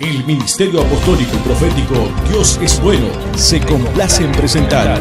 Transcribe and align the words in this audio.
El 0.00 0.24
Ministerio 0.26 0.82
Apostólico 0.82 1.36
y 1.36 1.38
Profético 1.38 1.94
Dios 2.28 2.58
es 2.60 2.82
Bueno 2.82 3.06
se 3.36 3.60
complace 3.60 4.24
en 4.24 4.32
presentar. 4.32 5.00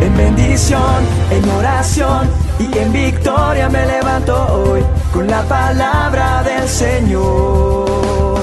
En 0.00 0.16
bendición, 0.16 1.04
en 1.30 1.48
oración 1.50 2.30
y 2.58 2.78
en 2.78 2.92
victoria 2.92 3.68
me 3.68 3.84
levanto 3.86 4.34
hoy 4.34 4.82
con 5.12 5.26
la 5.26 5.42
palabra 5.42 6.42
del 6.42 6.66
Señor. 6.66 8.40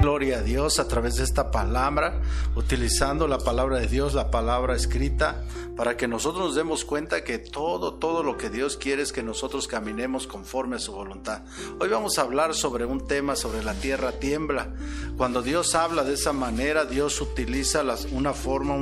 Gloria 0.00 0.38
a 0.38 0.42
Dios 0.42 0.78
a 0.78 0.86
través 0.86 1.16
de 1.16 1.24
esta 1.24 1.50
palabra, 1.50 2.20
utilizando 2.54 3.26
la 3.26 3.38
palabra 3.38 3.78
de 3.78 3.88
Dios, 3.88 4.14
la 4.14 4.30
palabra 4.30 4.76
escrita 4.76 5.42
para 5.76 5.96
que 5.96 6.08
nosotros 6.08 6.42
nos 6.42 6.54
demos 6.54 6.84
cuenta 6.84 7.22
que 7.22 7.38
todo, 7.38 7.94
todo 7.94 8.22
lo 8.22 8.38
que 8.38 8.48
Dios 8.48 8.76
quiere 8.76 9.02
es 9.02 9.12
que 9.12 9.22
nosotros 9.22 9.68
caminemos 9.68 10.26
conforme 10.26 10.76
a 10.76 10.78
su 10.78 10.92
voluntad. 10.92 11.42
Hoy 11.78 11.88
vamos 11.88 12.18
a 12.18 12.22
hablar 12.22 12.54
sobre 12.54 12.86
un 12.86 13.06
tema, 13.06 13.36
sobre 13.36 13.62
la 13.62 13.74
tierra 13.74 14.12
tiembla. 14.12 14.74
Cuando 15.16 15.42
Dios 15.42 15.74
habla 15.74 16.02
de 16.02 16.14
esa 16.14 16.32
manera, 16.32 16.86
Dios 16.86 17.20
utiliza 17.20 17.84
una 18.12 18.32
forma 18.32 18.76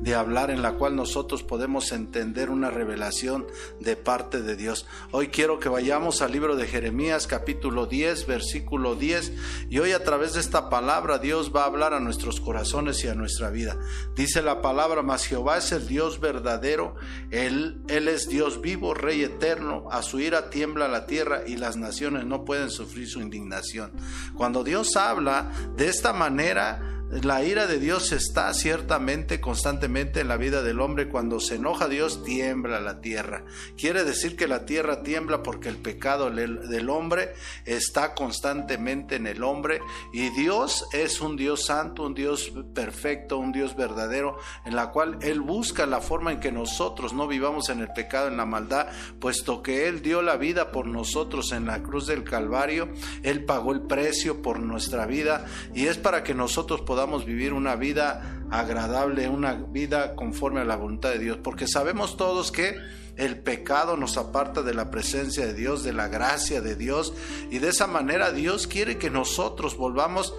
de 0.00 0.14
hablar 0.14 0.50
en 0.50 0.62
la 0.62 0.72
cual 0.72 0.96
nosotros 0.96 1.42
podemos 1.42 1.92
entender 1.92 2.50
una 2.50 2.70
revelación 2.70 3.46
de 3.80 3.96
parte 3.96 4.42
de 4.42 4.56
Dios. 4.56 4.86
Hoy 5.10 5.28
quiero 5.28 5.60
que 5.60 5.68
vayamos 5.68 6.22
al 6.22 6.32
libro 6.32 6.56
de 6.56 6.66
Jeremías 6.66 7.26
capítulo 7.26 7.86
10, 7.86 8.26
versículo 8.26 8.94
10, 8.94 9.32
y 9.70 9.78
hoy 9.78 9.92
a 9.92 10.02
través 10.02 10.32
de 10.32 10.40
esta 10.40 10.70
palabra 10.70 11.18
Dios 11.18 11.52
va 11.54 11.62
a 11.62 11.66
hablar 11.66 11.92
a 11.92 12.00
nuestros 12.00 12.40
corazones 12.40 13.04
y 13.04 13.08
a 13.08 13.14
nuestra 13.14 13.50
vida. 13.50 13.78
Dice 14.16 14.42
la 14.42 14.62
palabra, 14.62 15.02
mas 15.02 15.24
Jehová 15.24 15.58
es 15.58 15.72
el 15.72 15.86
Dios 15.86 16.20
verdadero, 16.22 16.94
él, 17.30 17.82
él 17.88 18.08
es 18.08 18.28
Dios 18.28 18.62
vivo, 18.62 18.94
Rey 18.94 19.22
eterno, 19.22 19.88
a 19.90 20.00
su 20.02 20.20
ira 20.20 20.48
tiembla 20.48 20.88
la 20.88 21.06
tierra 21.06 21.42
y 21.46 21.56
las 21.56 21.76
naciones 21.76 22.24
no 22.24 22.46
pueden 22.46 22.70
sufrir 22.70 23.06
su 23.06 23.20
indignación. 23.20 23.92
Cuando 24.34 24.64
Dios 24.64 24.96
habla 24.96 25.52
de 25.76 25.88
esta 25.88 26.14
manera, 26.14 27.01
la 27.20 27.44
ira 27.44 27.66
de 27.66 27.78
Dios 27.78 28.10
está 28.12 28.54
ciertamente 28.54 29.38
constantemente 29.38 30.20
en 30.20 30.28
la 30.28 30.38
vida 30.38 30.62
del 30.62 30.80
hombre. 30.80 31.10
Cuando 31.10 31.40
se 31.40 31.56
enoja 31.56 31.86
Dios, 31.86 32.24
tiembla 32.24 32.80
la 32.80 33.02
tierra. 33.02 33.44
Quiere 33.76 34.04
decir 34.04 34.34
que 34.34 34.48
la 34.48 34.64
tierra 34.64 35.02
tiembla 35.02 35.42
porque 35.42 35.68
el 35.68 35.76
pecado 35.76 36.30
del 36.30 36.88
hombre 36.88 37.34
está 37.66 38.14
constantemente 38.14 39.16
en 39.16 39.26
el 39.26 39.44
hombre. 39.44 39.82
Y 40.14 40.30
Dios 40.30 40.86
es 40.94 41.20
un 41.20 41.36
Dios 41.36 41.66
santo, 41.66 42.04
un 42.04 42.14
Dios 42.14 42.50
perfecto, 42.74 43.36
un 43.36 43.52
Dios 43.52 43.76
verdadero, 43.76 44.38
en 44.64 44.74
la 44.74 44.90
cual 44.90 45.18
Él 45.20 45.42
busca 45.42 45.84
la 45.84 46.00
forma 46.00 46.32
en 46.32 46.40
que 46.40 46.50
nosotros 46.50 47.12
no 47.12 47.28
vivamos 47.28 47.68
en 47.68 47.80
el 47.80 47.92
pecado, 47.92 48.28
en 48.28 48.38
la 48.38 48.46
maldad, 48.46 48.86
puesto 49.20 49.62
que 49.62 49.86
Él 49.86 50.00
dio 50.00 50.22
la 50.22 50.36
vida 50.36 50.72
por 50.72 50.86
nosotros 50.86 51.52
en 51.52 51.66
la 51.66 51.82
cruz 51.82 52.06
del 52.06 52.24
Calvario. 52.24 52.88
Él 53.22 53.44
pagó 53.44 53.72
el 53.72 53.82
precio 53.82 54.40
por 54.40 54.60
nuestra 54.60 55.04
vida 55.04 55.44
y 55.74 55.88
es 55.88 55.98
para 55.98 56.24
que 56.24 56.32
nosotros 56.32 56.80
podamos 56.80 57.01
vivir 57.24 57.52
una 57.52 57.76
vida 57.76 58.44
agradable, 58.50 59.28
una 59.28 59.54
vida 59.54 60.14
conforme 60.14 60.60
a 60.60 60.64
la 60.64 60.76
voluntad 60.76 61.10
de 61.10 61.18
Dios, 61.18 61.38
porque 61.42 61.66
sabemos 61.66 62.16
todos 62.16 62.52
que 62.52 62.76
el 63.16 63.38
pecado 63.38 63.96
nos 63.96 64.16
aparta 64.16 64.62
de 64.62 64.74
la 64.74 64.90
presencia 64.90 65.46
de 65.46 65.54
Dios, 65.54 65.82
de 65.84 65.92
la 65.92 66.08
gracia 66.08 66.60
de 66.60 66.76
Dios, 66.76 67.12
y 67.50 67.58
de 67.58 67.68
esa 67.68 67.86
manera 67.86 68.32
Dios 68.32 68.66
quiere 68.66 68.98
que 68.98 69.10
nosotros 69.10 69.76
volvamos 69.76 70.34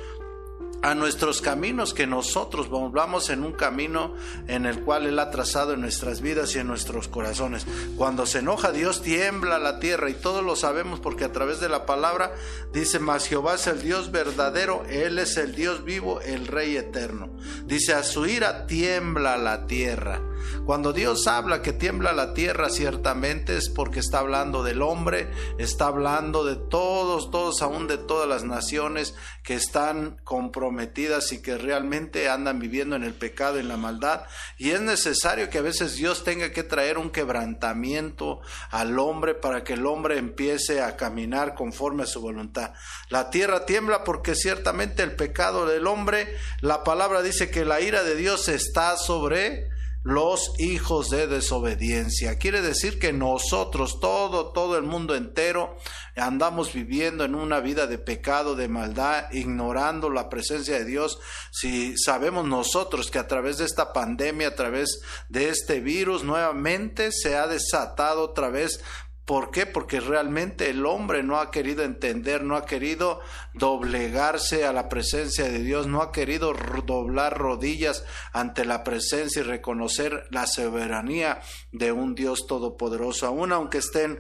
a 0.83 0.95
nuestros 0.95 1.41
caminos, 1.41 1.93
que 1.93 2.05
nosotros 2.05 2.69
volvamos 2.69 3.29
en 3.29 3.43
un 3.43 3.53
camino 3.53 4.13
en 4.47 4.65
el 4.65 4.81
cual 4.81 5.05
Él 5.05 5.17
ha 5.17 5.31
trazado 5.31 5.73
en 5.73 5.81
nuestras 5.81 6.21
vidas 6.21 6.55
y 6.55 6.59
en 6.59 6.67
nuestros 6.67 7.07
corazones. 7.07 7.65
Cuando 7.97 8.25
se 8.25 8.39
enoja 8.39 8.71
Dios 8.71 9.01
tiembla 9.01 9.59
la 9.59 9.79
tierra 9.79 10.09
y 10.09 10.13
todos 10.13 10.43
lo 10.43 10.55
sabemos 10.57 10.99
porque 10.99 11.23
a 11.23 11.31
través 11.31 11.61
de 11.61 11.69
la 11.69 11.85
palabra 11.85 12.33
dice, 12.73 12.99
mas 12.99 13.27
Jehová 13.27 13.55
es 13.55 13.67
el 13.67 13.81
Dios 13.81 14.11
verdadero, 14.11 14.83
Él 14.89 15.19
es 15.19 15.37
el 15.37 15.55
Dios 15.55 15.85
vivo, 15.85 16.19
el 16.19 16.47
Rey 16.47 16.75
eterno. 16.75 17.29
Dice, 17.65 17.93
a 17.93 18.03
su 18.03 18.25
ira 18.25 18.67
tiembla 18.67 19.37
la 19.37 19.65
tierra. 19.65 20.21
Cuando 20.65 20.93
Dios 20.93 21.27
habla 21.27 21.61
que 21.61 21.73
tiembla 21.73 22.13
la 22.13 22.33
tierra, 22.33 22.69
ciertamente 22.69 23.57
es 23.57 23.69
porque 23.69 23.99
está 23.99 24.19
hablando 24.19 24.63
del 24.63 24.81
hombre, 24.81 25.31
está 25.57 25.87
hablando 25.87 26.45
de 26.45 26.55
todos, 26.55 27.31
todos, 27.31 27.61
aún 27.61 27.87
de 27.87 27.97
todas 27.97 28.27
las 28.27 28.43
naciones 28.43 29.15
que 29.43 29.55
están 29.55 30.17
comprometidas 30.23 31.31
y 31.31 31.41
que 31.41 31.57
realmente 31.57 32.29
andan 32.29 32.59
viviendo 32.59 32.95
en 32.95 33.03
el 33.03 33.13
pecado, 33.13 33.59
en 33.59 33.67
la 33.67 33.77
maldad. 33.77 34.23
Y 34.57 34.71
es 34.71 34.81
necesario 34.81 35.49
que 35.49 35.57
a 35.57 35.63
veces 35.63 35.95
Dios 35.95 36.23
tenga 36.23 36.51
que 36.51 36.63
traer 36.63 36.97
un 36.97 37.09
quebrantamiento 37.09 38.41
al 38.71 38.97
hombre 38.99 39.35
para 39.35 39.63
que 39.63 39.73
el 39.73 39.85
hombre 39.85 40.17
empiece 40.17 40.81
a 40.81 40.95
caminar 40.95 41.55
conforme 41.55 42.03
a 42.03 42.07
su 42.07 42.21
voluntad. 42.21 42.73
La 43.09 43.29
tierra 43.29 43.65
tiembla 43.65 44.03
porque 44.03 44.35
ciertamente 44.35 45.03
el 45.03 45.15
pecado 45.15 45.65
del 45.65 45.87
hombre, 45.87 46.37
la 46.61 46.83
palabra 46.83 47.21
dice 47.21 47.49
que 47.49 47.65
la 47.65 47.81
ira 47.81 48.03
de 48.03 48.15
Dios 48.15 48.47
está 48.47 48.97
sobre 48.97 49.69
los 50.03 50.53
hijos 50.59 51.09
de 51.09 51.27
desobediencia. 51.27 52.37
Quiere 52.37 52.61
decir 52.61 52.99
que 52.99 53.13
nosotros, 53.13 53.99
todo, 54.01 54.51
todo 54.51 54.77
el 54.77 54.83
mundo 54.83 55.15
entero, 55.15 55.77
andamos 56.15 56.73
viviendo 56.73 57.23
en 57.23 57.35
una 57.35 57.61
vida 57.61 57.87
de 57.87 57.97
pecado, 57.97 58.55
de 58.55 58.67
maldad, 58.67 59.31
ignorando 59.31 60.09
la 60.09 60.29
presencia 60.29 60.77
de 60.77 60.85
Dios. 60.85 61.19
Si 61.51 61.97
sabemos 61.97 62.45
nosotros 62.45 63.09
que 63.09 63.19
a 63.19 63.27
través 63.27 63.57
de 63.57 63.65
esta 63.65 63.93
pandemia, 63.93 64.49
a 64.49 64.55
través 64.55 65.01
de 65.29 65.49
este 65.49 65.79
virus, 65.79 66.23
nuevamente 66.23 67.11
se 67.11 67.37
ha 67.37 67.47
desatado 67.47 68.23
otra 68.23 68.49
vez 68.49 68.81
¿Por 69.25 69.51
qué? 69.51 69.65
Porque 69.65 70.01
realmente 70.01 70.69
el 70.69 70.85
hombre 70.85 71.23
no 71.23 71.39
ha 71.39 71.49
querido 71.49 71.83
entender, 71.83 72.43
no 72.43 72.57
ha 72.57 72.65
querido 72.65 73.21
doblegarse 73.53 74.65
a 74.65 74.73
la 74.73 74.89
presencia 74.89 75.45
de 75.45 75.59
Dios, 75.59 75.87
no 75.87 76.01
ha 76.01 76.11
querido 76.11 76.53
doblar 76.85 77.37
rodillas 77.37 78.03
ante 78.33 78.65
la 78.65 78.83
presencia 78.83 79.39
y 79.39 79.43
reconocer 79.43 80.27
la 80.29 80.45
soberanía 80.45 81.39
de 81.71 81.93
un 81.93 82.15
Dios 82.15 82.47
todopoderoso, 82.47 83.25
aun 83.25 83.53
aunque 83.53 83.77
estén 83.77 84.19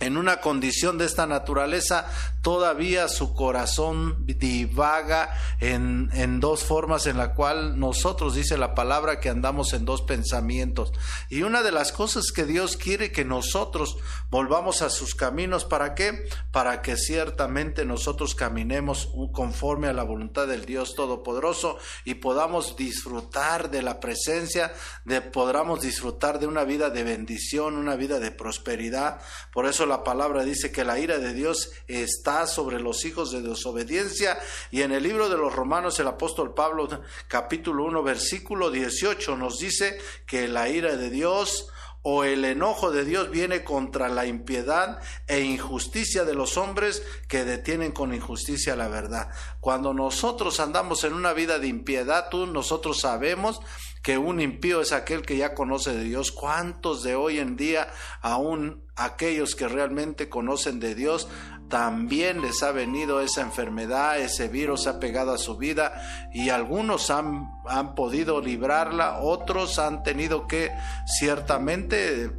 en 0.00 0.16
una 0.16 0.40
condición 0.40 0.98
de 0.98 1.06
esta 1.06 1.26
naturaleza, 1.26 2.06
todavía 2.42 3.08
su 3.08 3.34
corazón 3.34 4.24
divaga 4.26 5.30
en, 5.60 6.10
en, 6.12 6.40
dos 6.40 6.62
formas 6.62 7.06
en 7.06 7.18
la 7.18 7.34
cual 7.34 7.78
nosotros, 7.78 8.34
dice 8.34 8.56
la 8.56 8.74
palabra, 8.74 9.18
que 9.18 9.28
andamos 9.28 9.72
en 9.72 9.84
dos 9.84 10.02
pensamientos. 10.02 10.92
Y 11.28 11.42
una 11.42 11.62
de 11.62 11.72
las 11.72 11.92
cosas 11.92 12.30
que 12.32 12.44
Dios 12.44 12.76
quiere 12.76 13.10
que 13.10 13.24
nosotros 13.24 13.96
volvamos 14.30 14.82
a 14.82 14.90
sus 14.90 15.14
caminos, 15.14 15.64
¿para 15.64 15.94
qué? 15.94 16.28
Para 16.52 16.80
que 16.80 16.96
ciertamente 16.96 17.84
nosotros 17.84 18.34
caminemos 18.34 19.08
conforme 19.32 19.88
a 19.88 19.92
la 19.92 20.04
voluntad 20.04 20.46
del 20.46 20.64
Dios 20.64 20.94
Todopoderoso 20.94 21.78
y 22.04 22.14
podamos 22.14 22.76
disfrutar 22.76 23.70
de 23.70 23.82
la 23.82 24.00
presencia, 24.00 24.72
de 25.04 25.20
podamos 25.20 25.80
disfrutar 25.80 26.38
de 26.38 26.46
una 26.46 26.64
vida 26.64 26.90
de 26.90 27.04
bendición, 27.04 27.76
una 27.76 27.96
vida 27.96 28.20
de 28.20 28.30
prosperidad. 28.30 29.20
Eso 29.68 29.86
la 29.86 30.04
palabra 30.04 30.44
dice 30.44 30.72
que 30.72 30.84
la 30.84 30.98
ira 30.98 31.18
de 31.18 31.34
Dios 31.34 31.72
está 31.86 32.46
sobre 32.46 32.80
los 32.80 33.04
hijos 33.04 33.30
de 33.30 33.42
desobediencia. 33.42 34.38
Y 34.70 34.82
en 34.82 34.92
el 34.92 35.02
libro 35.02 35.28
de 35.28 35.36
los 35.36 35.54
Romanos, 35.54 35.98
el 36.00 36.08
apóstol 36.08 36.54
Pablo, 36.54 36.88
capítulo 37.28 37.84
1, 37.84 38.02
versículo 38.02 38.70
18, 38.70 39.36
nos 39.36 39.58
dice 39.58 39.98
que 40.26 40.48
la 40.48 40.68
ira 40.68 40.96
de 40.96 41.10
Dios 41.10 41.70
o 42.02 42.24
el 42.24 42.44
enojo 42.44 42.90
de 42.90 43.04
Dios 43.04 43.30
viene 43.30 43.64
contra 43.64 44.08
la 44.08 44.24
impiedad 44.24 45.00
e 45.26 45.40
injusticia 45.40 46.24
de 46.24 46.34
los 46.34 46.56
hombres 46.56 47.02
que 47.28 47.44
detienen 47.44 47.92
con 47.92 48.14
injusticia 48.14 48.76
la 48.76 48.88
verdad. 48.88 49.28
Cuando 49.60 49.92
nosotros 49.92 50.60
andamos 50.60 51.04
en 51.04 51.12
una 51.12 51.32
vida 51.32 51.58
de 51.58 51.68
impiedad, 51.68 52.28
tú, 52.30 52.46
nosotros 52.46 53.00
sabemos 53.00 53.60
que 54.02 54.18
un 54.18 54.40
impío 54.40 54.80
es 54.80 54.92
aquel 54.92 55.22
que 55.22 55.36
ya 55.36 55.54
conoce 55.54 55.92
de 55.92 56.04
Dios. 56.04 56.32
¿Cuántos 56.32 57.02
de 57.02 57.14
hoy 57.14 57.38
en 57.38 57.56
día, 57.56 57.88
aún 58.20 58.84
aquellos 58.96 59.54
que 59.54 59.68
realmente 59.68 60.28
conocen 60.28 60.80
de 60.80 60.94
Dios, 60.94 61.28
también 61.68 62.40
les 62.40 62.62
ha 62.62 62.72
venido 62.72 63.20
esa 63.20 63.42
enfermedad, 63.42 64.18
ese 64.18 64.48
virus 64.48 64.86
ha 64.86 64.98
pegado 64.98 65.32
a 65.32 65.38
su 65.38 65.56
vida 65.56 66.28
y 66.32 66.48
algunos 66.48 67.10
han, 67.10 67.50
han 67.66 67.94
podido 67.94 68.40
librarla, 68.40 69.18
otros 69.20 69.78
han 69.78 70.02
tenido 70.02 70.46
que 70.46 70.70
ciertamente 71.06 72.30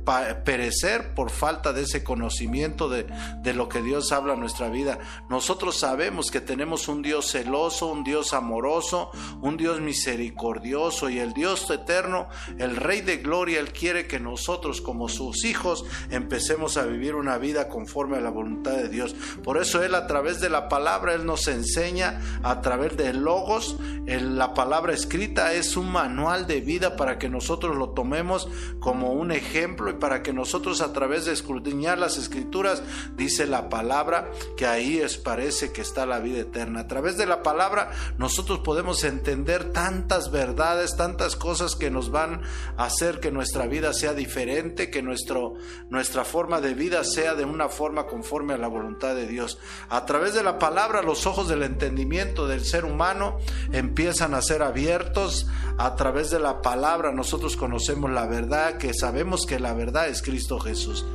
perecer 0.44 1.13
por 1.13 1.30
falta 1.30 1.74
de 1.74 1.83
ese 1.83 2.04
conocimiento 2.04 2.89
de, 2.89 3.07
de 3.42 3.54
lo 3.54 3.69
que 3.69 3.81
Dios 3.81 4.12
habla 4.12 4.33
en 4.33 4.39
nuestra 4.39 4.69
vida. 4.69 5.00
Nosotros 5.30 5.77
sabemos 5.77 6.31
que 6.31 6.42
tenemos 6.42 6.88
un 6.88 7.01
Dios 7.01 7.31
celoso, 7.31 7.88
un 7.88 8.04
Dios 8.04 8.33
amoroso, 8.33 9.12
un 9.42 9.57
Dios 9.57 9.80
misericordioso 9.81 11.09
y 11.09 11.19
el 11.19 11.33
Dios 11.33 11.69
eterno, 11.69 12.30
el 12.57 12.75
Rey 12.75 13.01
de 13.01 13.18
Gloria, 13.18 13.59
Él 13.59 13.74
quiere 13.74 14.07
que 14.07 14.19
nosotros 14.19 14.81
como 14.81 15.07
sus 15.07 15.45
hijos 15.45 15.86
empecemos 16.09 16.77
a 16.77 16.86
vivir 16.86 17.15
una 17.15 17.38
vida 17.38 17.69
conforme 17.69 18.18
a 18.18 18.21
la 18.21 18.30
voluntad 18.30 18.74
de 18.74 18.89
Dios. 18.89 19.15
Por 19.44 19.57
eso 19.57 19.83
Él 19.83 19.95
a 19.95 20.07
través 20.07 20.39
de 20.39 20.50
la 20.50 20.69
palabra, 20.69 21.13
Él 21.13 21.25
nos 21.25 21.48
enseña 21.48 22.21
a 22.44 22.62
través 22.62 22.98
de 22.98 23.13
logos, 23.13 23.77
la 24.06 24.54
palabra 24.54 24.94
escrita 24.94 25.54
es 25.54 25.77
un 25.77 25.92
manual 25.92 26.48
de 26.48 26.62
vida 26.62 26.95
para 26.95 27.19
que 27.19 27.30
nosotros 27.30 27.75
lo 27.75 27.89
tomemos 27.89 28.48
como 28.80 29.13
un 29.13 29.31
ejemplo 29.31 29.89
y 29.92 29.94
para 29.94 30.24
que 30.24 30.33
nosotros 30.33 30.81
a 30.81 30.94
través 30.94 31.25
de 31.25 31.33
escudriñar 31.33 31.98
las 31.98 32.18
escrituras, 32.18 32.81
dice 33.16 33.45
la 33.45 33.69
palabra, 33.69 34.31
que 34.57 34.66
ahí 34.66 34.98
es 34.98 35.18
parece 35.18 35.71
que 35.71 35.81
está 35.81 36.06
la 36.06 36.19
vida 36.19 36.39
eterna. 36.39 36.81
A 36.81 36.88
través 36.88 37.18
de 37.18 37.25
la 37.25 37.44
palabra 37.44 37.92
nosotros 38.18 38.60
podemos 38.60 39.04
entender 39.04 39.71
tantas 39.71 40.31
verdades, 40.31 40.95
tantas 40.98 41.36
cosas 41.36 41.75
que 41.75 41.92
nos 41.92 42.10
van 42.10 42.42
a 42.77 42.86
hacer 42.86 43.19
que 43.19 43.31
nuestra 43.31 43.68
vida 43.68 43.94
sea 43.94 44.13
diferente, 44.13 44.89
que 44.89 45.01
nuestro, 45.01 45.54
nuestra 45.89 46.25
forma 46.25 46.62
de 46.62 46.74
vida 46.74 47.04
sea 47.04 47.36
de 47.36 47.45
una 47.45 47.69
forma 47.69 48.07
conforme 48.07 48.54
a 48.54 48.57
la 48.57 48.68
voluntad 48.68 49.08
de 49.13 49.27
Dios. 49.27 49.59
A 49.89 50.06
través 50.06 50.33
de 50.33 50.44
la 50.44 50.59
palabra 50.59 51.01
los 51.01 51.25
ojos 51.25 51.47
del 51.47 51.63
entendimiento 51.63 52.47
del 52.47 52.65
ser 52.65 52.85
humano 52.85 53.38
empiezan 53.71 54.33
a 54.33 54.41
ser 54.41 54.61
abiertos. 54.63 55.47
A 55.77 55.95
través 55.95 56.29
de 56.29 56.39
la 56.39 56.61
palabra 56.61 57.11
nosotros 57.11 57.56
conocemos 57.56 58.11
la 58.11 58.25
verdad, 58.25 58.77
que 58.77 58.94
sabemos 58.94 59.45
que 59.45 59.59
la 59.59 59.73
verdad 59.73 60.07
es 60.09 60.21
Cristo 60.21 60.59
Jesús. 60.59 61.06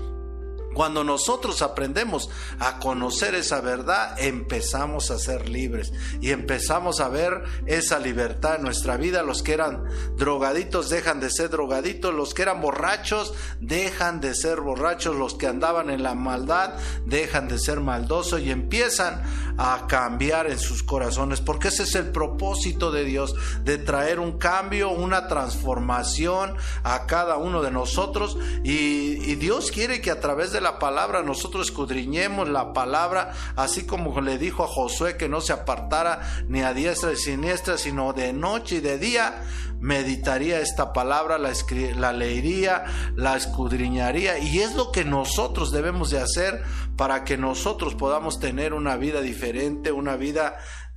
Cuando 0.74 1.04
nosotros 1.04 1.62
aprendemos 1.62 2.28
a 2.58 2.78
conocer 2.78 3.34
esa 3.34 3.60
verdad, 3.60 4.18
empezamos 4.18 5.10
a 5.10 5.18
ser 5.18 5.48
libres 5.48 5.92
y 6.20 6.30
empezamos 6.30 7.00
a 7.00 7.08
ver 7.08 7.42
esa 7.66 7.98
libertad 7.98 8.56
en 8.56 8.62
nuestra 8.62 8.96
vida. 8.96 9.22
Los 9.22 9.42
que 9.42 9.54
eran 9.54 9.84
drogaditos 10.16 10.90
dejan 10.90 11.20
de 11.20 11.30
ser 11.30 11.50
drogaditos, 11.50 12.12
los 12.12 12.34
que 12.34 12.42
eran 12.42 12.60
borrachos 12.60 13.32
dejan 13.60 14.20
de 14.20 14.34
ser 14.34 14.60
borrachos, 14.60 15.16
los 15.16 15.34
que 15.34 15.46
andaban 15.46 15.90
en 15.90 16.02
la 16.02 16.14
maldad 16.14 16.74
dejan 17.06 17.48
de 17.48 17.58
ser 17.58 17.80
maldosos 17.80 18.40
y 18.40 18.50
empiezan 18.50 19.22
a 19.56 19.86
cambiar 19.86 20.48
en 20.48 20.58
sus 20.58 20.82
corazones, 20.82 21.40
porque 21.40 21.68
ese 21.68 21.84
es 21.84 21.94
el 21.94 22.10
propósito 22.10 22.90
de 22.90 23.04
Dios, 23.04 23.36
de 23.62 23.78
traer 23.78 24.18
un 24.18 24.38
cambio, 24.38 24.90
una 24.90 25.28
transformación 25.28 26.56
a 26.82 27.06
cada 27.06 27.36
uno 27.36 27.62
de 27.62 27.70
nosotros 27.70 28.36
y, 28.64 29.30
y 29.30 29.36
Dios 29.36 29.70
quiere 29.70 30.00
que 30.00 30.10
a 30.10 30.20
través 30.20 30.52
de 30.52 30.60
la 30.64 30.80
palabra, 30.80 31.22
nosotros 31.22 31.68
escudriñemos 31.68 32.48
la 32.48 32.72
palabra, 32.72 33.32
así 33.54 33.86
como 33.86 34.20
le 34.20 34.38
dijo 34.38 34.64
a 34.64 34.66
Josué 34.66 35.16
que 35.16 35.28
no 35.28 35.40
se 35.40 35.52
apartara 35.52 36.22
ni 36.48 36.62
a 36.62 36.74
diestra 36.74 37.10
ni 37.10 37.16
siniestra, 37.16 37.78
sino 37.78 38.12
de 38.12 38.32
noche 38.32 38.76
y 38.76 38.80
de 38.80 38.98
día, 38.98 39.44
meditaría 39.78 40.60
esta 40.60 40.92
palabra, 40.92 41.38
la, 41.38 41.52
la 41.96 42.12
leería, 42.12 42.84
la 43.14 43.36
escudriñaría, 43.36 44.38
y 44.38 44.58
es 44.58 44.74
lo 44.74 44.90
que 44.90 45.04
nosotros 45.04 45.70
debemos 45.70 46.10
de 46.10 46.20
hacer 46.20 46.64
para 46.96 47.22
que 47.22 47.36
nosotros 47.36 47.94
podamos 47.94 48.40
tener 48.40 48.72
una 48.74 48.96
vida 48.96 49.20
diferente, 49.20 49.92
una 49.92 50.16
vida 50.16 50.56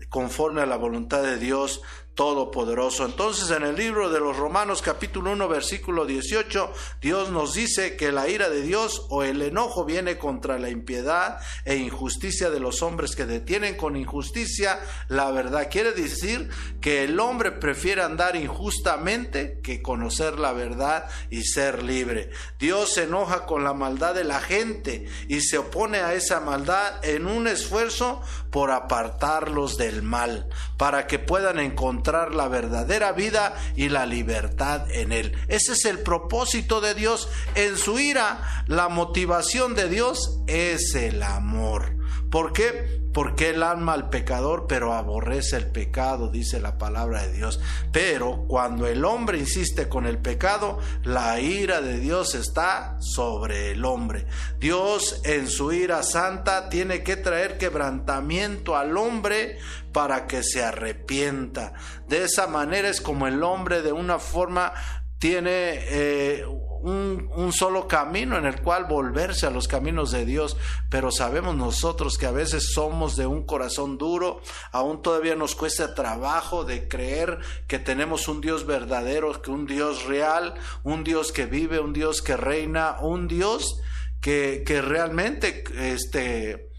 conforme 0.10 0.62
a 0.62 0.66
la 0.66 0.78
voluntad 0.78 1.22
de 1.22 1.38
Dios, 1.38 1.82
Todopoderoso. 2.18 3.06
Entonces 3.06 3.52
en 3.52 3.62
el 3.62 3.76
libro 3.76 4.10
de 4.10 4.20
los 4.20 4.36
Romanos 4.36 4.82
capítulo 4.82 5.34
1 5.34 5.48
versículo 5.48 6.08
18, 6.08 6.74
Dios 7.00 7.30
nos 7.30 7.54
dice 7.54 7.96
que 7.96 8.12
la 8.12 8.28
ira 8.28 8.50
de 8.50 8.64
Dios 8.64 9.06
o 9.10 9.22
el 9.22 9.40
enojo 9.40 9.86
viene 9.86 10.18
contra 10.18 10.58
la 10.58 10.72
impiedad 10.72 11.40
e 11.64 11.76
injusticia 11.76 12.50
de 12.50 12.60
los 12.60 12.82
hombres 12.82 13.16
que 13.16 13.28
detienen 13.28 13.78
con 13.78 13.96
injusticia 13.96 14.80
la 15.10 15.30
verdad. 15.30 15.68
Quiere 15.70 15.92
decir 15.92 16.50
que 16.82 17.04
el 17.04 17.20
hombre 17.20 17.52
prefiere 17.52 18.02
andar 18.02 18.36
injustamente 18.36 19.60
que 19.62 19.84
conocer 19.84 20.40
la 20.40 20.54
verdad 20.54 21.08
y 21.30 21.44
ser 21.44 21.84
libre. 21.84 22.32
Dios 22.58 22.96
se 22.96 23.04
enoja 23.04 23.46
con 23.46 23.64
la 23.64 23.76
maldad 23.76 24.16
de 24.16 24.24
la 24.24 24.40
gente 24.40 25.06
y 25.28 25.42
se 25.42 25.60
opone 25.60 26.00
a 26.00 26.16
esa 26.16 26.40
maldad 26.40 27.06
en 27.06 27.28
un 27.28 27.48
esfuerzo 27.48 28.24
por 28.58 28.72
apartarlos 28.72 29.78
del 29.78 30.02
mal, 30.02 30.50
para 30.78 31.06
que 31.06 31.20
puedan 31.20 31.60
encontrar 31.60 32.34
la 32.34 32.48
verdadera 32.48 33.12
vida 33.12 33.54
y 33.76 33.90
la 33.90 34.08
libertad 34.08 34.90
en 34.90 35.12
Él. 35.12 35.38
Ese 35.48 35.74
es 35.74 35.86
el 35.86 36.00
propósito 36.00 36.82
de 36.82 36.96
Dios. 36.96 37.30
En 37.54 37.78
su 37.78 38.00
ira, 38.00 38.66
la 38.66 38.90
motivación 38.90 39.76
de 39.76 39.90
Dios 39.90 40.40
es 40.48 40.96
el 40.96 41.22
amor. 41.22 41.97
¿Por 42.30 42.52
qué? 42.54 43.02
Porque 43.14 43.50
Él 43.50 43.64
ama 43.64 43.94
al 43.94 44.10
pecador, 44.10 44.66
pero 44.68 44.94
aborrece 44.94 45.56
el 45.56 45.68
pecado, 45.68 46.30
dice 46.30 46.60
la 46.60 46.78
palabra 46.78 47.26
de 47.26 47.34
Dios. 47.34 47.60
Pero 47.92 48.46
cuando 48.48 48.86
el 48.86 49.06
hombre 49.06 49.40
insiste 49.40 49.90
con 49.90 50.06
el 50.06 50.20
pecado, 50.20 50.78
la 51.04 51.40
ira 51.40 51.82
de 51.82 52.00
Dios 52.00 52.36
está 52.36 52.98
sobre 53.00 53.72
el 53.72 53.86
hombre. 53.86 54.28
Dios 54.60 55.22
en 55.24 55.48
su 55.48 55.72
ira 55.72 56.04
santa 56.04 56.70
tiene 56.70 57.02
que 57.02 57.16
traer 57.16 57.58
quebrantamiento 57.58 58.76
al 58.76 58.98
hombre 58.98 59.58
para 59.94 60.28
que 60.28 60.44
se 60.44 60.64
arrepienta. 60.64 61.74
De 62.08 62.26
esa 62.26 62.46
manera 62.48 62.90
es 62.90 63.02
como 63.02 63.26
el 63.26 63.42
hombre 63.42 63.82
de 63.82 63.94
una 63.94 64.20
forma 64.20 64.74
tiene 65.20 65.80
eh, 65.90 66.46
un, 66.46 67.52
solo 67.52 67.88
camino 67.88 68.38
en 68.38 68.46
el 68.46 68.62
cual 68.62 68.86
volverse 68.86 69.46
a 69.46 69.50
los 69.50 69.68
caminos 69.68 70.12
de 70.12 70.26
Dios, 70.26 70.58
pero 70.90 71.12
sabemos 71.12 71.56
nosotros 71.56 72.18
que 72.18 72.28
a 72.28 72.32
veces 72.32 72.72
somos 72.74 73.16
de 73.16 73.26
un 73.26 73.46
corazón 73.46 73.98
duro, 73.98 74.42
aún 74.72 75.02
todavía 75.02 75.36
nos 75.36 75.56
cuesta 75.56 75.96
trabajo 75.96 76.66
de 76.66 76.88
creer 76.88 77.40
que 77.68 77.80
tenemos 77.80 78.28
un 78.28 78.42
Dios 78.42 78.66
verdadero, 78.66 79.42
que 79.42 79.52
un 79.52 79.66
Dios 79.66 80.06
real, 80.06 80.56
un 80.84 81.04
Dios 81.04 81.32
que 81.32 81.46
vive, 81.46 81.80
un 81.80 81.94
Dios 81.94 82.22
que 82.22 82.38
reina, 82.38 82.98
un 83.02 83.28
Dios 83.28 83.82
que, 84.22 84.64
que 84.66 84.82
realmente 84.82 85.64
este, 85.78 86.70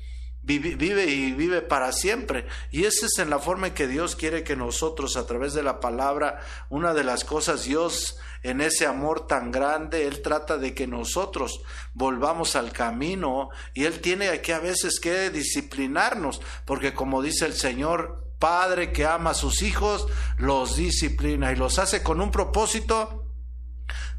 vive 0.48 1.06
y 1.06 1.32
vive 1.32 1.60
para 1.60 1.92
siempre. 1.92 2.46
Y 2.70 2.84
esa 2.84 3.06
es 3.06 3.18
en 3.18 3.28
la 3.28 3.38
forma 3.38 3.68
en 3.68 3.74
que 3.74 3.86
Dios 3.86 4.16
quiere 4.16 4.42
que 4.42 4.56
nosotros, 4.56 5.16
a 5.16 5.26
través 5.26 5.52
de 5.52 5.62
la 5.62 5.78
palabra, 5.78 6.40
una 6.70 6.94
de 6.94 7.04
las 7.04 7.24
cosas, 7.24 7.64
Dios 7.64 8.18
en 8.42 8.60
ese 8.60 8.86
amor 8.86 9.26
tan 9.26 9.50
grande, 9.50 10.06
Él 10.06 10.22
trata 10.22 10.56
de 10.56 10.74
que 10.74 10.86
nosotros 10.86 11.60
volvamos 11.92 12.56
al 12.56 12.72
camino 12.72 13.50
y 13.74 13.84
Él 13.84 14.00
tiene 14.00 14.40
que 14.40 14.54
a 14.54 14.60
veces 14.60 15.00
que 15.00 15.30
disciplinarnos, 15.30 16.40
porque 16.64 16.94
como 16.94 17.20
dice 17.20 17.44
el 17.44 17.54
Señor, 17.54 18.24
Padre 18.38 18.92
que 18.92 19.04
ama 19.04 19.30
a 19.30 19.34
sus 19.34 19.62
hijos, 19.62 20.06
los 20.36 20.76
disciplina 20.76 21.52
y 21.52 21.56
los 21.56 21.78
hace 21.78 22.02
con 22.04 22.20
un 22.20 22.30
propósito 22.30 23.27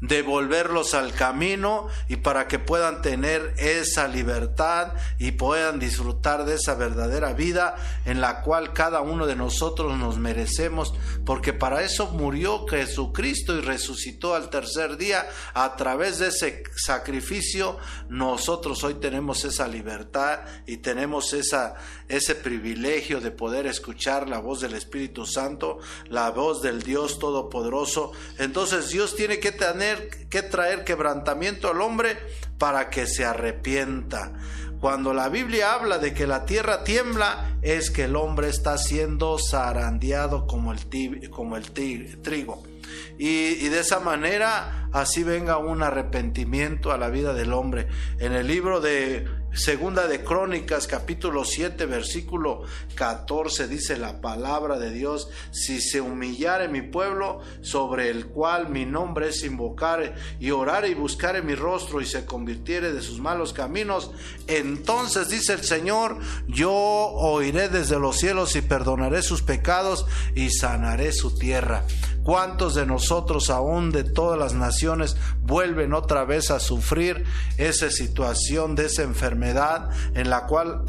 devolverlos 0.00 0.94
al 0.94 1.12
camino 1.12 1.88
y 2.08 2.16
para 2.16 2.48
que 2.48 2.58
puedan 2.58 3.02
tener 3.02 3.54
esa 3.58 4.08
libertad 4.08 4.94
y 5.18 5.32
puedan 5.32 5.78
disfrutar 5.78 6.44
de 6.44 6.54
esa 6.54 6.74
verdadera 6.74 7.34
vida 7.34 7.76
en 8.06 8.20
la 8.20 8.42
cual 8.42 8.72
cada 8.72 9.02
uno 9.02 9.26
de 9.26 9.36
nosotros 9.36 9.96
nos 9.98 10.18
merecemos, 10.18 10.94
porque 11.26 11.52
para 11.52 11.82
eso 11.82 12.10
murió 12.12 12.66
Jesucristo 12.66 13.56
y 13.56 13.60
resucitó 13.60 14.34
al 14.34 14.48
tercer 14.48 14.96
día. 14.96 15.26
A 15.54 15.76
través 15.76 16.18
de 16.18 16.28
ese 16.28 16.62
sacrificio 16.76 17.78
nosotros 18.08 18.82
hoy 18.84 18.94
tenemos 18.94 19.44
esa 19.44 19.68
libertad 19.68 20.40
y 20.66 20.78
tenemos 20.78 21.32
esa, 21.34 21.74
ese 22.08 22.34
privilegio 22.34 23.20
de 23.20 23.30
poder 23.30 23.66
escuchar 23.66 24.28
la 24.28 24.38
voz 24.38 24.60
del 24.60 24.74
Espíritu 24.74 25.26
Santo, 25.26 25.78
la 26.08 26.30
voz 26.30 26.62
del 26.62 26.82
Dios 26.82 27.18
Todopoderoso. 27.18 28.12
Entonces 28.38 28.88
Dios 28.88 29.14
tiene 29.14 29.38
que 29.40 29.52
tener 29.52 29.89
que 30.28 30.42
traer 30.42 30.84
quebrantamiento 30.84 31.68
al 31.68 31.80
hombre 31.80 32.16
para 32.58 32.90
que 32.90 33.06
se 33.06 33.24
arrepienta. 33.24 34.32
Cuando 34.80 35.12
la 35.12 35.28
Biblia 35.28 35.74
habla 35.74 35.98
de 35.98 36.14
que 36.14 36.26
la 36.26 36.46
tierra 36.46 36.84
tiembla, 36.84 37.56
es 37.60 37.90
que 37.90 38.04
el 38.04 38.16
hombre 38.16 38.48
está 38.48 38.78
siendo 38.78 39.36
zarandeado 39.38 40.46
como 40.46 40.72
el, 40.72 41.30
como 41.30 41.56
el 41.56 41.70
trigo. 41.70 42.62
Y, 43.18 43.28
y, 43.28 43.68
de 43.68 43.80
esa 43.80 44.00
manera 44.00 44.88
así 44.92 45.22
venga 45.22 45.58
un 45.58 45.82
arrepentimiento 45.82 46.90
a 46.92 46.98
la 46.98 47.10
vida 47.10 47.34
del 47.34 47.52
hombre. 47.52 47.88
En 48.18 48.32
el 48.32 48.46
libro 48.46 48.80
de 48.80 49.28
Segunda 49.52 50.06
de 50.06 50.22
Crónicas, 50.22 50.86
capítulo 50.86 51.44
7, 51.44 51.84
versículo 51.86 52.62
14, 52.94 53.66
dice 53.66 53.98
la 53.98 54.20
palabra 54.20 54.78
de 54.78 54.92
Dios, 54.92 55.28
si 55.50 55.80
se 55.80 56.00
humillare 56.00 56.68
mi 56.68 56.82
pueblo, 56.82 57.40
sobre 57.60 58.10
el 58.10 58.26
cual 58.26 58.70
mi 58.70 58.86
nombre 58.86 59.30
es 59.30 59.42
invocar, 59.42 60.14
y 60.38 60.52
orar 60.52 60.86
y 60.86 60.94
buscar 60.94 61.42
mi 61.42 61.56
rostro, 61.56 62.00
y 62.00 62.06
se 62.06 62.26
convirtiere 62.26 62.92
de 62.92 63.02
sus 63.02 63.18
malos 63.18 63.52
caminos, 63.52 64.12
entonces 64.46 65.28
dice 65.28 65.54
el 65.54 65.64
Señor, 65.64 66.18
yo 66.46 66.72
oiré 66.72 67.68
desde 67.68 67.98
los 67.98 68.18
cielos 68.18 68.54
y 68.54 68.62
perdonaré 68.62 69.20
sus 69.22 69.42
pecados 69.42 70.06
y 70.36 70.50
sanaré 70.50 71.12
su 71.12 71.36
tierra. 71.36 71.84
¿Cuántos 72.22 72.74
de 72.74 72.86
nosotros 72.86 73.50
aún 73.50 73.90
de 73.90 74.04
todas 74.04 74.38
las 74.38 74.52
naciones 74.52 75.16
vuelven 75.42 75.94
otra 75.94 76.24
vez 76.24 76.50
a 76.50 76.60
sufrir 76.60 77.24
esa 77.56 77.90
situación 77.90 78.76
de 78.76 78.86
esa 78.86 79.02
enfermedad 79.02 79.39
en 79.42 80.30
la 80.30 80.46
cual 80.46 80.82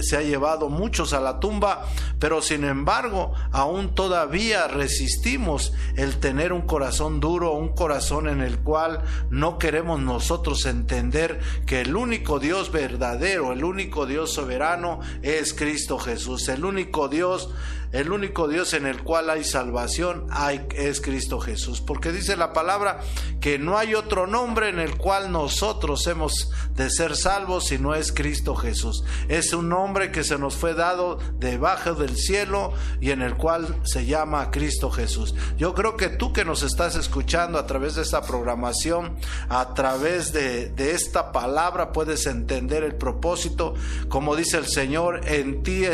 se 0.00 0.16
ha 0.16 0.22
llevado 0.22 0.68
muchos 0.68 1.12
a 1.12 1.20
la 1.20 1.40
tumba, 1.40 1.86
pero 2.18 2.42
sin 2.42 2.64
embargo 2.64 3.32
aún 3.52 3.94
todavía 3.94 4.68
resistimos 4.68 5.72
el 5.96 6.18
tener 6.18 6.52
un 6.52 6.62
corazón 6.62 7.20
duro, 7.20 7.52
un 7.52 7.74
corazón 7.74 8.28
en 8.28 8.40
el 8.40 8.58
cual 8.58 9.02
no 9.30 9.58
queremos 9.58 10.00
nosotros 10.00 10.66
entender 10.66 11.40
que 11.66 11.80
el 11.80 11.96
único 11.96 12.38
Dios 12.38 12.70
verdadero, 12.72 13.52
el 13.52 13.64
único 13.64 14.06
Dios 14.06 14.32
soberano 14.32 15.00
es 15.22 15.54
Cristo 15.54 15.98
Jesús, 15.98 16.48
el 16.48 16.64
único 16.64 17.08
Dios 17.08 17.50
el 17.94 18.10
único 18.10 18.48
Dios 18.48 18.74
en 18.74 18.86
el 18.86 19.04
cual 19.04 19.30
hay 19.30 19.44
salvación 19.44 20.26
es 20.74 21.00
Cristo 21.00 21.38
Jesús. 21.38 21.80
Porque 21.80 22.10
dice 22.10 22.36
la 22.36 22.52
palabra 22.52 22.98
que 23.40 23.56
no 23.56 23.78
hay 23.78 23.94
otro 23.94 24.26
nombre 24.26 24.68
en 24.68 24.80
el 24.80 24.96
cual 24.96 25.30
nosotros 25.30 26.04
hemos 26.08 26.50
de 26.74 26.90
ser 26.90 27.14
salvos 27.14 27.68
si 27.68 27.78
no 27.78 27.94
es 27.94 28.10
Cristo 28.10 28.56
Jesús. 28.56 29.04
Es 29.28 29.52
un 29.52 29.68
nombre 29.68 30.10
que 30.10 30.24
se 30.24 30.38
nos 30.38 30.56
fue 30.56 30.74
dado 30.74 31.18
debajo 31.38 31.94
del 31.94 32.16
cielo 32.16 32.72
y 33.00 33.12
en 33.12 33.22
el 33.22 33.36
cual 33.36 33.76
se 33.84 34.06
llama 34.06 34.50
Cristo 34.50 34.90
Jesús. 34.90 35.36
Yo 35.56 35.72
creo 35.74 35.96
que 35.96 36.08
tú 36.08 36.32
que 36.32 36.44
nos 36.44 36.64
estás 36.64 36.96
escuchando 36.96 37.60
a 37.60 37.66
través 37.66 37.94
de 37.94 38.02
esta 38.02 38.22
programación, 38.22 39.16
a 39.48 39.72
través 39.72 40.32
de, 40.32 40.70
de 40.70 40.90
esta 40.90 41.30
palabra, 41.30 41.92
puedes 41.92 42.26
entender 42.26 42.82
el 42.82 42.96
propósito. 42.96 43.74
Como 44.08 44.34
dice 44.34 44.56
el 44.56 44.66
Señor, 44.66 45.20
en 45.28 45.62
ti, 45.62 45.84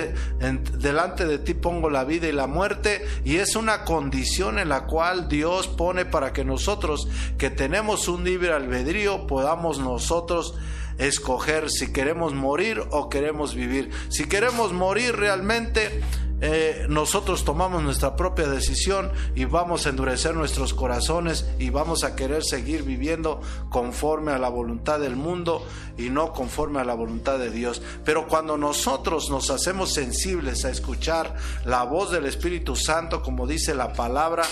en, 0.40 0.64
delante 0.78 1.26
de 1.26 1.38
ti 1.38 1.52
pongo 1.52 1.89
la 1.90 2.04
vida 2.04 2.28
y 2.28 2.32
la 2.32 2.46
muerte 2.46 3.04
y 3.24 3.36
es 3.36 3.56
una 3.56 3.84
condición 3.84 4.58
en 4.58 4.68
la 4.68 4.86
cual 4.86 5.28
Dios 5.28 5.68
pone 5.68 6.04
para 6.04 6.32
que 6.32 6.44
nosotros 6.44 7.08
que 7.38 7.50
tenemos 7.50 8.08
un 8.08 8.24
libre 8.24 8.52
albedrío 8.52 9.26
podamos 9.26 9.78
nosotros 9.78 10.54
escoger 10.98 11.70
si 11.70 11.92
queremos 11.92 12.34
morir 12.34 12.82
o 12.90 13.08
queremos 13.08 13.54
vivir. 13.54 13.90
Si 14.10 14.26
queremos 14.26 14.72
morir 14.72 15.16
realmente, 15.16 16.02
eh, 16.42 16.86
nosotros 16.88 17.44
tomamos 17.44 17.82
nuestra 17.82 18.16
propia 18.16 18.48
decisión 18.48 19.12
y 19.34 19.44
vamos 19.44 19.84
a 19.84 19.90
endurecer 19.90 20.34
nuestros 20.34 20.72
corazones 20.72 21.46
y 21.58 21.70
vamos 21.70 22.02
a 22.02 22.16
querer 22.16 22.44
seguir 22.44 22.82
viviendo 22.82 23.40
conforme 23.68 24.32
a 24.32 24.38
la 24.38 24.48
voluntad 24.48 25.00
del 25.00 25.16
mundo 25.16 25.66
y 25.98 26.08
no 26.08 26.32
conforme 26.32 26.80
a 26.80 26.84
la 26.84 26.94
voluntad 26.94 27.38
de 27.38 27.50
Dios. 27.50 27.82
Pero 28.04 28.26
cuando 28.26 28.56
nosotros 28.56 29.30
nos 29.30 29.50
hacemos 29.50 29.92
sensibles 29.92 30.64
a 30.64 30.70
escuchar 30.70 31.36
la 31.64 31.84
voz 31.84 32.10
del 32.10 32.26
Espíritu 32.26 32.74
Santo, 32.74 33.22
como 33.22 33.46
dice 33.46 33.74
la 33.74 33.92
palabra, 33.92 34.44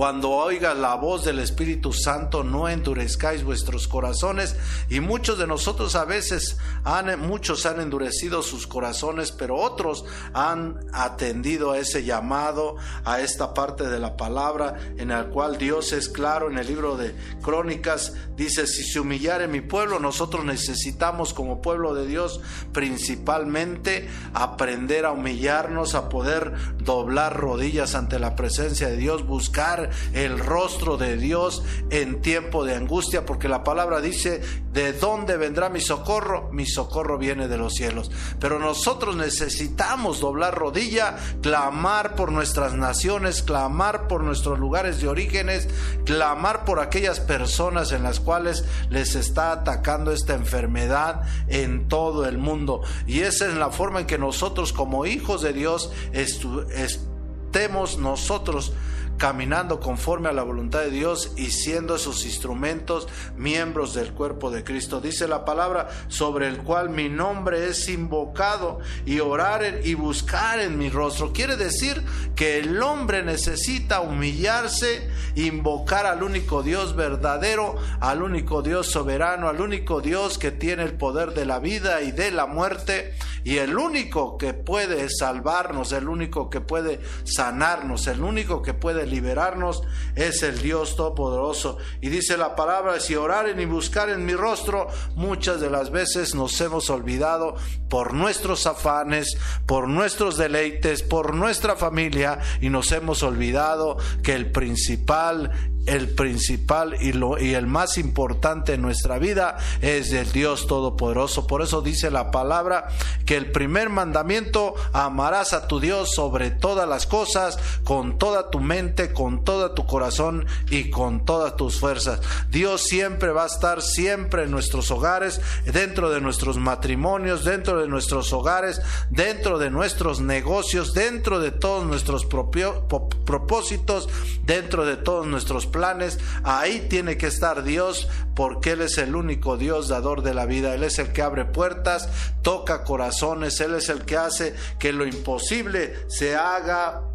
cuando 0.00 0.30
oiga 0.30 0.72
la 0.72 0.94
voz 0.94 1.26
del 1.26 1.40
Espíritu 1.40 1.92
Santo, 1.92 2.42
no 2.42 2.70
endurezcáis 2.70 3.44
vuestros 3.44 3.86
corazones. 3.86 4.56
Y 4.88 5.00
muchos 5.00 5.36
de 5.36 5.46
nosotros 5.46 5.94
a 5.94 6.06
veces 6.06 6.56
han, 6.84 7.20
muchos 7.20 7.66
han 7.66 7.82
endurecido 7.82 8.42
sus 8.42 8.66
corazones, 8.66 9.30
pero 9.30 9.56
otros 9.56 10.06
han 10.32 10.78
atendido 10.94 11.72
a 11.72 11.78
ese 11.78 12.02
llamado, 12.02 12.76
a 13.04 13.20
esta 13.20 13.52
parte 13.52 13.90
de 13.90 13.98
la 13.98 14.16
palabra, 14.16 14.78
en 14.96 15.08
la 15.08 15.24
cual 15.24 15.58
Dios 15.58 15.92
es 15.92 16.08
claro 16.08 16.50
en 16.50 16.56
el 16.56 16.66
libro 16.66 16.96
de 16.96 17.14
Crónicas, 17.42 18.14
dice, 18.36 18.66
si 18.66 18.84
se 18.84 19.00
humillare 19.00 19.48
mi 19.48 19.60
pueblo, 19.60 19.98
nosotros 19.98 20.46
necesitamos 20.46 21.34
como 21.34 21.60
pueblo 21.60 21.92
de 21.92 22.06
Dios 22.06 22.40
principalmente 22.72 24.08
aprender 24.32 25.04
a 25.04 25.12
humillarnos, 25.12 25.94
a 25.94 26.08
poder 26.08 26.54
doblar 26.78 27.36
rodillas 27.36 27.94
ante 27.94 28.18
la 28.18 28.34
presencia 28.34 28.88
de 28.88 28.96
Dios, 28.96 29.26
buscar 29.26 29.89
el 30.12 30.38
rostro 30.38 30.96
de 30.96 31.16
Dios 31.16 31.62
en 31.90 32.20
tiempo 32.20 32.64
de 32.64 32.74
angustia, 32.74 33.26
porque 33.26 33.48
la 33.48 33.64
palabra 33.64 34.00
dice, 34.00 34.40
¿de 34.72 34.92
dónde 34.92 35.36
vendrá 35.36 35.68
mi 35.68 35.80
socorro? 35.80 36.50
Mi 36.52 36.66
socorro 36.66 37.18
viene 37.18 37.48
de 37.48 37.58
los 37.58 37.74
cielos. 37.74 38.10
Pero 38.38 38.58
nosotros 38.58 39.16
necesitamos 39.16 40.20
doblar 40.20 40.54
rodilla, 40.54 41.16
clamar 41.42 42.14
por 42.14 42.32
nuestras 42.32 42.74
naciones, 42.74 43.42
clamar 43.42 44.08
por 44.08 44.22
nuestros 44.22 44.58
lugares 44.58 45.00
de 45.00 45.08
orígenes, 45.08 45.68
clamar 46.04 46.64
por 46.64 46.80
aquellas 46.80 47.20
personas 47.20 47.92
en 47.92 48.02
las 48.02 48.20
cuales 48.20 48.64
les 48.88 49.14
está 49.14 49.52
atacando 49.52 50.12
esta 50.12 50.34
enfermedad 50.34 51.22
en 51.48 51.88
todo 51.88 52.26
el 52.26 52.38
mundo. 52.38 52.82
Y 53.06 53.20
esa 53.20 53.46
es 53.46 53.54
la 53.54 53.70
forma 53.70 54.00
en 54.00 54.06
que 54.06 54.18
nosotros 54.18 54.72
como 54.72 55.06
hijos 55.06 55.42
de 55.42 55.52
Dios 55.52 55.90
estemos 56.12 57.98
nosotros 57.98 58.72
caminando 59.20 59.80
conforme 59.80 60.30
a 60.30 60.32
la 60.32 60.42
voluntad 60.42 60.80
de 60.80 60.90
Dios 60.90 61.34
y 61.36 61.50
siendo 61.50 61.94
esos 61.94 62.24
instrumentos 62.24 63.06
miembros 63.36 63.92
del 63.92 64.14
cuerpo 64.14 64.50
de 64.50 64.64
Cristo. 64.64 65.02
Dice 65.02 65.28
la 65.28 65.44
palabra 65.44 65.90
sobre 66.08 66.48
el 66.48 66.56
cual 66.56 66.88
mi 66.88 67.10
nombre 67.10 67.68
es 67.68 67.86
invocado 67.90 68.78
y 69.04 69.20
orar 69.20 69.82
y 69.84 69.92
buscar 69.92 70.58
en 70.58 70.78
mi 70.78 70.88
rostro. 70.88 71.34
Quiere 71.34 71.56
decir 71.56 72.02
que 72.40 72.58
el 72.58 72.82
hombre 72.82 73.22
necesita 73.22 74.00
humillarse, 74.00 75.10
invocar 75.34 76.06
al 76.06 76.22
único 76.22 76.62
Dios 76.62 76.96
verdadero, 76.96 77.76
al 78.00 78.22
único 78.22 78.62
Dios 78.62 78.86
soberano, 78.86 79.50
al 79.50 79.60
único 79.60 80.00
Dios 80.00 80.38
que 80.38 80.50
tiene 80.50 80.84
el 80.84 80.94
poder 80.94 81.34
de 81.34 81.44
la 81.44 81.58
vida 81.58 82.00
y 82.00 82.12
de 82.12 82.30
la 82.30 82.46
muerte 82.46 83.12
y 83.44 83.58
el 83.58 83.76
único 83.76 84.38
que 84.38 84.54
puede 84.54 85.08
salvarnos, 85.10 85.92
el 85.92 86.08
único 86.08 86.48
que 86.48 86.62
puede 86.62 87.00
sanarnos, 87.24 88.06
el 88.06 88.22
único 88.22 88.62
que 88.62 88.72
puede 88.72 89.06
liberarnos 89.06 89.82
es 90.14 90.42
el 90.42 90.62
Dios 90.62 90.96
Todopoderoso. 90.96 91.76
Y 92.00 92.08
dice 92.08 92.38
la 92.38 92.56
palabra, 92.56 93.00
si 93.00 93.16
oraren 93.16 93.60
y 93.60 93.66
buscar 93.66 94.08
en 94.08 94.24
mi 94.24 94.34
rostro, 94.34 94.88
muchas 95.14 95.60
de 95.60 95.68
las 95.68 95.90
veces 95.90 96.34
nos 96.34 96.58
hemos 96.60 96.88
olvidado 96.88 97.56
por 97.90 98.14
nuestros 98.14 98.66
afanes, 98.66 99.36
por 99.66 99.88
nuestros 99.88 100.36
deleites, 100.36 101.02
por 101.02 101.34
nuestra 101.34 101.76
familia 101.76 102.29
y 102.60 102.68
nos 102.68 102.92
hemos 102.92 103.22
olvidado 103.22 103.96
que 104.22 104.34
el 104.34 104.50
principal 104.50 105.50
el 105.86 106.08
principal 106.08 106.96
y, 107.00 107.12
lo, 107.12 107.38
y 107.38 107.54
el 107.54 107.66
más 107.66 107.98
importante 107.98 108.74
en 108.74 108.82
nuestra 108.82 109.18
vida 109.18 109.56
es 109.80 110.12
el 110.12 110.30
Dios 110.32 110.66
Todopoderoso. 110.66 111.46
Por 111.46 111.62
eso 111.62 111.82
dice 111.82 112.10
la 112.10 112.30
palabra 112.30 112.88
que 113.26 113.36
el 113.36 113.50
primer 113.50 113.88
mandamiento, 113.88 114.74
amarás 114.92 115.52
a 115.52 115.66
tu 115.66 115.80
Dios 115.80 116.10
sobre 116.14 116.50
todas 116.50 116.88
las 116.88 117.06
cosas, 117.06 117.58
con 117.84 118.18
toda 118.18 118.50
tu 118.50 118.60
mente, 118.60 119.12
con 119.12 119.44
todo 119.44 119.72
tu 119.72 119.86
corazón 119.86 120.46
y 120.70 120.90
con 120.90 121.24
todas 121.24 121.56
tus 121.56 121.80
fuerzas. 121.80 122.20
Dios 122.50 122.82
siempre 122.82 123.30
va 123.30 123.44
a 123.44 123.46
estar 123.46 123.82
siempre 123.82 124.44
en 124.44 124.50
nuestros 124.50 124.90
hogares, 124.90 125.40
dentro 125.64 126.10
de 126.10 126.20
nuestros 126.20 126.58
matrimonios, 126.58 127.44
dentro 127.44 127.80
de 127.80 127.88
nuestros 127.88 128.32
hogares, 128.32 128.80
dentro 129.10 129.58
de 129.58 129.70
nuestros 129.70 130.20
negocios, 130.20 130.92
dentro 130.92 131.40
de 131.40 131.50
todos 131.50 131.86
nuestros 131.86 132.26
propósitos, 132.26 134.08
dentro 134.44 134.84
de 134.84 134.96
todos 134.96 135.26
nuestros 135.26 135.66
planes, 135.70 136.18
ahí 136.42 136.86
tiene 136.88 137.16
que 137.16 137.26
estar 137.26 137.62
Dios 137.62 138.08
porque 138.34 138.72
Él 138.72 138.82
es 138.82 138.98
el 138.98 139.14
único 139.14 139.56
Dios 139.56 139.88
dador 139.88 140.22
de 140.22 140.34
la 140.34 140.46
vida, 140.46 140.74
Él 140.74 140.84
es 140.84 140.98
el 140.98 141.12
que 141.12 141.22
abre 141.22 141.44
puertas, 141.44 142.08
toca 142.42 142.84
corazones, 142.84 143.60
Él 143.60 143.74
es 143.74 143.88
el 143.88 144.04
que 144.04 144.16
hace 144.16 144.54
que 144.78 144.92
lo 144.92 145.06
imposible 145.06 145.94
se 146.08 146.36
haga 146.36 147.09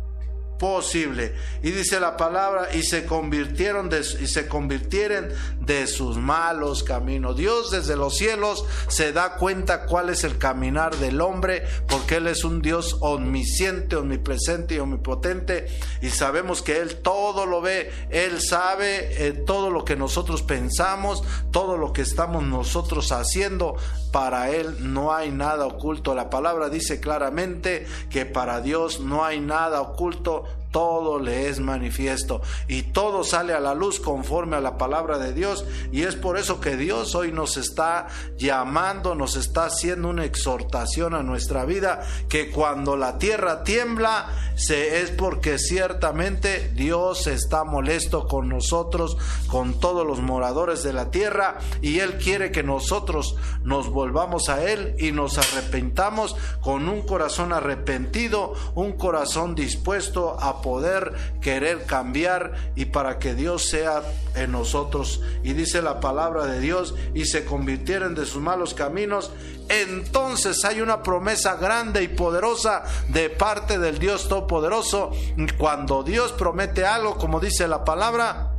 posible. 0.57 1.35
Y 1.61 1.71
dice 1.71 1.99
la 1.99 2.17
palabra, 2.17 2.69
y 2.73 2.83
se 2.83 3.05
convirtieron 3.05 3.89
de, 3.89 3.99
y 3.99 4.27
se 4.27 4.47
convirtieren 4.47 5.29
de 5.59 5.87
sus 5.87 6.17
malos 6.17 6.83
caminos. 6.83 7.37
Dios 7.37 7.71
desde 7.71 7.95
los 7.95 8.15
cielos 8.15 8.65
se 8.87 9.11
da 9.11 9.35
cuenta 9.35 9.85
cuál 9.85 10.09
es 10.09 10.23
el 10.23 10.37
caminar 10.37 10.95
del 10.97 11.21
hombre, 11.21 11.63
porque 11.87 12.15
Él 12.15 12.27
es 12.27 12.43
un 12.43 12.61
Dios 12.61 12.97
omnisciente, 13.01 13.95
omnipresente 13.95 14.75
y 14.75 14.79
omnipotente, 14.79 15.67
y 16.01 16.09
sabemos 16.09 16.61
que 16.61 16.79
Él 16.79 16.97
todo 16.97 17.45
lo 17.45 17.61
ve, 17.61 17.91
Él 18.09 18.41
sabe 18.41 19.27
eh, 19.27 19.33
todo 19.33 19.69
lo 19.69 19.85
que 19.85 19.95
nosotros 19.95 20.41
pensamos, 20.41 21.23
todo 21.51 21.77
lo 21.77 21.93
que 21.93 22.01
estamos 22.01 22.43
nosotros 22.43 23.11
haciendo, 23.11 23.75
para 24.11 24.49
Él 24.49 24.77
no 24.79 25.13
hay 25.13 25.31
nada 25.31 25.65
oculto. 25.65 26.15
La 26.15 26.29
palabra 26.29 26.69
dice 26.69 27.01
claramente 27.01 27.85
que 28.09 28.25
para 28.25 28.61
Dios 28.61 29.01
no 29.01 29.25
hay 29.25 29.41
nada 29.41 29.81
oculto 29.81 30.44
todo 30.75 31.19
le 31.19 31.47
es 31.47 31.61
manifiesto 31.61 32.41
y 32.67 32.81
todo 32.81 33.23
sale 33.23 33.53
a 33.53 33.61
la 33.61 33.73
luz 33.73 34.01
conforme 34.01 34.57
a 34.57 34.59
la 34.59 34.77
palabra 34.77 35.17
de 35.17 35.31
Dios. 35.31 35.63
Y 35.93 36.01
es 36.01 36.17
por 36.17 36.37
eso 36.37 36.59
que 36.59 36.75
Dios 36.75 37.15
hoy 37.15 37.31
nos 37.31 37.55
está 37.55 38.07
llamando, 38.37 39.15
nos 39.15 39.37
está 39.37 39.67
haciendo 39.67 40.09
una 40.09 40.25
exhortación 40.25 41.13
a 41.13 41.23
nuestra 41.23 41.63
vida 41.63 42.05
que 42.27 42.51
cuando 42.51 42.97
la 42.97 43.17
tierra 43.19 43.63
tiembla 43.63 44.27
se, 44.55 45.01
es 45.01 45.11
porque 45.11 45.59
ciertamente 45.59 46.69
Dios 46.75 47.27
está 47.27 47.63
molesto 47.63 48.27
con 48.27 48.49
nosotros, 48.49 49.17
con 49.47 49.79
todos 49.79 50.05
los 50.05 50.19
moradores 50.19 50.83
de 50.83 50.91
la 50.91 51.09
tierra 51.09 51.57
y 51.81 51.99
Él 51.99 52.17
quiere 52.17 52.51
que 52.51 52.63
nosotros 52.63 53.37
nos 53.63 53.89
volvamos 53.89 54.49
a 54.49 54.69
Él 54.69 54.97
y 54.99 55.13
nos 55.13 55.37
arrepentamos 55.37 56.35
con 56.59 56.89
un 56.89 57.03
corazón 57.03 57.53
arrepentido, 57.53 58.55
un 58.73 58.97
corazón 58.97 59.55
dispuesto 59.55 60.37
a 60.37 60.64
poder 60.65 61.13
querer 61.41 61.85
cambiar 61.85 62.55
y 62.75 62.85
para 62.85 63.19
que 63.19 63.35
Dios 63.35 63.69
sea 63.69 64.01
en 64.33 64.51
nosotros. 64.51 65.21
Y 65.43 65.53
dice 65.53 65.83
la 65.83 65.99
palabra 65.99 66.47
de 66.47 66.59
Dios, 66.59 66.95
y 67.13 67.25
se 67.25 67.45
convirtieren 67.45 68.15
de 68.15 68.25
sus 68.25 68.41
malos 68.41 68.73
caminos, 68.73 69.31
entonces 69.69 70.65
hay 70.65 70.81
una 70.81 71.03
promesa 71.03 71.57
grande 71.57 72.01
y 72.01 72.07
poderosa 72.07 72.83
de 73.09 73.29
parte 73.29 73.77
del 73.77 73.99
Dios 73.99 74.27
Todopoderoso. 74.27 75.11
Cuando 75.59 76.01
Dios 76.01 76.31
promete 76.31 76.83
algo, 76.83 77.15
como 77.19 77.39
dice 77.39 77.67
la 77.67 77.85
palabra, 77.85 78.54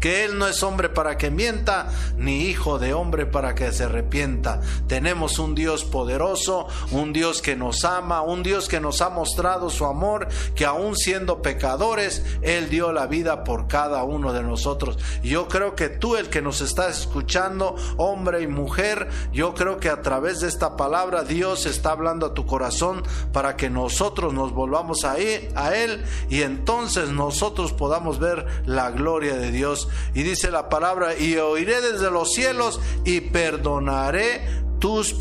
que 0.00 0.24
Él 0.24 0.38
no 0.38 0.48
es 0.48 0.62
hombre 0.62 0.88
para 0.88 1.16
que 1.16 1.30
mienta, 1.30 1.88
ni 2.16 2.44
hijo 2.44 2.78
de 2.78 2.94
hombre 2.94 3.26
para 3.26 3.54
que 3.54 3.70
se 3.72 3.84
arrepienta. 3.84 4.60
Tenemos 4.86 5.38
un 5.38 5.54
Dios 5.54 5.84
poderoso, 5.84 6.66
un 6.90 7.12
Dios 7.12 7.42
que 7.42 7.54
nos 7.54 7.84
ama, 7.84 8.22
un 8.22 8.42
Dios 8.42 8.68
que 8.68 8.80
nos 8.80 9.02
ha 9.02 9.10
mostrado 9.10 9.70
su 9.70 9.84
amor, 9.84 10.28
que 10.54 10.64
aún 10.64 10.96
siendo 10.96 11.42
pecadores, 11.42 12.24
Él 12.42 12.70
dio 12.70 12.92
la 12.92 13.06
vida 13.06 13.44
por 13.44 13.68
cada 13.68 14.02
uno 14.04 14.32
de 14.32 14.42
nosotros. 14.42 14.98
Yo 15.22 15.48
creo 15.48 15.74
que 15.74 15.88
tú, 15.88 16.16
el 16.16 16.30
que 16.30 16.42
nos 16.42 16.60
estás 16.62 17.00
escuchando, 17.00 17.76
hombre 17.96 18.42
y 18.42 18.46
mujer, 18.46 19.08
yo 19.32 19.54
creo 19.54 19.78
que 19.78 19.90
a 19.90 20.02
través 20.02 20.40
de 20.40 20.48
esta 20.48 20.76
palabra 20.76 21.24
Dios 21.24 21.66
está 21.66 21.92
hablando 21.92 22.26
a 22.26 22.34
tu 22.34 22.46
corazón 22.46 23.02
para 23.32 23.56
que 23.56 23.68
nosotros 23.68 24.32
nos 24.32 24.52
volvamos 24.52 25.04
a 25.04 25.18
Él 25.18 26.04
y 26.28 26.42
entonces 26.42 27.10
nosotros 27.10 27.72
podamos 27.72 28.18
ver 28.18 28.46
la 28.64 28.90
gloria 28.90 29.36
de 29.36 29.50
Dios 29.50 29.89
y 30.14 30.22
dice 30.22 30.50
la 30.50 30.68
palabra, 30.68 31.16
y 31.18 31.36
oiré 31.36 31.80
desde 31.80 32.10
los 32.10 32.32
cielos 32.32 32.80
y 33.04 33.20
perdonaré 33.20 34.69
tus 34.80 35.14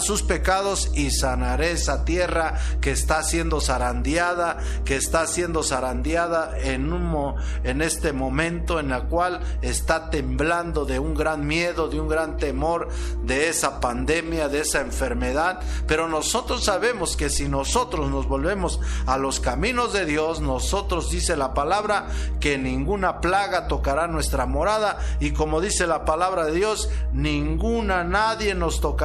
sus 0.00 0.22
pecados 0.22 0.90
y 0.94 1.10
sanaré 1.12 1.70
esa 1.70 2.04
tierra 2.04 2.58
que 2.80 2.90
está 2.90 3.22
siendo 3.22 3.60
zarandeada, 3.60 4.58
que 4.84 4.96
está 4.96 5.26
siendo 5.26 5.62
zarandeada 5.62 6.58
en, 6.58 6.92
un, 6.92 7.34
en 7.62 7.80
este 7.80 8.12
momento 8.12 8.80
en 8.80 8.90
el 8.90 9.04
cual 9.04 9.40
está 9.62 10.10
temblando 10.10 10.84
de 10.84 10.98
un 10.98 11.14
gran 11.14 11.46
miedo, 11.46 11.88
de 11.88 12.00
un 12.00 12.08
gran 12.08 12.36
temor 12.36 12.88
de 13.22 13.48
esa 13.48 13.80
pandemia, 13.80 14.48
de 14.48 14.60
esa 14.60 14.80
enfermedad. 14.80 15.60
Pero 15.86 16.08
nosotros 16.08 16.64
sabemos 16.64 17.16
que 17.16 17.30
si 17.30 17.48
nosotros 17.48 18.10
nos 18.10 18.26
volvemos 18.26 18.80
a 19.06 19.16
los 19.16 19.38
caminos 19.38 19.92
de 19.92 20.06
Dios, 20.06 20.40
nosotros 20.40 21.10
dice 21.10 21.36
la 21.36 21.54
palabra 21.54 22.08
que 22.40 22.58
ninguna 22.58 23.20
plaga 23.20 23.68
tocará 23.68 24.08
nuestra 24.08 24.46
morada 24.46 24.98
y 25.20 25.30
como 25.32 25.60
dice 25.60 25.86
la 25.86 26.04
palabra 26.04 26.46
de 26.46 26.52
Dios, 26.52 26.90
ninguna, 27.12 28.02
nadie 28.02 28.56
nos 28.56 28.80
tocará 28.80 29.03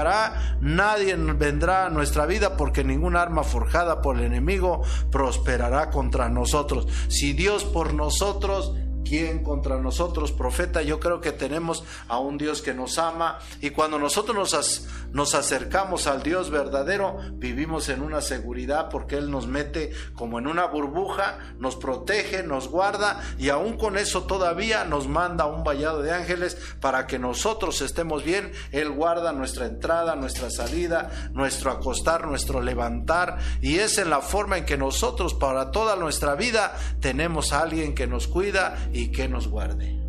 nadie 0.62 1.15
vendrá 1.15 1.86
a 1.86 1.89
nuestra 1.89 2.25
vida 2.25 2.58
porque 2.58 2.84
ningún 2.84 3.15
arma 3.15 3.44
forjada 3.44 4.01
por 4.01 4.18
el 4.18 4.25
enemigo 4.25 4.82
prosperará 5.12 5.89
contra 5.89 6.29
nosotros. 6.29 6.88
Si 7.08 7.34
Dios 7.34 7.63
por 7.63 7.94
nosotros, 7.94 8.74
¿Quién 9.10 9.44
contra 9.44 9.78
nosotros, 9.78 10.32
profeta? 10.32 10.84
Yo 10.84 11.00
creo 11.00 11.20
que 11.20 11.32
tenemos 11.32 11.84
a 12.08 12.20
un 12.20 12.38
Dios 12.38 12.62
que 12.62 12.75
nos 12.75 13.00
ama 13.00 13.39
y 13.60 13.72
cuando 13.72 13.98
nosotros 13.98 14.38
nos, 14.38 14.88
nos 15.13 15.34
acercamos 15.34 16.06
al 16.06 16.22
Dios 16.22 16.51
verdadero, 16.51 17.18
vivimos 17.32 17.89
en 17.89 18.04
una 18.04 18.22
seguridad 18.22 18.89
porque 18.92 19.18
Él 19.18 19.32
nos 19.32 19.48
mete 19.48 19.94
como 20.13 20.38
en 20.38 20.46
una 20.46 20.68
burbuja, 20.68 21.39
nos 21.58 21.75
protege, 21.75 22.44
nos 22.44 22.68
guarda 22.68 23.20
y 23.39 23.50
aún 23.50 23.78
con 23.78 23.98
eso 23.98 24.25
todavía 24.25 24.84
nos 24.84 25.08
manda 25.08 25.48
un 25.48 25.63
vallado 25.63 26.04
de 26.04 26.12
ángeles 26.12 26.56
para 26.80 27.08
que 27.08 27.18
nosotros 27.18 27.82
estemos 27.82 28.24
bien. 28.24 28.51
Él 28.72 28.92
guarda 28.92 29.34
nuestra 29.34 29.66
entrada, 29.66 30.16
nuestra 30.18 30.51
salida, 30.51 31.32
nuestro 31.34 31.72
acostar, 31.72 32.28
nuestro 32.28 32.62
levantar 32.62 33.39
y 33.60 33.80
es 33.80 33.98
en 33.98 34.12
la 34.12 34.22
forma 34.22 34.60
en 34.60 34.66
que 34.66 34.78
nosotros 34.78 35.34
para 35.34 35.72
toda 35.72 35.96
nuestra 35.96 36.36
vida 36.36 36.78
tenemos 37.00 37.54
a 37.54 37.62
alguien 37.62 37.96
que 37.96 38.06
nos 38.06 38.28
cuida 38.28 38.78
que 39.08 39.27
nos 39.27 39.48
guarde. 39.48 40.00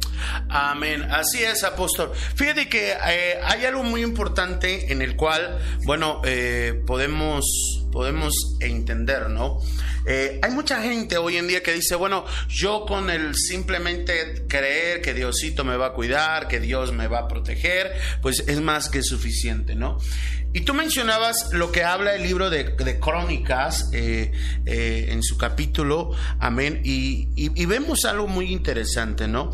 Amén. 0.49 1.03
Así 1.11 1.43
es, 1.43 1.65
apóstol. 1.65 2.13
Fíjate 2.35 2.69
que 2.69 2.93
eh, 2.93 3.41
hay 3.43 3.65
algo 3.65 3.83
muy 3.83 4.03
importante 4.03 4.93
en 4.93 5.03
el 5.03 5.17
cual, 5.17 5.59
bueno, 5.85 6.21
eh, 6.25 6.83
podemos, 6.87 7.45
podemos 7.91 8.57
entender, 8.61 9.29
¿no? 9.31 9.61
Eh, 10.07 10.41
hay 10.43 10.51
mucha 10.53 10.83
gente 10.83 11.19
hoy 11.19 11.37
en 11.37 11.47
día 11.47 11.63
que 11.63 11.73
dice, 11.73 11.95
bueno, 11.95 12.25
yo 12.49 12.85
con 12.87 13.11
el 13.11 13.35
simplemente 13.35 14.45
creer 14.49 15.03
que 15.03 15.15
Diosito 15.15 15.65
me 15.65 15.77
va 15.77 15.87
a 15.87 15.93
cuidar, 15.93 16.49
que 16.49 16.61
Dios 16.61 16.93
me 16.93 17.07
va 17.07 17.21
a 17.21 17.29
proteger, 17.29 17.93
pues 18.23 18.45
es 18.47 18.61
más 18.61 18.89
que 18.89 19.03
suficiente, 19.03 19.75
¿no? 19.75 19.99
Y 20.53 20.63
tú 20.63 20.75
mencionabas 20.75 21.53
lo 21.53 21.71
que 21.71 21.85
habla 21.85 22.17
el 22.17 22.25
libro 22.25 22.51
de, 22.51 22.75
Crónicas 22.99 23.89
eh, 23.93 24.33
eh, 24.67 25.07
en 25.11 25.23
su 25.23 25.39
capítulo, 25.39 26.11
amén, 26.41 26.81
y, 26.83 27.29
vemos 27.67 28.05
algo 28.05 28.27
muy 28.27 28.51
interesante, 28.51 29.29
¿no? 29.29 29.53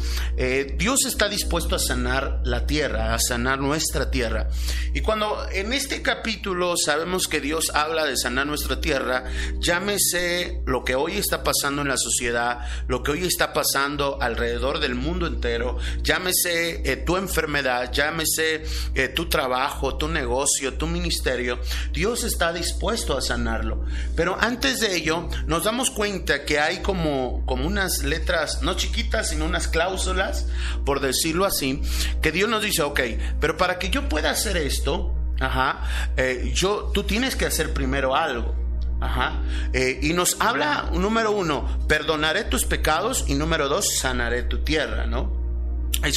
Dios 0.79 1.05
está 1.05 1.29
dispuesto 1.29 1.77
a 1.77 1.79
sanar 1.79 2.41
la 2.45 2.67
tierra, 2.67 3.13
a 3.13 3.19
sanar 3.19 3.59
nuestra 3.59 4.11
tierra. 4.11 4.49
Y 4.95 5.03
cuando 5.03 5.47
en 5.53 5.75
este 5.75 6.01
capítulo 6.01 6.77
sabemos 6.79 7.29
que 7.29 7.43
Dios 7.43 7.71
habla 7.75 8.07
de 8.07 8.17
sanar 8.27 8.47
nuestra 8.49 8.81
tierra, 8.81 9.25
llámese 9.61 10.61
lo 10.67 10.85
que 10.85 10.97
hoy 10.97 11.17
está 11.17 11.45
pasando 11.45 11.83
en 11.83 11.89
la 11.89 11.97
sociedad, 11.97 12.59
lo 12.89 13.05
que 13.05 13.13
hoy 13.13 13.25
está 13.25 13.53
pasando 13.53 14.21
alrededor 14.21 14.81
del 14.81 14.97
mundo 14.97 15.29
entero, 15.29 15.79
llámese 16.03 16.83
eh, 16.91 16.97
tu 16.97 17.17
enfermedad, 17.17 17.93
llámese 17.93 18.65
eh, 18.97 19.09
tu 19.09 19.29
trabajo, 19.29 19.97
tu 19.97 20.09
negocio, 20.09 20.75
tu 20.75 20.89
ministerio, 20.89 21.61
Dios 21.93 22.25
está 22.25 22.53
dispuesto 22.53 23.17
a 23.17 23.23
sanarlo. 23.23 23.85
Pero 24.17 24.37
antes 24.41 24.81
de 24.81 24.97
ello, 24.97 25.29
nos 25.47 25.63
damos 25.63 25.91
cuenta 25.91 26.45
que 26.45 26.59
hay 26.59 26.83
como, 26.83 27.45
como 27.47 27.65
unas 27.65 28.03
letras, 28.03 28.61
no 28.63 28.75
chiquitas, 28.75 29.29
sino 29.29 29.45
unas 29.45 29.69
cláusulas, 29.69 30.47
por 30.85 30.99
decirlo 30.99 31.45
así, 31.45 31.81
que 32.21 32.33
Dios 32.33 32.51
nos 32.51 32.65
dice, 32.65 32.83
ok, 32.83 33.01
pero 33.41 33.57
para 33.57 33.79
que 33.79 33.89
yo 33.89 34.09
pueda 34.09 34.31
hacer 34.31 34.57
esto, 34.57 35.16
Ajá, 35.41 35.83
eh, 36.17 36.51
yo, 36.55 36.91
tú 36.95 37.05
tienes 37.05 37.37
que 37.37 37.47
hacer 37.47 37.75
primero 37.75 38.17
algo. 38.17 38.55
Ajá. 39.01 39.43
Eh, 39.73 40.01
y 40.03 40.15
nos 40.15 40.41
habla, 40.41 40.91
número 40.93 41.33
uno, 41.33 41.69
perdonaré 41.87 42.45
tus 42.45 42.65
pecados 42.65 43.25
y 43.29 43.35
número 43.35 43.69
dos, 43.69 43.99
sanaré 43.99 44.43
tu 44.43 44.65
tierra, 44.65 45.07
¿no? 45.07 45.47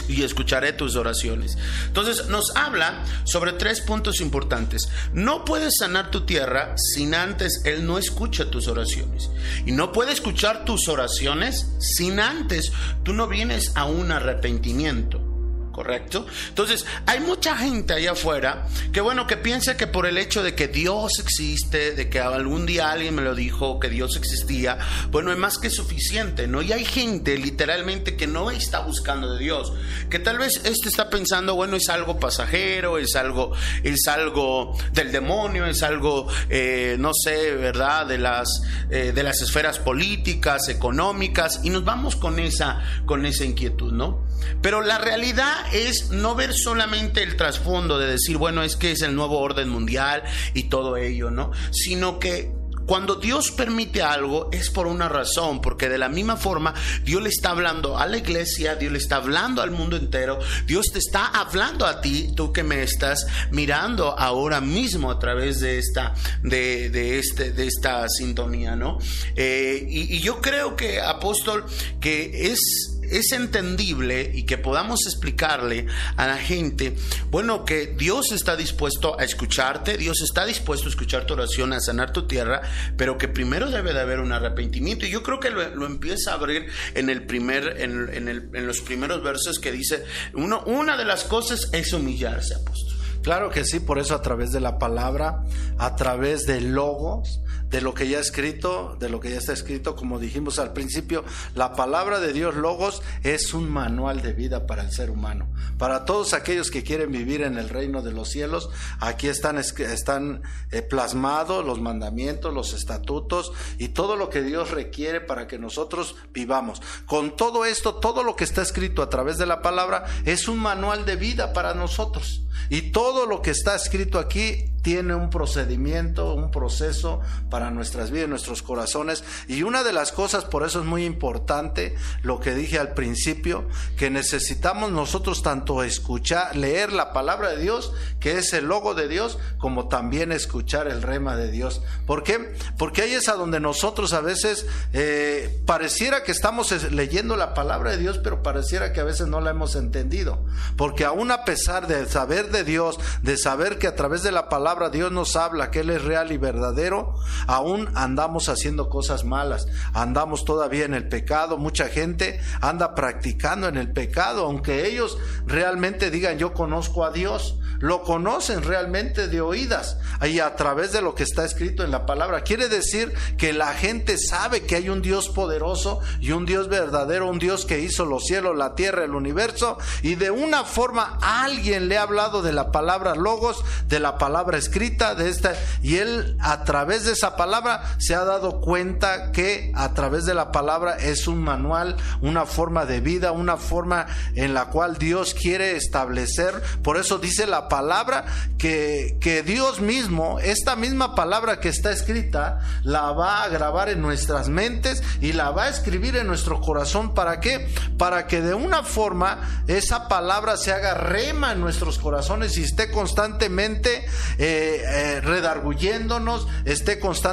y 0.07 0.23
escucharé 0.23 0.73
tus 0.73 0.95
oraciones. 0.95 1.57
Entonces 1.87 2.27
nos 2.27 2.55
habla 2.55 3.03
sobre 3.23 3.53
tres 3.53 3.81
puntos 3.81 4.19
importantes. 4.19 4.89
No 5.13 5.45
puedes 5.45 5.77
sanar 5.79 6.11
tu 6.11 6.25
tierra 6.25 6.75
sin 6.77 7.15
antes 7.15 7.61
Él 7.65 7.85
no 7.85 7.97
escucha 7.97 8.49
tus 8.49 8.67
oraciones. 8.67 9.29
Y 9.65 9.71
no 9.71 9.91
puede 9.91 10.11
escuchar 10.11 10.65
tus 10.65 10.87
oraciones 10.89 11.67
sin 11.79 12.19
antes 12.19 12.71
tú 13.03 13.13
no 13.13 13.27
vienes 13.27 13.71
a 13.75 13.85
un 13.85 14.11
arrepentimiento. 14.11 15.28
¿Correcto? 15.71 16.25
Entonces, 16.49 16.85
hay 17.05 17.19
mucha 17.19 17.55
gente 17.55 17.93
allá 17.93 18.11
afuera 18.11 18.67
que, 18.91 19.01
bueno, 19.01 19.27
que 19.27 19.37
piensa 19.37 19.77
que 19.77 19.87
por 19.87 20.05
el 20.05 20.17
hecho 20.17 20.43
de 20.43 20.55
que 20.55 20.67
Dios 20.67 21.19
existe, 21.19 21.93
de 21.93 22.09
que 22.09 22.19
algún 22.19 22.65
día 22.65 22.91
alguien 22.91 23.15
me 23.15 23.21
lo 23.21 23.35
dijo, 23.35 23.79
que 23.79 23.89
Dios 23.89 24.15
existía, 24.17 24.77
bueno, 25.11 25.31
es 25.31 25.37
más 25.37 25.57
que 25.57 25.69
suficiente, 25.69 26.47
¿no? 26.47 26.61
Y 26.61 26.71
hay 26.71 26.85
gente 26.85 27.37
literalmente 27.37 28.15
que 28.15 28.27
no 28.27 28.51
está 28.51 28.79
buscando 28.81 29.33
de 29.33 29.39
Dios, 29.39 29.73
que 30.09 30.19
tal 30.19 30.37
vez 30.37 30.61
este 30.63 30.89
está 30.89 31.09
pensando, 31.09 31.55
bueno, 31.55 31.75
es 31.75 31.89
algo 31.89 32.19
pasajero, 32.19 32.97
es 32.97 33.15
algo, 33.15 33.53
es 33.83 34.07
algo 34.07 34.77
del 34.91 35.11
demonio, 35.11 35.65
es 35.65 35.83
algo, 35.83 36.27
eh, 36.49 36.97
no 36.99 37.11
sé, 37.13 37.55
¿verdad? 37.55 38.05
De 38.05 38.17
las, 38.17 38.61
eh, 38.89 39.11
de 39.13 39.23
las 39.23 39.41
esferas 39.41 39.79
políticas, 39.79 40.67
económicas, 40.69 41.61
y 41.63 41.69
nos 41.69 41.85
vamos 41.85 42.15
con 42.15 42.39
esa, 42.39 42.81
con 43.05 43.25
esa 43.25 43.45
inquietud, 43.45 43.91
¿no? 43.93 44.28
Pero 44.61 44.81
la 44.81 44.97
realidad 44.97 45.53
es 45.73 46.09
no 46.09 46.35
ver 46.35 46.53
solamente 46.53 47.23
el 47.23 47.37
trasfondo 47.37 47.97
de 47.97 48.07
decir, 48.07 48.37
bueno, 48.37 48.63
es 48.63 48.75
que 48.75 48.91
es 48.91 49.01
el 49.01 49.15
nuevo 49.15 49.39
orden 49.39 49.69
mundial 49.69 50.23
y 50.53 50.63
todo 50.63 50.97
ello, 50.97 51.31
¿no? 51.31 51.51
Sino 51.71 52.19
que 52.19 52.51
cuando 52.89 53.13
Dios 53.13 53.51
permite 53.51 54.01
algo 54.01 54.49
es 54.51 54.71
por 54.71 54.87
una 54.87 55.07
razón, 55.07 55.61
porque 55.61 55.89
de 55.89 55.99
la 55.99 56.09
misma 56.09 56.37
forma 56.37 56.73
Dios 57.03 57.21
le 57.21 57.29
está 57.29 57.51
hablando 57.51 57.99
a 57.99 58.07
la 58.07 58.17
iglesia, 58.17 58.73
Dios 58.73 58.91
le 58.91 58.97
está 58.97 59.17
hablando 59.17 59.61
al 59.61 59.69
mundo 59.69 59.95
entero, 59.95 60.39
Dios 60.65 60.87
te 60.91 60.97
está 60.97 61.27
hablando 61.27 61.85
a 61.85 62.01
ti, 62.01 62.33
tú 62.35 62.51
que 62.51 62.63
me 62.63 62.81
estás 62.81 63.27
mirando 63.51 64.17
ahora 64.17 64.59
mismo 64.59 65.11
a 65.11 65.19
través 65.19 65.59
de 65.59 65.77
esta, 65.77 66.15
de, 66.41 67.19
este, 67.19 67.51
de 67.51 67.67
esta 67.67 68.09
sintonía, 68.09 68.75
¿no? 68.75 68.97
Eh, 69.35 69.85
y 69.87 70.19
yo 70.21 70.41
creo 70.41 70.75
que, 70.75 70.99
apóstol, 70.99 71.65
que 72.01 72.51
es 72.51 72.98
es 73.11 73.31
entendible 73.31 74.31
y 74.33 74.43
que 74.43 74.57
podamos 74.57 75.05
explicarle 75.05 75.87
a 76.15 76.27
la 76.27 76.37
gente, 76.37 76.95
bueno, 77.29 77.65
que 77.65 77.87
Dios 77.87 78.31
está 78.31 78.55
dispuesto 78.55 79.19
a 79.19 79.23
escucharte, 79.23 79.97
Dios 79.97 80.21
está 80.21 80.45
dispuesto 80.45 80.87
a 80.87 80.89
escuchar 80.89 81.25
tu 81.25 81.33
oración, 81.33 81.73
a 81.73 81.79
sanar 81.79 82.11
tu 82.11 82.27
tierra, 82.27 82.61
pero 82.97 83.17
que 83.17 83.27
primero 83.27 83.69
debe 83.69 83.93
de 83.93 84.01
haber 84.01 84.19
un 84.19 84.31
arrepentimiento. 84.31 85.05
Y 85.05 85.09
yo 85.09 85.23
creo 85.23 85.39
que 85.39 85.49
lo, 85.49 85.85
empieza 85.85 86.31
a 86.31 86.35
abrir 86.35 86.67
en 86.95 87.09
el 87.09 87.25
primer, 87.25 87.77
en, 87.79 88.67
los 88.67 88.81
primeros 88.81 89.23
versos 89.23 89.59
que 89.59 89.71
dice, 89.71 90.03
uno, 90.33 90.63
una 90.65 90.97
de 90.97 91.05
las 91.05 91.23
cosas 91.23 91.69
es 91.73 91.93
humillarse, 91.93 92.55
apóstol. 92.55 92.97
Claro 93.21 93.49
que 93.49 93.65
sí, 93.65 93.79
por 93.79 93.99
eso 93.99 94.15
a 94.15 94.21
través 94.21 94.51
de 94.51 94.61
la 94.61 94.79
palabra, 94.79 95.43
a 95.77 95.95
través 95.95 96.45
de 96.45 96.61
logos, 96.61 97.41
de 97.69 97.81
lo 97.81 97.93
que 97.93 98.07
ya 98.07 98.19
escrito, 98.19 98.95
de 98.99 99.09
lo 99.09 99.19
que 99.19 99.31
ya 99.31 99.37
está 99.37 99.53
escrito, 99.53 99.95
como 99.95 100.19
dijimos 100.19 100.59
al 100.59 100.73
principio, 100.73 101.23
la 101.55 101.73
palabra 101.73 102.19
de 102.19 102.33
Dios 102.33 102.55
logos 102.55 103.01
es 103.23 103.53
un 103.53 103.69
manual 103.69 104.21
de 104.21 104.33
vida 104.33 104.65
para 104.65 104.83
el 104.83 104.91
ser 104.91 105.09
humano. 105.09 105.47
Para 105.77 106.05
todos 106.05 106.33
aquellos 106.33 106.71
que 106.71 106.83
quieren 106.83 107.11
vivir 107.11 107.41
en 107.41 107.57
el 107.57 107.69
reino 107.69 108.01
de 108.01 108.11
los 108.11 108.29
cielos, 108.29 108.69
aquí 108.99 109.27
están, 109.27 109.57
están 109.57 110.41
eh, 110.71 110.81
plasmados 110.81 111.65
los 111.65 111.79
mandamientos, 111.79 112.53
los 112.53 112.73
estatutos 112.73 113.51
y 113.77 113.89
todo 113.89 114.15
lo 114.15 114.29
que 114.29 114.41
Dios 114.41 114.71
requiere 114.71 115.21
para 115.21 115.47
que 115.47 115.59
nosotros 115.59 116.15
vivamos. 116.33 116.81
Con 117.05 117.35
todo 117.35 117.65
esto, 117.65 117.95
todo 117.95 118.23
lo 118.23 118.35
que 118.35 118.43
está 118.43 118.61
escrito 118.61 119.01
a 119.01 119.09
través 119.09 119.37
de 119.37 119.45
la 119.45 119.61
palabra 119.61 120.05
es 120.25 120.47
un 120.47 120.59
manual 120.59 121.05
de 121.05 121.15
vida 121.15 121.53
para 121.53 121.73
nosotros. 121.73 122.43
Y 122.69 122.91
todo 122.91 123.25
lo 123.25 123.41
que 123.41 123.51
está 123.51 123.75
escrito 123.75 124.19
aquí 124.19 124.65
tiene 124.81 125.15
un 125.15 125.29
procedimiento, 125.29 126.33
un 126.35 126.51
proceso 126.51 127.19
para 127.49 127.58
nuestras 127.69 128.11
vidas, 128.11 128.29
nuestros 128.29 128.61
corazones. 128.61 129.23
Y 129.47 129.63
una 129.63 129.83
de 129.83 129.93
las 129.93 130.11
cosas, 130.11 130.45
por 130.45 130.65
eso 130.65 130.79
es 130.79 130.85
muy 130.85 131.03
importante 131.03 131.95
lo 132.23 132.39
que 132.39 132.55
dije 132.55 132.79
al 132.79 132.93
principio, 132.93 133.67
que 133.97 134.09
necesitamos 134.09 134.91
nosotros 134.91 135.43
tanto 135.43 135.83
escuchar, 135.83 136.55
leer 136.55 136.93
la 136.93 137.11
palabra 137.11 137.49
de 137.49 137.61
Dios, 137.61 137.93
que 138.19 138.37
es 138.37 138.53
el 138.53 138.65
logo 138.65 138.93
de 138.93 139.07
Dios, 139.07 139.37
como 139.57 139.87
también 139.87 140.31
escuchar 140.31 140.87
el 140.87 141.01
rema 141.01 141.35
de 141.35 141.51
Dios. 141.51 141.81
¿Por 142.05 142.23
qué? 142.23 142.53
Porque 142.77 143.01
ahí 143.01 143.13
es 143.13 143.27
a 143.27 143.33
donde 143.33 143.59
nosotros 143.59 144.13
a 144.13 144.21
veces 144.21 144.65
eh, 144.93 145.61
pareciera 145.65 146.23
que 146.23 146.31
estamos 146.31 146.71
leyendo 146.91 147.35
la 147.35 147.53
palabra 147.53 147.91
de 147.91 147.97
Dios, 147.97 148.19
pero 148.23 148.41
pareciera 148.41 148.93
que 148.93 149.01
a 149.01 149.03
veces 149.03 149.27
no 149.27 149.41
la 149.41 149.51
hemos 149.51 149.75
entendido. 149.75 150.45
Porque 150.77 151.05
aún 151.05 151.31
a 151.31 151.43
pesar 151.43 151.87
de 151.87 152.05
saber 152.05 152.51
de 152.51 152.63
Dios, 152.63 152.99
de 153.21 153.37
saber 153.37 153.77
que 153.77 153.87
a 153.87 153.95
través 153.95 154.23
de 154.23 154.31
la 154.31 154.49
palabra, 154.49 154.89
Dios 154.89 155.11
nos 155.11 155.35
habla 155.35 155.71
que 155.71 155.81
Él 155.81 155.89
es 155.89 156.03
real 156.03 156.31
y 156.31 156.37
verdadero, 156.37 157.15
aún 157.49 157.89
andamos 157.95 158.47
haciendo 158.47 158.89
cosas 158.89 159.23
malas, 159.23 159.65
andamos 159.93 160.45
todavía 160.45 160.85
en 160.85 160.93
el 160.93 161.09
pecado, 161.09 161.57
mucha 161.57 161.87
gente 161.87 162.39
anda 162.61 162.93
practicando 162.93 163.67
en 163.67 163.77
el 163.77 163.91
pecado, 163.91 164.45
aunque 164.45 164.85
ellos 164.85 165.17
realmente 165.47 166.11
digan 166.11 166.37
yo 166.37 166.53
conozco 166.53 167.03
a 167.03 167.09
Dios, 167.09 167.57
lo 167.79 168.03
conocen 168.03 168.61
realmente 168.61 169.27
de 169.27 169.41
oídas 169.41 169.97
y 170.21 170.39
a 170.39 170.55
través 170.55 170.91
de 170.91 171.01
lo 171.01 171.15
que 171.15 171.23
está 171.23 171.43
escrito 171.43 171.83
en 171.83 171.89
la 171.89 172.05
palabra. 172.05 172.41
Quiere 172.41 172.69
decir 172.69 173.13
que 173.37 173.51
la 173.51 173.73
gente 173.73 174.19
sabe 174.19 174.65
que 174.65 174.75
hay 174.75 174.89
un 174.89 175.01
Dios 175.01 175.29
poderoso 175.29 176.01
y 176.19 176.31
un 176.31 176.45
Dios 176.45 176.67
verdadero, 176.67 177.29
un 177.29 177.39
Dios 177.39 177.65
que 177.65 177.79
hizo 177.79 178.05
los 178.05 178.25
cielos, 178.25 178.55
la 178.57 178.75
tierra, 178.75 179.05
el 179.05 179.15
universo 179.15 179.79
y 180.03 180.15
de 180.15 180.29
una 180.29 180.65
forma 180.65 181.17
alguien 181.21 181.87
le 181.87 181.97
ha 181.97 182.03
hablado 182.03 182.43
de 182.43 182.53
la 182.53 182.71
palabra 182.71 183.15
logos, 183.15 183.63
de 183.87 183.99
la 183.99 184.19
palabra 184.19 184.59
escrita, 184.59 185.15
de 185.15 185.29
esta 185.29 185.55
y 185.81 185.95
él 185.95 186.37
a 186.41 186.63
través 186.63 187.05
de 187.05 187.13
esa 187.13 187.37
palabra 187.39 187.95
se 187.99 188.15
ha 188.15 188.25
dado 188.25 188.59
cuenta 188.59 189.31
que 189.31 189.71
a 189.73 189.93
través 189.93 190.25
de 190.25 190.33
la 190.33 190.51
palabra 190.51 190.97
es 190.97 191.25
un 191.25 191.41
manual, 191.41 191.95
una 192.19 192.45
forma 192.45 192.85
de 192.85 192.99
vida, 192.99 193.31
una 193.31 193.55
forma 193.55 194.07
en 194.35 194.53
la 194.53 194.65
cual 194.65 194.97
Dios 194.97 195.33
quiere 195.33 195.77
establecer. 195.77 196.61
Por 196.83 196.97
eso 196.97 197.17
dice 197.17 197.47
la 197.47 197.69
palabra 197.69 198.25
que, 198.57 199.15
que 199.21 199.41
Dios 199.41 199.79
mismo, 199.79 200.41
esta 200.41 200.75
misma 200.75 201.15
palabra 201.15 201.61
que 201.61 201.69
está 201.69 201.91
escrita, 201.91 202.59
la 202.83 203.13
va 203.13 203.43
a 203.43 203.47
grabar 203.47 203.87
en 203.87 204.01
nuestras 204.01 204.49
mentes 204.49 205.01
y 205.21 205.31
la 205.31 205.51
va 205.51 205.63
a 205.63 205.69
escribir 205.69 206.17
en 206.17 206.27
nuestro 206.27 206.59
corazón. 206.59 207.13
¿Para 207.13 207.39
qué? 207.39 207.69
Para 207.97 208.27
que 208.27 208.41
de 208.41 208.53
una 208.53 208.83
forma 208.83 209.63
esa 209.67 210.09
palabra 210.09 210.57
se 210.57 210.73
haga 210.73 210.93
rema 210.93 211.53
en 211.53 211.61
nuestros 211.61 211.99
corazones 211.99 212.57
y 212.57 212.63
esté 212.63 212.91
constantemente 212.91 214.05
eh, 214.37 214.83
eh, 214.85 215.21
redarguyéndonos, 215.21 216.45
esté 216.65 216.99
constantemente 216.99 217.28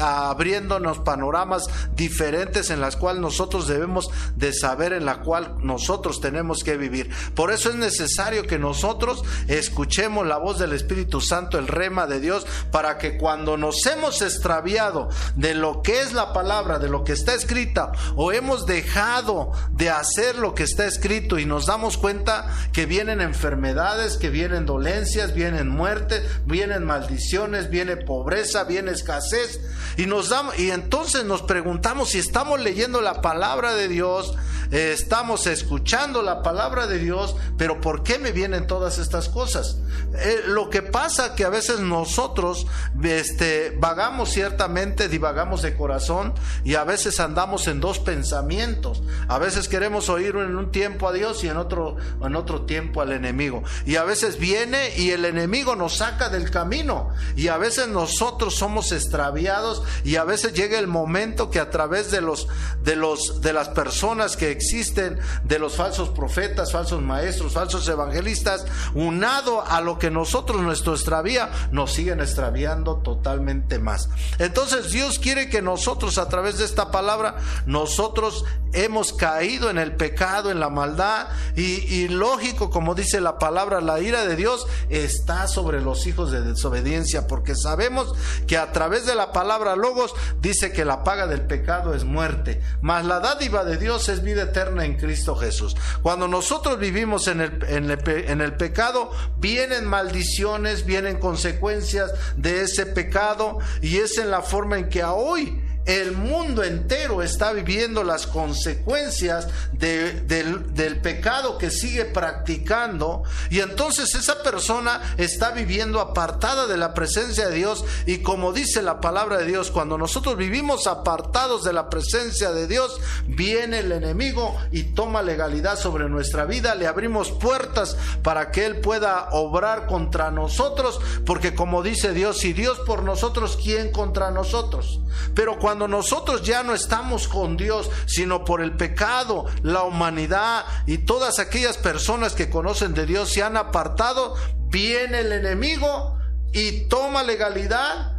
abriéndonos 0.00 0.98
panoramas 1.00 1.64
diferentes 1.94 2.70
en 2.70 2.80
las 2.80 2.96
cuales 2.96 3.20
nosotros 3.20 3.66
debemos 3.66 4.10
de 4.36 4.52
saber 4.52 4.92
en 4.92 5.04
la 5.04 5.20
cual 5.20 5.56
nosotros 5.62 6.20
tenemos 6.20 6.62
que 6.64 6.76
vivir. 6.76 7.10
Por 7.34 7.52
eso 7.52 7.70
es 7.70 7.76
necesario 7.76 8.46
que 8.46 8.58
nosotros 8.58 9.22
escuchemos 9.48 10.26
la 10.26 10.38
voz 10.38 10.58
del 10.58 10.72
Espíritu 10.72 11.20
Santo, 11.20 11.58
el 11.58 11.68
rema 11.68 12.06
de 12.06 12.20
Dios, 12.20 12.46
para 12.70 12.98
que 12.98 13.16
cuando 13.16 13.56
nos 13.56 13.84
hemos 13.86 14.22
extraviado 14.22 15.08
de 15.36 15.54
lo 15.54 15.82
que 15.82 16.00
es 16.00 16.12
la 16.12 16.32
palabra, 16.32 16.78
de 16.78 16.88
lo 16.88 17.04
que 17.04 17.12
está 17.12 17.34
escrita, 17.34 17.92
o 18.16 18.32
hemos 18.32 18.66
dejado 18.66 19.52
de 19.70 19.90
hacer 19.90 20.36
lo 20.36 20.54
que 20.54 20.62
está 20.64 20.86
escrito 20.86 21.38
y 21.38 21.46
nos 21.46 21.66
damos 21.66 21.98
cuenta 21.98 22.46
que 22.72 22.86
vienen 22.86 23.20
enfermedades, 23.20 24.16
que 24.16 24.30
vienen 24.30 24.66
dolencias, 24.66 25.34
vienen 25.34 25.68
muertes, 25.68 26.22
vienen 26.46 26.84
maldiciones, 26.84 27.70
viene 27.70 27.96
pobreza, 27.96 28.64
viene 28.64 28.93
escasez, 28.94 29.60
y 29.96 30.06
nos 30.06 30.30
damos, 30.30 30.58
y 30.58 30.70
entonces 30.70 31.24
nos 31.24 31.42
preguntamos 31.42 32.10
si 32.10 32.18
estamos 32.18 32.60
leyendo 32.60 33.00
la 33.00 33.20
palabra 33.20 33.74
de 33.74 33.88
Dios, 33.88 34.34
estamos 34.70 35.46
escuchando 35.46 36.22
la 36.22 36.42
palabra 36.42 36.86
de 36.86 36.98
Dios, 36.98 37.36
pero 37.56 37.80
¿por 37.80 38.02
qué 38.02 38.18
me 38.18 38.32
vienen 38.32 38.66
todas 38.66 38.98
estas 38.98 39.28
cosas? 39.28 39.78
Eh, 40.14 40.42
lo 40.46 40.70
que 40.70 40.82
pasa 40.82 41.34
que 41.34 41.44
a 41.44 41.48
veces 41.48 41.80
nosotros 41.80 42.66
este, 43.02 43.76
vagamos 43.78 44.30
ciertamente, 44.30 45.08
divagamos 45.08 45.62
de 45.62 45.76
corazón 45.76 46.34
y 46.64 46.74
a 46.74 46.84
veces 46.84 47.20
andamos 47.20 47.66
en 47.68 47.80
dos 47.80 47.98
pensamientos. 47.98 49.02
A 49.28 49.38
veces 49.38 49.68
queremos 49.68 50.08
oír 50.08 50.36
en 50.36 50.56
un 50.56 50.70
tiempo 50.70 51.08
a 51.08 51.12
Dios 51.12 51.42
y 51.44 51.48
en 51.48 51.56
otro, 51.56 51.96
en 52.22 52.36
otro 52.36 52.62
tiempo 52.62 53.00
al 53.00 53.12
enemigo. 53.12 53.62
Y 53.86 53.96
a 53.96 54.04
veces 54.04 54.38
viene 54.38 54.96
y 54.96 55.10
el 55.10 55.24
enemigo 55.24 55.76
nos 55.76 55.96
saca 55.96 56.28
del 56.28 56.50
camino. 56.50 57.10
Y 57.36 57.48
a 57.48 57.56
veces 57.56 57.88
nosotros 57.88 58.54
somos 58.54 58.92
extraviados 58.92 59.82
y 60.04 60.16
a 60.16 60.24
veces 60.24 60.54
llega 60.54 60.78
el 60.78 60.86
momento 60.86 61.50
que 61.50 61.60
a 61.60 61.70
través 61.70 62.10
de 62.10 62.20
los, 62.20 62.48
de 62.82 62.96
los, 62.96 63.40
de 63.40 63.52
las 63.52 63.68
personas 63.68 64.36
que 64.36 64.53
existen, 64.54 65.18
de 65.44 65.58
los 65.58 65.76
falsos 65.76 66.08
profetas, 66.08 66.72
falsos 66.72 67.02
maestros, 67.02 67.52
falsos 67.52 67.86
evangelistas, 67.88 68.64
unado 68.94 69.64
a 69.66 69.80
lo 69.80 69.98
que 69.98 70.10
nosotros, 70.10 70.62
nuestro 70.62 70.94
extravía, 70.94 71.50
nos 71.70 71.92
siguen 71.92 72.20
extraviando 72.20 72.96
totalmente 72.96 73.78
más. 73.78 74.08
Entonces 74.38 74.90
Dios 74.90 75.18
quiere 75.18 75.48
que 75.50 75.62
nosotros 75.62 76.18
a 76.18 76.28
través 76.28 76.58
de 76.58 76.64
esta 76.64 76.90
palabra, 76.90 77.36
nosotros 77.66 78.44
hemos 78.72 79.12
caído 79.12 79.70
en 79.70 79.78
el 79.78 79.94
pecado, 79.96 80.50
en 80.50 80.60
la 80.60 80.68
maldad 80.68 81.28
y, 81.56 82.08
lógico, 82.08 82.70
como 82.70 82.94
dice 82.94 83.20
la 83.20 83.38
palabra, 83.38 83.80
la 83.80 84.00
ira 84.00 84.24
de 84.26 84.36
Dios 84.36 84.66
está 84.88 85.46
sobre 85.46 85.80
los 85.80 86.06
hijos 86.06 86.30
de 86.30 86.42
desobediencia, 86.42 87.26
porque 87.26 87.54
sabemos 87.54 88.12
que 88.46 88.58
a 88.58 88.72
través 88.72 89.06
de 89.06 89.14
la 89.14 89.32
palabra 89.32 89.76
logos 89.76 90.12
dice 90.40 90.72
que 90.72 90.84
la 90.84 91.04
paga 91.04 91.26
del 91.26 91.42
pecado 91.42 91.94
es 91.94 92.04
muerte, 92.04 92.60
mas 92.80 93.04
la 93.04 93.20
dádiva 93.20 93.64
de 93.64 93.76
Dios 93.76 94.08
es 94.08 94.22
vida 94.22 94.43
eterna 94.44 94.84
en 94.84 94.96
Cristo 94.96 95.34
Jesús. 95.36 95.76
Cuando 96.02 96.28
nosotros 96.28 96.78
vivimos 96.78 97.28
en 97.28 97.40
el, 97.40 97.64
en 97.68 97.90
el, 97.90 98.08
en 98.08 98.40
el 98.40 98.56
pecado, 98.56 99.10
vienen 99.38 99.86
maldiciones, 99.86 100.86
vienen 100.86 101.18
consecuencias 101.18 102.12
de 102.36 102.62
ese 102.62 102.86
pecado 102.86 103.58
y 103.82 103.98
es 103.98 104.18
en 104.18 104.30
la 104.30 104.42
forma 104.42 104.78
en 104.78 104.88
que 104.88 105.02
hoy 105.04 105.63
el 105.86 106.12
mundo 106.12 106.64
entero 106.64 107.22
está 107.22 107.52
viviendo 107.52 108.04
las 108.04 108.26
consecuencias 108.26 109.48
del, 109.72 111.00
pecado 111.02 111.58
que 111.58 111.70
sigue 111.70 112.06
practicando 112.06 113.24
y 113.50 113.60
entonces 113.60 114.14
esa 114.14 114.42
persona 114.42 115.14
está 115.18 115.50
viviendo 115.50 116.00
apartada 116.00 116.66
de 116.66 116.76
la 116.78 116.94
presencia 116.94 117.48
de 117.48 117.56
Dios 117.56 117.84
y 118.06 118.18
como 118.18 118.52
dice 118.52 118.80
la 118.80 119.00
palabra 119.00 119.38
de 119.38 119.46
Dios, 119.46 119.70
cuando 119.70 119.98
nosotros 119.98 120.36
vivimos 120.36 120.86
apartados 120.86 121.64
de 121.64 121.72
la 121.72 121.90
presencia 121.90 122.52
de 122.52 122.66
Dios, 122.66 122.98
viene 123.26 123.80
el 123.80 123.92
enemigo 123.92 124.56
y 124.70 124.84
toma 124.84 125.22
legalidad 125.22 125.78
sobre 125.78 126.08
nuestra 126.08 126.46
vida, 126.46 126.74
le 126.74 126.86
abrimos 126.86 127.30
puertas 127.30 127.96
para 128.22 128.50
que 128.50 128.64
Él 128.64 128.80
pueda 128.80 129.28
obrar 129.32 129.86
contra 129.86 130.30
nosotros, 130.30 131.00
porque 131.26 131.54
como 131.54 131.82
dice 131.82 132.12
Dios, 132.12 132.38
si 132.38 132.52
Dios 132.52 132.80
por 132.86 133.02
nosotros, 133.02 133.58
¿quién 133.62 133.90
contra 133.92 134.30
nosotros? 134.30 135.00
Pero 135.34 135.58
cuando 135.58 135.73
nosotros 135.74 136.42
ya 136.42 136.62
no 136.62 136.74
estamos 136.74 137.28
con 137.28 137.56
Dios, 137.56 137.90
sino 138.06 138.44
por 138.44 138.60
el 138.60 138.76
pecado, 138.76 139.46
la 139.62 139.82
humanidad 139.82 140.64
y 140.86 140.98
todas 140.98 141.38
aquellas 141.38 141.76
personas 141.76 142.34
que 142.34 142.50
conocen 142.50 142.94
de 142.94 143.06
Dios 143.06 143.30
se 143.30 143.42
han 143.42 143.56
apartado, 143.56 144.34
viene 144.68 145.20
el 145.20 145.32
enemigo 145.32 146.18
y 146.52 146.88
toma 146.88 147.22
legalidad 147.22 148.13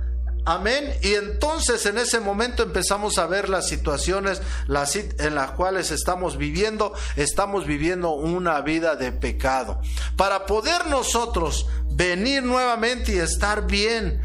Amén. 0.46 0.94
Y 1.02 1.16
entonces 1.16 1.86
en 1.88 1.98
ese 1.98 2.20
momento 2.20 2.62
empezamos 2.62 3.18
a 3.18 3.26
ver 3.26 3.50
las 3.50 3.68
situaciones 3.68 4.42
en 5.18 5.36
las 5.36 5.52
cuales 5.52 5.90
estamos 5.90 6.38
viviendo. 6.38 6.94
Estamos 7.16 7.66
viviendo 7.66 8.12
una 8.12 8.62
vida 8.62 8.96
de 8.96 9.12
pecado. 9.12 9.82
Para 10.16 10.46
poder 10.46 10.86
nosotros 10.88 11.68
venir 11.90 12.44
nuevamente 12.44 13.14
y 13.14 13.18
estar 13.18 13.66
bien 13.66 14.22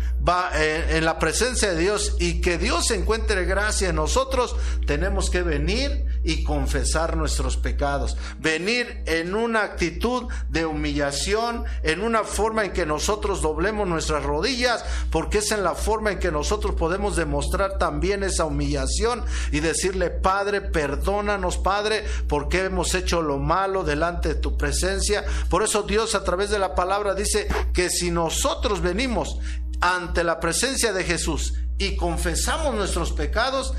eh, 0.54 0.86
en 0.90 1.04
la 1.04 1.18
presencia 1.18 1.72
de 1.72 1.80
Dios 1.80 2.16
y 2.18 2.42
que 2.42 2.58
Dios 2.58 2.90
encuentre 2.90 3.46
gracia 3.46 3.88
en 3.88 3.96
nosotros, 3.96 4.54
tenemos 4.86 5.30
que 5.30 5.42
venir 5.42 6.04
y 6.22 6.44
confesar 6.44 7.16
nuestros 7.16 7.56
pecados. 7.56 8.16
Venir 8.38 9.02
en 9.06 9.34
una 9.34 9.62
actitud 9.62 10.28
de 10.48 10.66
humillación, 10.66 11.64
en 11.82 12.02
una 12.02 12.24
forma 12.24 12.64
en 12.64 12.72
que 12.72 12.86
nosotros 12.86 13.42
doblemos 13.42 13.88
nuestras 13.88 14.22
rodillas, 14.22 14.84
porque 15.10 15.38
es 15.38 15.50
en 15.52 15.64
la 15.64 15.74
forma 15.74 16.12
en 16.12 16.18
que 16.18 16.30
nosotros 16.30 16.74
podemos 16.74 17.16
demostrar 17.16 17.78
también 17.78 18.22
esa 18.22 18.44
humillación 18.44 19.24
y 19.52 19.60
decirle, 19.60 20.10
Padre, 20.10 20.60
perdónanos, 20.60 21.58
Padre, 21.58 22.04
porque 22.28 22.64
hemos 22.64 22.94
hecho 22.94 23.22
lo 23.22 23.38
malo 23.38 23.84
delante 23.84 24.30
de 24.30 24.34
tu 24.34 24.56
presencia. 24.56 25.24
Por 25.48 25.62
eso 25.62 25.82
Dios 25.82 26.14
a 26.14 26.24
través 26.24 26.50
de 26.50 26.58
la 26.58 26.74
palabra 26.74 27.14
dice 27.14 27.48
que 27.72 27.90
si 27.90 28.10
nosotros 28.10 28.80
venimos 28.80 29.38
ante 29.80 30.24
la 30.24 30.40
presencia 30.40 30.92
de 30.92 31.04
Jesús 31.04 31.54
y 31.78 31.96
confesamos 31.96 32.74
nuestros 32.74 33.12
pecados, 33.12 33.74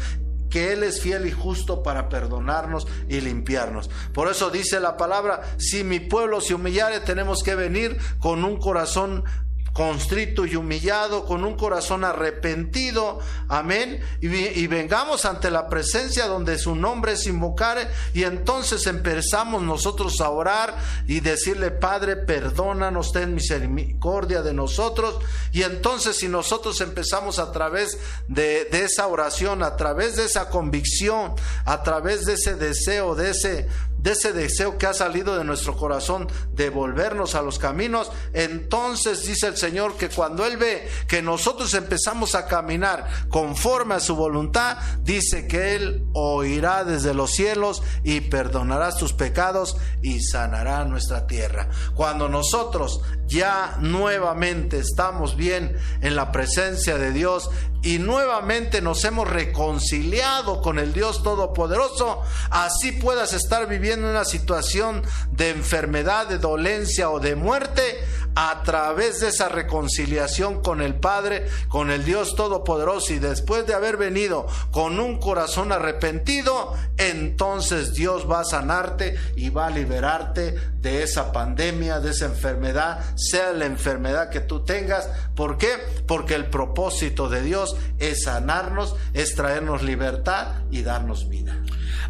que 0.52 0.74
Él 0.74 0.84
es 0.84 1.02
fiel 1.02 1.26
y 1.26 1.32
justo 1.32 1.82
para 1.82 2.10
perdonarnos 2.10 2.88
y 3.10 3.22
limpiarnos. 3.22 3.90
Por 4.14 4.30
eso 4.30 4.52
dice 4.52 4.80
la 4.80 4.98
palabra, 4.98 5.42
si 5.58 5.84
mi 5.84 6.00
pueblo 6.00 6.42
se 6.42 6.54
humillare, 6.54 7.00
tenemos 7.00 7.42
que 7.42 7.56
venir 7.56 7.98
con 8.20 8.44
un 8.44 8.60
corazón 8.60 9.24
constrito 9.74 10.46
y 10.46 10.56
humillado, 10.56 11.26
con 11.26 11.46
un 11.46 11.56
corazón 11.56 12.04
arrepentido, 12.04 13.20
amén, 13.48 14.02
y, 14.22 14.68
vengamos 14.68 15.26
ante 15.26 15.50
la 15.50 15.68
presencia 15.68 16.28
donde 16.28 16.58
su 16.58 16.76
nombre 16.76 17.14
es 17.14 17.26
invocare, 17.26 17.88
y 18.14 18.24
entonces 18.24 18.86
empezamos 18.88 19.62
nosotros 19.62 20.20
a 20.22 20.30
orar 20.30 20.76
y 21.08 21.20
decirle, 21.22 21.72
Padre, 21.72 22.18
perdónanos, 22.18 23.12
ten 23.12 23.34
misericordia 23.34 24.42
de 24.42 24.54
nosotros, 24.54 25.20
y 25.52 25.64
entonces 25.64 26.18
si 26.18 26.28
nosotros 26.28 26.82
empezamos 26.82 27.40
a 27.40 27.52
través 27.52 27.98
de 28.28 28.68
esa 28.72 29.08
oración, 29.08 29.64
a 29.64 29.78
través 29.78 30.16
de 30.16 30.26
esa 30.26 30.50
convicción, 30.50 31.34
a 31.66 31.84
través 31.84 32.26
de 32.26 32.34
ese 32.34 32.56
deseo, 32.56 33.16
de 33.16 33.32
ese, 33.32 33.68
de 34.02 34.12
ese 34.12 34.34
deseo 34.34 34.78
que 34.78 34.88
ha 34.88 34.94
salido 34.94 35.38
de 35.38 35.44
nuestro 35.44 35.76
corazón 35.76 36.28
de 36.54 36.70
volvernos 36.70 37.36
a 37.36 37.42
los 37.42 37.60
caminos, 37.60 38.12
entonces 38.34 39.26
dice 39.26 39.48
el 39.48 39.58
Señor 39.58 39.96
que 39.96 40.10
cuando 40.10 40.46
Él 40.46 40.58
ve 40.58 40.88
que 41.08 41.22
nosotros 41.22 41.74
empezamos 41.74 42.36
a 42.36 42.48
caminar 42.48 43.08
conforme 43.30 43.96
a 43.96 44.00
su 44.00 44.16
voluntad, 44.16 44.78
dice 45.02 45.48
que 45.48 45.76
Él 45.76 46.06
oirá 46.14 46.84
desde 46.84 47.14
los 47.14 47.32
cielos 47.32 47.84
y 48.04 48.22
perdonará 48.22 48.92
tus 48.96 49.14
pecados 49.14 49.78
y 50.02 50.22
sanará 50.22 50.86
nuestra 50.86 51.28
tierra. 51.28 51.70
Cuando 51.96 52.30
nosotros 52.30 53.02
ya 53.28 53.78
nuevamente 53.80 54.80
estamos 54.80 55.36
bien 55.36 55.78
en 56.02 56.16
la 56.16 56.32
presencia 56.32 56.98
de 56.98 57.12
Dios 57.12 57.50
y 57.84 57.98
nuevamente 57.98 58.82
nos 58.82 59.04
hemos 59.06 59.30
reconciliado 59.30 60.62
con 60.62 60.78
el 60.78 60.94
Dios 60.94 61.24
Todopoderoso, 61.24 62.22
así 62.50 62.92
puedas 62.92 63.34
estar 63.34 63.68
viviendo 63.68 63.91
una 64.00 64.26
situación 64.26 65.04
de 65.32 65.50
enfermedad, 65.50 66.28
de 66.28 66.38
dolencia 66.38 67.10
o 67.10 67.20
de 67.20 67.36
muerte, 67.36 68.00
a 68.36 68.64
través 68.64 69.20
de 69.20 69.30
esa 69.30 69.50
reconciliación 69.50 70.62
con 70.62 70.82
el 70.82 70.96
Padre, 70.96 71.48
con 71.68 71.92
el 71.92 72.06
Dios 72.06 72.36
Todopoderoso 72.36 73.14
y 73.14 73.20
después 73.20 73.68
de 73.68 73.74
haber 73.74 73.98
venido 73.98 74.48
con 74.72 75.00
un 75.00 75.20
corazón 75.20 75.72
arrepentido, 75.72 76.74
entonces 76.98 77.94
Dios 77.94 78.30
va 78.30 78.42
a 78.42 78.46
sanarte 78.46 79.16
y 79.36 79.50
va 79.50 79.68
a 79.68 79.72
liberarte 79.72 80.56
de 80.80 81.04
esa 81.04 81.32
pandemia, 81.32 82.00
de 82.00 82.12
esa 82.12 82.26
enfermedad, 82.26 83.00
sea 83.16 83.52
la 83.54 83.66
enfermedad 83.66 84.30
que 84.30 84.40
tú 84.40 84.64
tengas. 84.64 85.10
¿Por 85.36 85.58
qué? 85.58 85.78
Porque 86.08 86.36
el 86.36 86.46
propósito 86.46 87.30
de 87.30 87.42
Dios 87.42 87.76
es 88.00 88.24
sanarnos, 88.24 88.96
es 89.14 89.36
traernos 89.36 89.84
libertad 89.84 90.56
y 90.72 90.84
darnos 90.84 91.28
vida. 91.28 91.62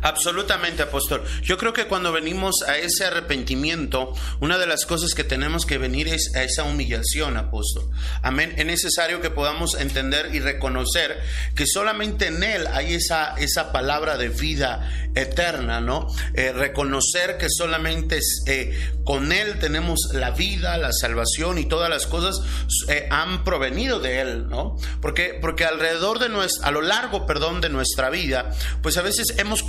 Absolutamente, 0.01 0.83
apóstol. 0.83 1.23
Yo 1.43 1.57
creo 1.57 1.73
que 1.73 1.85
cuando 1.85 2.11
venimos 2.11 2.63
a 2.67 2.77
ese 2.77 3.05
arrepentimiento, 3.05 4.13
una 4.39 4.57
de 4.57 4.67
las 4.67 4.85
cosas 4.85 5.13
que 5.13 5.23
tenemos 5.23 5.65
que 5.65 5.77
venir 5.77 6.07
es 6.07 6.35
a 6.35 6.43
esa 6.43 6.63
humillación, 6.63 7.37
apóstol. 7.37 7.89
Amén. 8.21 8.53
Es 8.57 8.65
necesario 8.65 9.21
que 9.21 9.29
podamos 9.29 9.75
entender 9.75 10.33
y 10.33 10.39
reconocer 10.39 11.19
que 11.55 11.67
solamente 11.67 12.27
en 12.27 12.43
Él 12.43 12.67
hay 12.67 12.93
esa, 12.95 13.35
esa 13.37 13.71
palabra 13.71 14.17
de 14.17 14.29
vida 14.29 14.89
eterna, 15.15 15.81
¿no? 15.81 16.07
Eh, 16.33 16.51
reconocer 16.53 17.37
que 17.37 17.47
solamente 17.49 18.19
eh, 18.47 18.91
con 19.03 19.31
Él 19.31 19.59
tenemos 19.59 20.09
la 20.13 20.31
vida, 20.31 20.77
la 20.77 20.93
salvación 20.93 21.57
y 21.57 21.65
todas 21.65 21.89
las 21.89 22.07
cosas 22.07 22.41
eh, 22.87 23.07
han 23.11 23.43
provenido 23.43 23.99
de 23.99 24.21
Él, 24.21 24.47
¿no? 24.47 24.77
Porque, 25.01 25.37
porque 25.39 25.65
alrededor 25.65 26.19
de 26.19 26.29
nuestra, 26.29 26.67
a 26.67 26.71
lo 26.71 26.81
largo, 26.81 27.25
perdón, 27.25 27.61
de 27.61 27.69
nuestra 27.69 28.09
vida, 28.09 28.51
pues 28.81 28.97
a 28.97 29.01
veces 29.01 29.35
hemos 29.37 29.63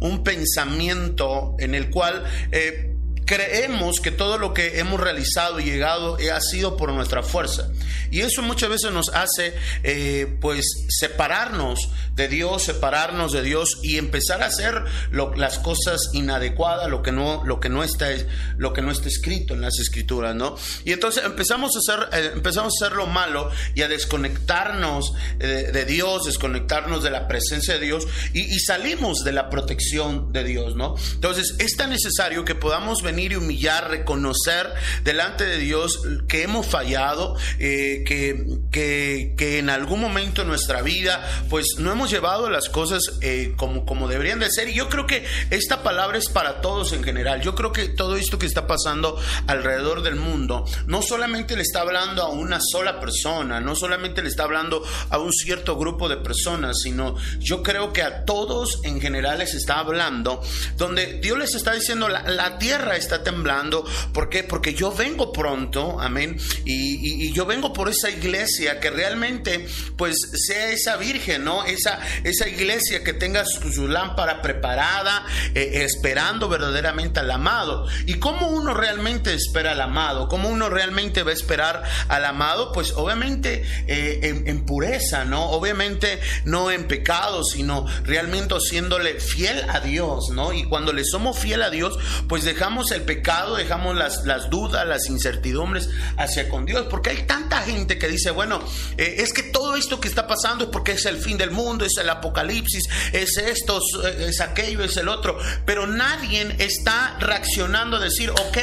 un 0.00 0.22
pensamiento 0.22 1.54
en 1.58 1.74
el 1.74 1.90
cual 1.90 2.24
eh, 2.52 2.93
creemos 3.24 4.00
que 4.00 4.10
todo 4.10 4.38
lo 4.38 4.54
que 4.54 4.78
hemos 4.78 5.00
realizado 5.00 5.60
y 5.60 5.64
llegado 5.64 6.16
ha 6.32 6.40
sido 6.40 6.76
por 6.76 6.92
nuestra 6.92 7.22
fuerza. 7.22 7.68
Y 8.10 8.20
eso 8.20 8.42
muchas 8.42 8.70
veces 8.70 8.92
nos 8.92 9.08
hace 9.10 9.54
eh, 9.82 10.36
pues 10.40 10.64
separarnos 10.88 11.88
de 12.14 12.28
Dios, 12.28 12.62
separarnos 12.62 13.32
de 13.32 13.42
Dios 13.42 13.78
y 13.82 13.98
empezar 13.98 14.42
a 14.42 14.46
hacer 14.46 14.84
las 15.10 15.58
cosas 15.58 16.10
inadecuadas, 16.12 16.88
lo 16.88 17.02
que 17.02 17.12
no, 17.12 17.42
lo 17.44 17.60
que 17.60 17.68
no 17.68 17.82
está, 17.82 18.08
lo 18.56 18.72
que 18.72 18.82
no 18.82 18.90
está 18.90 19.08
escrito 19.08 19.54
en 19.54 19.62
las 19.62 19.78
escrituras, 19.78 20.34
¿no? 20.34 20.56
Y 20.84 20.92
entonces 20.92 21.24
empezamos 21.24 21.72
a 21.74 21.78
hacer, 21.78 22.08
eh, 22.12 22.30
empezamos 22.34 22.74
a 22.80 22.86
hacer 22.86 22.96
lo 22.96 23.06
malo 23.06 23.50
y 23.74 23.82
a 23.82 23.88
desconectarnos 23.88 25.12
eh, 25.40 25.70
de, 25.72 25.84
Dios, 25.84 26.24
desconectarnos 26.24 27.02
de 27.02 27.10
la 27.10 27.26
presencia 27.26 27.74
de 27.74 27.80
Dios 27.80 28.06
y, 28.32 28.42
y 28.42 28.60
salimos 28.60 29.24
de 29.24 29.32
la 29.32 29.50
protección 29.50 30.32
de 30.32 30.44
Dios, 30.44 30.76
¿no? 30.76 30.94
Entonces 31.14 31.56
es 31.58 31.76
tan 31.76 31.90
necesario 31.90 32.44
que 32.44 32.54
podamos 32.54 33.02
venir 33.02 33.13
y 33.18 33.36
humillar, 33.36 33.90
reconocer 33.90 34.72
delante 35.02 35.44
de 35.44 35.58
Dios 35.58 36.00
que 36.28 36.42
hemos 36.42 36.66
fallado, 36.66 37.36
eh, 37.58 38.04
que, 38.06 38.58
que, 38.70 39.58
en 39.58 39.70
algún 39.70 40.00
momento 40.00 40.42
en 40.42 40.48
nuestra 40.48 40.82
vida 40.82 41.24
pues 41.48 41.76
no 41.78 41.92
hemos 41.92 42.10
llevado 42.10 42.50
las 42.50 42.68
cosas 42.68 43.02
eh, 43.20 43.54
como, 43.56 43.86
como 43.86 44.08
deberían 44.08 44.40
de 44.40 44.50
ser. 44.50 44.68
Y 44.68 44.74
yo 44.74 44.88
creo 44.88 45.06
que 45.06 45.24
esta 45.50 45.82
palabra 45.82 46.18
es 46.18 46.28
para 46.28 46.60
todos 46.60 46.92
en 46.92 47.04
general. 47.04 47.40
Yo 47.40 47.54
creo 47.54 47.72
que 47.72 47.88
todo 47.88 48.16
esto 48.16 48.38
que 48.38 48.46
está 48.46 48.66
pasando 48.66 49.16
alrededor 49.46 50.02
del 50.02 50.16
mundo 50.16 50.64
no 50.86 51.02
solamente 51.02 51.56
le 51.56 51.62
está 51.62 51.80
hablando 51.80 52.22
a 52.22 52.28
una 52.28 52.58
sola 52.60 53.00
persona, 53.00 53.60
no 53.60 53.76
solamente 53.76 54.22
le 54.22 54.28
está 54.28 54.44
hablando 54.44 54.82
a 55.10 55.18
un 55.18 55.32
cierto 55.32 55.76
grupo 55.76 56.08
de 56.08 56.16
personas, 56.16 56.80
sino 56.82 57.16
yo 57.38 57.62
creo 57.62 57.92
que 57.92 58.02
a 58.02 58.24
todos 58.24 58.80
en 58.84 59.00
general 59.00 59.38
les 59.38 59.54
está 59.54 59.78
hablando, 59.78 60.42
donde 60.76 61.20
Dios 61.20 61.38
les 61.38 61.54
está 61.54 61.72
diciendo 61.72 62.08
la, 62.08 62.22
la 62.22 62.58
tierra 62.58 62.96
está 63.04 63.22
temblando. 63.22 63.84
¿Por 64.12 64.28
qué? 64.28 64.42
Porque 64.42 64.74
yo 64.74 64.92
vengo 64.92 65.32
pronto, 65.32 66.00
amén. 66.00 66.38
Y, 66.64 67.32
yo 67.32 67.46
vengo 67.46 67.72
por 67.72 67.88
esa 67.88 68.10
iglesia 68.10 68.78
que 68.80 68.90
realmente, 68.90 69.66
pues, 69.96 70.16
sea 70.46 70.70
esa 70.70 70.96
virgen, 70.96 71.44
¿no? 71.44 71.64
Esa, 71.64 71.98
esa 72.22 72.48
iglesia 72.48 73.02
que 73.02 73.12
tenga 73.12 73.44
su, 73.44 73.88
lámpara 73.88 74.40
preparada, 74.42 75.26
eh, 75.54 75.82
esperando 75.84 76.48
verdaderamente 76.48 77.20
al 77.20 77.30
amado. 77.30 77.86
¿Y 78.06 78.14
cómo 78.14 78.48
uno 78.48 78.74
realmente 78.74 79.34
espera 79.34 79.72
al 79.72 79.80
amado? 79.80 80.28
¿Cómo 80.28 80.48
uno 80.48 80.68
realmente 80.68 81.22
va 81.22 81.30
a 81.30 81.34
esperar 81.34 81.82
al 82.08 82.24
amado? 82.24 82.72
Pues, 82.72 82.92
obviamente, 82.92 83.64
eh, 83.86 84.20
en, 84.22 84.48
en 84.48 84.64
pureza, 84.64 85.24
¿no? 85.24 85.50
Obviamente, 85.50 86.20
no 86.44 86.70
en 86.70 86.86
pecado, 86.86 87.42
sino 87.44 87.86
realmente 88.04 88.44
siéndole 88.60 89.20
fiel 89.20 89.64
a 89.70 89.80
Dios, 89.80 90.30
¿no? 90.32 90.52
Y 90.52 90.64
cuando 90.64 90.92
le 90.92 91.04
somos 91.04 91.38
fiel 91.38 91.62
a 91.62 91.70
Dios, 91.70 91.98
pues 92.28 92.44
dejamos 92.44 92.90
el 92.94 93.02
pecado, 93.02 93.56
dejamos 93.56 93.96
las, 93.96 94.24
las 94.24 94.50
dudas, 94.50 94.86
las 94.86 95.08
incertidumbres 95.08 95.90
hacia 96.16 96.48
con 96.48 96.64
Dios, 96.64 96.86
porque 96.88 97.10
hay 97.10 97.22
tanta 97.22 97.62
gente 97.62 97.98
que 97.98 98.08
dice, 98.08 98.30
bueno, 98.30 98.60
eh, 98.96 99.16
es 99.18 99.32
que 99.32 99.42
todo 99.42 99.76
esto 99.76 100.00
que 100.00 100.08
está 100.08 100.26
pasando 100.26 100.64
es 100.64 100.70
porque 100.70 100.92
es 100.92 101.04
el 101.06 101.18
fin 101.18 101.36
del 101.36 101.50
mundo, 101.50 101.84
es 101.84 101.96
el 101.98 102.08
apocalipsis, 102.08 102.84
es 103.12 103.36
esto, 103.36 103.80
es 104.18 104.40
aquello, 104.40 104.82
es 104.82 104.96
el 104.96 105.08
otro, 105.08 105.38
pero 105.64 105.86
nadie 105.86 106.56
está 106.58 107.16
reaccionando 107.20 107.96
a 107.96 108.00
decir, 108.00 108.30
ok, 108.30 108.58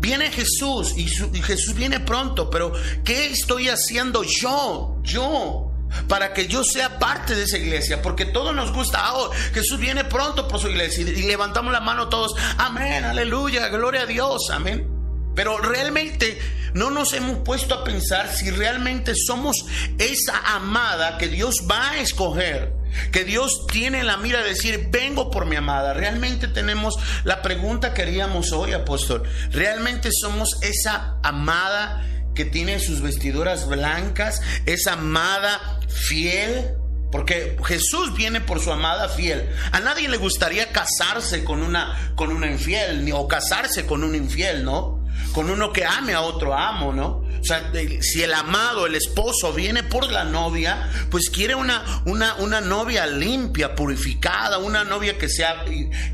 Viene 0.00 0.30
Jesús 0.30 0.94
y, 0.96 1.02
y, 1.36 1.42
Jesús 1.42 1.74
viene 1.74 2.00
pronto, 2.00 2.48
pero 2.48 2.72
¿qué 3.04 3.26
estoy 3.26 3.68
haciendo 3.68 4.22
yo? 4.22 4.96
Yo 5.02 5.69
para 6.08 6.32
que 6.32 6.46
yo 6.46 6.62
sea 6.64 6.98
parte 6.98 7.34
de 7.34 7.44
esa 7.44 7.58
iglesia, 7.58 8.02
porque 8.02 8.24
todo 8.24 8.52
nos 8.52 8.72
gusta. 8.72 9.14
Oh, 9.14 9.30
Jesús 9.52 9.78
viene 9.78 10.04
pronto 10.04 10.48
por 10.48 10.60
su 10.60 10.68
iglesia 10.68 11.02
y 11.02 11.22
levantamos 11.22 11.72
la 11.72 11.80
mano 11.80 12.08
todos, 12.08 12.34
amén, 12.58 13.04
aleluya, 13.04 13.68
gloria 13.68 14.02
a 14.02 14.06
Dios, 14.06 14.50
amén. 14.50 14.88
Pero 15.34 15.58
realmente 15.58 16.38
no 16.74 16.90
nos 16.90 17.12
hemos 17.12 17.38
puesto 17.38 17.74
a 17.74 17.84
pensar 17.84 18.32
si 18.32 18.50
realmente 18.50 19.14
somos 19.14 19.56
esa 19.98 20.38
amada 20.54 21.18
que 21.18 21.28
Dios 21.28 21.56
va 21.70 21.90
a 21.90 22.00
escoger. 22.00 22.74
Que 23.12 23.24
Dios 23.24 23.66
tiene 23.70 24.00
en 24.00 24.06
la 24.06 24.16
mira 24.16 24.42
de 24.42 24.48
decir, 24.48 24.88
vengo 24.90 25.30
por 25.30 25.46
mi 25.46 25.54
amada. 25.54 25.94
Realmente 25.94 26.48
tenemos 26.48 26.96
la 27.22 27.40
pregunta 27.40 27.94
que 27.94 28.02
haríamos 28.02 28.50
hoy, 28.52 28.72
apóstol. 28.72 29.22
¿Realmente 29.50 30.10
somos 30.12 30.58
esa 30.62 31.16
amada 31.22 32.04
que 32.34 32.44
tiene 32.44 32.78
sus 32.80 33.00
vestiduras 33.00 33.68
blancas, 33.68 34.40
es 34.66 34.86
amada, 34.86 35.80
fiel, 35.88 36.76
Porque 37.10 37.56
Jesús 37.64 38.14
viene 38.16 38.40
por 38.40 38.60
su 38.60 38.70
amada 38.70 39.08
fiel. 39.08 39.50
A 39.72 39.80
nadie 39.80 40.08
le 40.08 40.16
gustaría 40.16 40.70
casarse 40.70 41.42
con 41.42 41.60
una, 41.60 42.12
con 42.14 42.30
una 42.30 42.46
infiel, 42.46 43.04
ni, 43.04 43.10
o 43.10 43.26
casarse 43.26 43.84
con 43.84 44.04
un 44.04 44.14
infiel, 44.14 44.64
¿no? 44.64 45.04
Con 45.32 45.50
uno 45.50 45.72
que 45.72 45.84
ame 45.84 46.14
a 46.14 46.20
otro 46.20 46.54
amo, 46.54 46.92
¿no? 46.92 47.24
O 47.40 47.44
sea, 47.44 47.72
si 48.00 48.22
el 48.22 48.32
amado, 48.32 48.86
el 48.86 48.94
esposo 48.94 49.52
viene 49.52 49.82
por 49.82 50.10
la 50.12 50.24
novia, 50.24 50.88
pues 51.10 51.30
quiere 51.30 51.54
una, 51.56 52.02
una, 52.04 52.34
una 52.36 52.60
novia 52.60 53.06
limpia, 53.06 53.74
purificada, 53.74 54.58
una 54.58 54.84
novia 54.84 55.18
que 55.18 55.28
sea, 55.28 55.64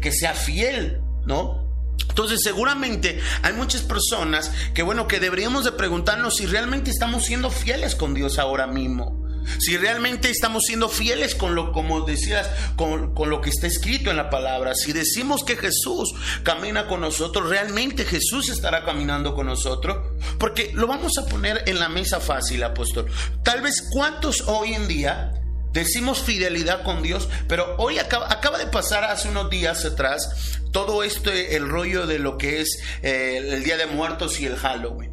que 0.01 0.13
sea 0.13 0.35
fiel, 0.35 1.01
¿no? 1.27 1.66
Entonces 2.17 2.41
seguramente 2.43 3.21
hay 3.43 3.53
muchas 3.53 3.83
personas 3.83 4.51
que 4.73 4.83
bueno, 4.83 5.07
que 5.07 5.21
deberíamos 5.21 5.67
de 5.67 5.73
preguntarnos 5.73 6.37
si 6.37 6.47
realmente 6.47 6.91
estamos 6.91 7.27
siendo 7.27 7.51
fieles 7.51 7.95
con 7.95 8.15
Dios 8.15 8.39
ahora 8.39 8.67
mismo. 8.67 9.23
Si 9.59 9.77
realmente 9.77 10.31
estamos 10.31 10.63
siendo 10.67 10.89
fieles 10.89 11.35
con 11.35 11.55
lo, 11.55 11.73
como 11.73 12.07
decías, 12.07 12.49
con, 12.75 13.15
con, 13.15 13.29
lo 13.29 13.43
que 13.43 13.51
está 13.51 13.67
escrito 13.67 14.11
en 14.11 14.17
la 14.17 14.31
palabra. 14.31 14.75
Si 14.75 14.95
decimos 14.95 15.45
que 15.45 15.57
Jesús 15.57 16.15
camina 16.43 16.87
con 16.87 17.03
nosotros, 17.03 17.51
realmente 17.51 18.07
Jesús 18.07 18.49
estará 18.49 18.83
caminando 18.83 19.35
con 19.35 19.47
nosotros. 19.47 19.99
Porque 20.39 20.71
lo 20.73 20.87
vamos 20.87 21.19
a 21.19 21.27
poner 21.27 21.65
en 21.67 21.79
la 21.79 21.91
mesa 21.91 22.19
fácil, 22.19 22.65
apóstol. 22.65 23.11
Tal 23.45 23.61
vez 23.61 23.91
cuántos 23.93 24.41
hoy 24.49 24.73
en 24.73 24.89
día 24.89 25.33
decimos 25.77 26.23
fidelidad 26.23 26.83
con 26.83 27.03
Dios, 27.03 27.29
pero 27.49 27.77
hoy 27.79 27.99
acaba, 27.99 28.33
acaba 28.33 28.59
de 28.59 28.67
pasar 28.67 29.05
hace 29.05 29.29
unos 29.29 29.51
días 29.51 29.85
atrás 29.85 30.59
todo 30.73 31.03
esto, 31.03 31.31
el 31.31 31.69
rollo 31.69 32.07
de 32.07 32.19
lo 32.19 32.39
que 32.39 32.61
es 32.61 32.79
eh, 33.03 33.39
el 33.53 33.63
Día 33.63 33.77
de 33.77 33.87
Muertos 33.87 34.41
y 34.41 34.47
el 34.47 34.57
Halloween. 34.57 35.13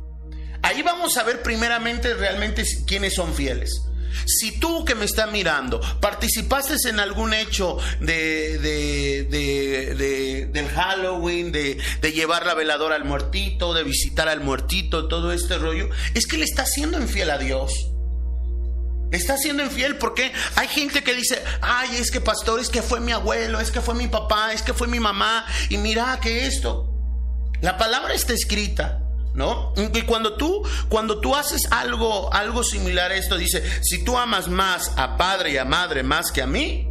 Ahí 0.61 0.81
vamos 0.81 1.17
a 1.17 1.23
ver 1.23 1.41
primeramente 1.41 2.13
realmente 2.13 2.63
quiénes 2.87 3.15
son 3.15 3.33
fieles. 3.33 3.83
Si 4.25 4.59
tú 4.59 4.85
que 4.85 4.95
me 4.95 5.05
estás 5.05 5.31
mirando 5.31 5.81
participaste 5.99 6.75
en 6.87 6.99
algún 6.99 7.33
hecho 7.33 7.77
de, 7.99 8.57
de, 8.59 10.49
del 10.51 10.67
Halloween, 10.69 11.51
de, 11.51 11.77
llevar 12.13 12.45
la 12.45 12.53
veladora 12.53 12.95
al 12.95 13.05
muertito, 13.05 13.73
de 13.73 13.83
visitar 13.83 14.29
al 14.29 14.39
muertito, 14.39 15.07
todo 15.07 15.33
este 15.33 15.57
rollo, 15.57 15.89
es 16.13 16.25
que 16.27 16.37
le 16.37 16.45
estás 16.45 16.71
siendo 16.71 16.99
infiel 16.99 17.31
a 17.31 17.37
Dios. 17.37 17.92
Está 19.13 19.37
siendo 19.37 19.63
infiel 19.63 19.97
porque 19.97 20.33
hay 20.55 20.67
gente 20.67 21.03
que 21.03 21.13
dice, 21.13 21.41
ay, 21.61 21.97
es 21.97 22.09
que 22.09 22.19
pastor, 22.19 22.59
es 22.59 22.69
que 22.69 22.81
fue 22.81 22.99
mi 22.99 23.11
abuelo, 23.11 23.59
es 23.59 23.69
que 23.69 23.79
fue 23.79 23.93
mi 23.93 24.07
papá, 24.07 24.53
es 24.53 24.63
que 24.63 24.73
fue 24.73 24.87
mi 24.87 24.99
mamá, 24.99 25.45
y 25.69 25.77
mira 25.77 26.19
que 26.19 26.47
esto. 26.47 26.89
La 27.61 27.77
palabra 27.77 28.13
está 28.13 28.33
escrita. 28.33 28.99
¿no? 29.35 29.73
Y 29.75 30.01
cuando 30.03 30.35
tú, 30.35 30.61
cuando 30.89 31.19
tú 31.19 31.35
haces 31.35 31.63
algo, 31.71 32.31
algo 32.33 32.63
similar 32.63 33.11
a 33.11 33.15
esto, 33.15 33.35
dice, 33.35 33.63
si 33.81 34.03
tú 34.03 34.17
amas 34.17 34.47
más 34.47 34.91
a 34.95 35.17
padre 35.17 35.53
y 35.53 35.57
a 35.57 35.65
madre 35.65 36.03
más 36.03 36.31
que 36.31 36.43
a 36.43 36.47
mí, 36.47 36.87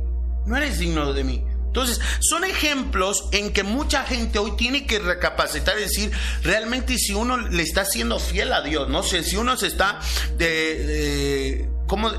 no 0.46 0.56
eres 0.56 0.78
digno 0.78 1.12
de 1.12 1.22
mí. 1.22 1.44
Entonces, 1.66 2.00
son 2.20 2.44
ejemplos 2.44 3.28
en 3.32 3.52
que 3.52 3.62
mucha 3.62 4.04
gente 4.04 4.38
hoy 4.38 4.56
tiene 4.56 4.87
que 4.87 4.98
recapacitar 4.98 5.78
y 5.78 5.82
decir, 5.82 6.12
realmente 6.42 6.98
si 6.98 7.14
uno 7.14 7.38
le 7.38 7.62
está 7.62 7.85
siendo 7.85 8.18
fiel 8.18 8.52
a 8.52 8.61
Dios, 8.61 8.88
no 8.88 9.02
sé, 9.02 9.22
si 9.22 9.37
uno 9.37 9.56
se 9.56 9.68
está 9.68 9.98
de, 10.37 10.85
de 10.85 11.71
¿cómo, 11.92 12.11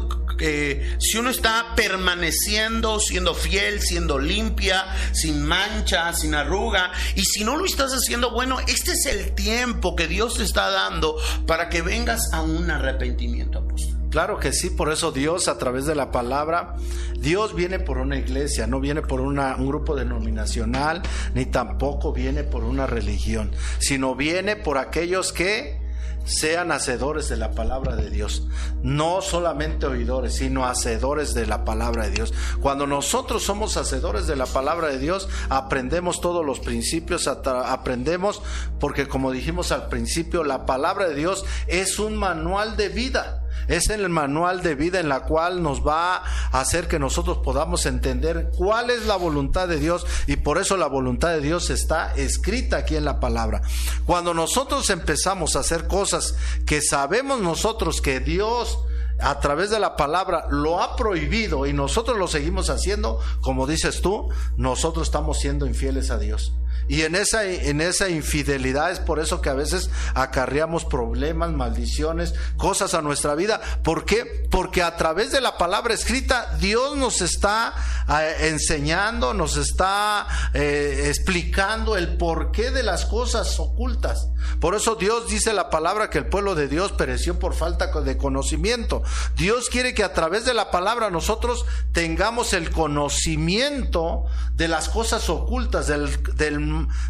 si 0.99 1.17
uno 1.17 1.31
está 1.31 1.73
permaneciendo, 1.75 2.99
siendo 2.99 3.33
fiel, 3.33 3.81
siendo 3.81 4.19
limpia, 4.19 4.86
sin 5.13 5.43
mancha, 5.43 6.13
sin 6.13 6.36
arruga, 6.36 6.91
y 7.15 7.25
si 7.25 7.43
no 7.43 7.57
lo 7.57 7.65
estás 7.65 7.91
haciendo, 7.91 8.29
bueno, 8.29 8.59
este 8.67 8.91
es 8.91 9.07
el 9.07 9.33
tiempo 9.33 9.95
que 9.95 10.07
Dios 10.07 10.36
te 10.36 10.43
está 10.43 10.69
dando 10.69 11.17
para 11.47 11.69
que 11.69 11.81
vengas 11.81 12.31
a 12.33 12.43
un 12.43 12.69
arrepentimiento, 12.69 13.57
apóstol. 13.57 13.97
Claro 14.12 14.38
que 14.38 14.53
sí, 14.53 14.69
por 14.69 14.91
eso 14.91 15.12
Dios 15.12 15.47
a 15.47 15.57
través 15.57 15.88
de 15.88 15.95
la 15.95 16.12
palabra, 16.12 16.75
Dios 17.17 17.55
viene 17.55 17.79
por 17.79 17.97
una 17.97 18.15
iglesia, 18.15 18.67
no 18.67 18.79
viene 18.79 19.01
por 19.01 19.21
un 19.21 19.38
grupo 19.65 19.95
denominacional, 19.95 21.01
ni 21.33 21.47
tampoco 21.47 22.13
viene 22.13 22.43
por 22.43 22.63
una 22.63 22.86
religión, 22.86 23.51
sino 23.79 24.13
viene 24.13 24.55
por 24.55 24.77
aquellos 24.77 25.33
que 25.33 25.82
sean 26.25 26.71
hacedores 26.71 27.29
de 27.29 27.38
la 27.38 27.51
palabra 27.51 27.95
de 27.95 28.09
Dios. 28.09 28.47
No 28.81 29.21
solamente 29.21 29.86
oidores, 29.86 30.36
sino 30.36 30.65
hacedores 30.65 31.33
de 31.33 31.45
la 31.45 31.65
palabra 31.65 32.05
de 32.05 32.12
Dios. 32.12 32.33
Cuando 32.62 32.88
nosotros 32.88 33.43
somos 33.43 33.77
hacedores 33.77 34.27
de 34.27 34.36
la 34.36 34.45
palabra 34.45 34.88
de 34.88 34.99
Dios, 34.99 35.29
aprendemos 35.49 36.21
todos 36.21 36.45
los 36.45 36.59
principios, 36.59 37.27
aprendemos, 37.27 38.41
porque 38.79 39.07
como 39.07 39.31
dijimos 39.31 39.71
al 39.71 39.88
principio, 39.88 40.43
la 40.43 40.65
palabra 40.65 41.07
de 41.07 41.15
Dios 41.15 41.45
es 41.67 41.99
un 41.99 42.15
manual 42.15 42.77
de 42.77 42.89
vida. 42.89 43.42
Es 43.67 43.89
el 43.89 44.08
manual 44.10 44.62
de 44.62 44.76
vida 44.76 44.99
en 44.99 45.10
la 45.10 45.21
cual 45.21 45.62
nos 45.63 45.86
va 45.86 46.17
a 46.17 46.60
hacer 46.60 46.88
que 46.88 46.99
nosotros 46.99 47.39
podamos 47.43 47.86
entender 47.86 48.52
cuál 48.58 48.89
es 48.89 49.06
la 49.06 49.15
voluntad 49.15 49.67
de 49.67 49.80
Dios 49.80 50.06
y 50.28 50.38
por 50.38 50.58
eso 50.58 50.78
la 50.78 50.88
voluntad 50.88 51.30
de 51.30 51.41
Dios 51.41 51.69
está 51.69 52.13
escrita 52.15 52.78
aquí 52.78 52.95
en 52.95 53.06
la 53.06 53.19
palabra. 53.19 53.62
Cuando 54.06 54.34
nosotros 54.34 54.89
empezamos 54.89 55.56
a 55.56 55.60
hacer 55.60 55.88
cosas 55.88 56.36
que 56.65 56.82
sabemos 56.82 57.41
nosotros 57.41 58.02
que 58.02 58.19
Dios 58.19 58.80
a 59.19 59.39
través 59.39 59.69
de 59.69 59.80
la 59.80 59.95
palabra 59.95 60.45
lo 60.49 60.82
ha 60.82 60.95
prohibido 60.95 61.65
y 61.65 61.73
nosotros 61.73 62.17
lo 62.17 62.28
seguimos 62.28 62.69
haciendo, 62.69 63.19
como 63.41 63.67
dices 63.67 64.02
tú, 64.02 64.30
nosotros 64.58 65.08
estamos 65.08 65.39
siendo 65.39 65.65
infieles 65.65 66.10
a 66.10 66.17
Dios. 66.17 66.54
Y 66.87 67.01
en 67.01 67.15
esa, 67.15 67.45
en 67.45 67.81
esa 67.81 68.09
infidelidad 68.09 68.91
es 68.91 68.99
por 68.99 69.19
eso 69.19 69.41
que 69.41 69.49
a 69.49 69.53
veces 69.53 69.89
acarreamos 70.13 70.85
problemas, 70.85 71.51
maldiciones, 71.51 72.33
cosas 72.57 72.93
a 72.93 73.01
nuestra 73.01 73.35
vida. 73.35 73.61
¿Por 73.83 74.05
qué? 74.05 74.47
Porque 74.49 74.83
a 74.83 74.95
través 74.95 75.31
de 75.31 75.41
la 75.41 75.57
palabra 75.57 75.93
escrita 75.93 76.55
Dios 76.59 76.97
nos 76.97 77.21
está 77.21 77.73
eh, 78.09 78.49
enseñando, 78.49 79.33
nos 79.33 79.57
está 79.57 80.27
eh, 80.53 81.05
explicando 81.07 81.97
el 81.97 82.17
porqué 82.17 82.71
de 82.71 82.83
las 82.83 83.05
cosas 83.05 83.59
ocultas. 83.59 84.27
Por 84.59 84.75
eso 84.75 84.95
Dios 84.95 85.27
dice 85.27 85.53
la 85.53 85.69
palabra 85.69 86.09
que 86.09 86.17
el 86.17 86.27
pueblo 86.27 86.55
de 86.55 86.67
Dios 86.67 86.91
pereció 86.91 87.39
por 87.39 87.53
falta 87.53 87.87
de 88.01 88.17
conocimiento. 88.17 89.03
Dios 89.35 89.69
quiere 89.69 89.93
que 89.93 90.03
a 90.03 90.13
través 90.13 90.45
de 90.45 90.53
la 90.53 90.71
palabra 90.71 91.09
nosotros 91.09 91.65
tengamos 91.91 92.53
el 92.53 92.71
conocimiento 92.71 94.25
de 94.55 94.67
las 94.67 94.89
cosas 94.89 95.29
ocultas, 95.29 95.87
del, 95.87 96.21
del 96.35 96.59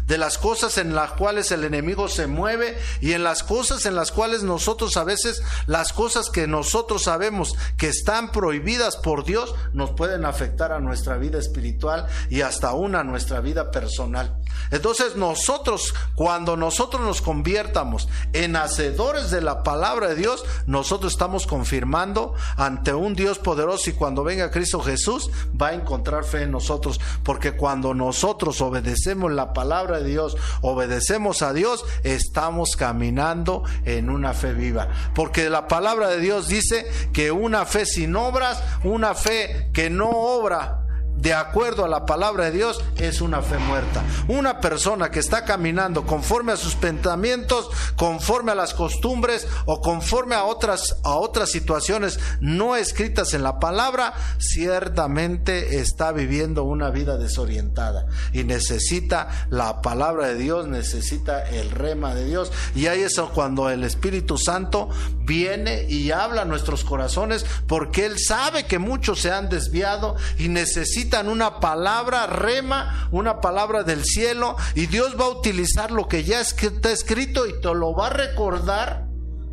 de 0.06 0.18
las 0.18 0.38
cosas 0.38 0.78
en 0.78 0.94
las 0.94 1.12
cuales 1.12 1.50
el 1.52 1.64
enemigo 1.64 2.08
se 2.08 2.26
mueve 2.26 2.76
y 3.00 3.12
en 3.12 3.24
las 3.24 3.42
cosas 3.42 3.86
en 3.86 3.94
las 3.94 4.12
cuales 4.12 4.42
nosotros 4.42 4.96
a 4.96 5.04
veces, 5.04 5.42
las 5.66 5.92
cosas 5.92 6.30
que 6.30 6.46
nosotros 6.46 7.04
sabemos 7.04 7.54
que 7.76 7.88
están 7.88 8.32
prohibidas 8.32 8.96
por 8.96 9.24
Dios, 9.24 9.54
nos 9.72 9.90
pueden 9.90 10.24
afectar 10.24 10.72
a 10.72 10.80
nuestra 10.80 11.16
vida 11.16 11.38
espiritual 11.38 12.06
y 12.30 12.42
hasta 12.42 12.68
aún 12.68 12.94
a 12.94 13.04
nuestra 13.04 13.40
vida 13.40 13.70
personal. 13.70 14.36
Entonces 14.70 15.16
nosotros, 15.16 15.94
cuando 16.14 16.56
nosotros 16.56 17.02
nos 17.02 17.20
conviertamos 17.20 18.08
en 18.32 18.56
hacedores 18.56 19.30
de 19.30 19.40
la 19.40 19.62
palabra 19.62 20.08
de 20.08 20.16
Dios, 20.16 20.44
nosotros 20.66 21.12
estamos 21.12 21.46
confirmando 21.46 22.34
ante 22.56 22.92
un 22.92 23.14
Dios 23.14 23.38
poderoso 23.38 23.90
y 23.90 23.94
cuando 23.94 24.24
venga 24.24 24.50
Cristo 24.50 24.80
Jesús 24.80 25.30
va 25.60 25.68
a 25.68 25.74
encontrar 25.74 26.24
fe 26.24 26.42
en 26.42 26.52
nosotros, 26.52 27.00
porque 27.22 27.52
cuando 27.52 27.94
nosotros 27.94 28.60
obedecemos 28.60 29.32
la 29.32 29.52
palabra 29.54 30.00
de 30.00 30.10
Dios, 30.10 30.36
obedecemos 30.60 31.42
a 31.42 31.52
Dios, 31.52 31.84
estamos 32.02 32.76
caminando 32.76 33.62
en 33.84 34.10
una 34.10 34.34
fe 34.34 34.52
viva, 34.52 34.88
porque 35.14 35.48
la 35.48 35.68
palabra 35.68 36.08
de 36.08 36.20
Dios 36.20 36.48
dice 36.48 36.86
que 37.12 37.32
una 37.32 37.64
fe 37.64 37.86
sin 37.86 38.16
obras, 38.16 38.62
una 38.82 39.14
fe 39.14 39.70
que 39.72 39.88
no 39.88 40.10
obra, 40.10 40.83
de 41.24 41.32
acuerdo 41.32 41.86
a 41.86 41.88
la 41.88 42.04
palabra 42.04 42.44
de 42.44 42.50
Dios, 42.52 42.84
es 42.98 43.22
una 43.22 43.40
fe 43.40 43.56
muerta. 43.56 44.04
Una 44.28 44.60
persona 44.60 45.10
que 45.10 45.20
está 45.20 45.46
caminando 45.46 46.04
conforme 46.04 46.52
a 46.52 46.58
sus 46.58 46.74
pensamientos, 46.74 47.70
conforme 47.96 48.52
a 48.52 48.54
las 48.54 48.74
costumbres 48.74 49.48
o 49.64 49.80
conforme 49.80 50.34
a 50.34 50.44
otras, 50.44 50.98
a 51.02 51.14
otras 51.14 51.50
situaciones 51.50 52.20
no 52.40 52.76
escritas 52.76 53.32
en 53.32 53.42
la 53.42 53.58
palabra, 53.58 54.12
ciertamente 54.38 55.78
está 55.78 56.12
viviendo 56.12 56.64
una 56.64 56.90
vida 56.90 57.16
desorientada 57.16 58.06
y 58.34 58.44
necesita 58.44 59.46
la 59.48 59.80
palabra 59.80 60.28
de 60.28 60.34
Dios, 60.34 60.68
necesita 60.68 61.48
el 61.48 61.70
rema 61.70 62.14
de 62.14 62.26
Dios. 62.26 62.52
Y 62.74 62.88
ahí 62.88 63.00
es 63.00 63.14
cuando 63.32 63.70
el 63.70 63.84
Espíritu 63.84 64.36
Santo 64.36 64.90
viene 65.20 65.84
y 65.88 66.10
habla 66.10 66.42
a 66.42 66.44
nuestros 66.44 66.84
corazones 66.84 67.46
porque 67.66 68.04
Él 68.04 68.18
sabe 68.18 68.66
que 68.66 68.78
muchos 68.78 69.20
se 69.20 69.30
han 69.32 69.48
desviado 69.48 70.16
y 70.36 70.48
necesita 70.48 71.13
una 71.22 71.60
palabra 71.60 72.26
rema, 72.26 73.08
una 73.12 73.40
palabra 73.40 73.82
del 73.82 74.04
cielo, 74.04 74.56
y 74.74 74.86
Dios 74.86 75.18
va 75.18 75.26
a 75.26 75.28
utilizar 75.28 75.90
lo 75.90 76.08
que 76.08 76.24
ya 76.24 76.40
está 76.40 76.90
escrito 76.90 77.46
y 77.46 77.60
te 77.60 77.74
lo 77.74 77.94
va 77.94 78.08
a 78.08 78.10
recordar 78.10 79.06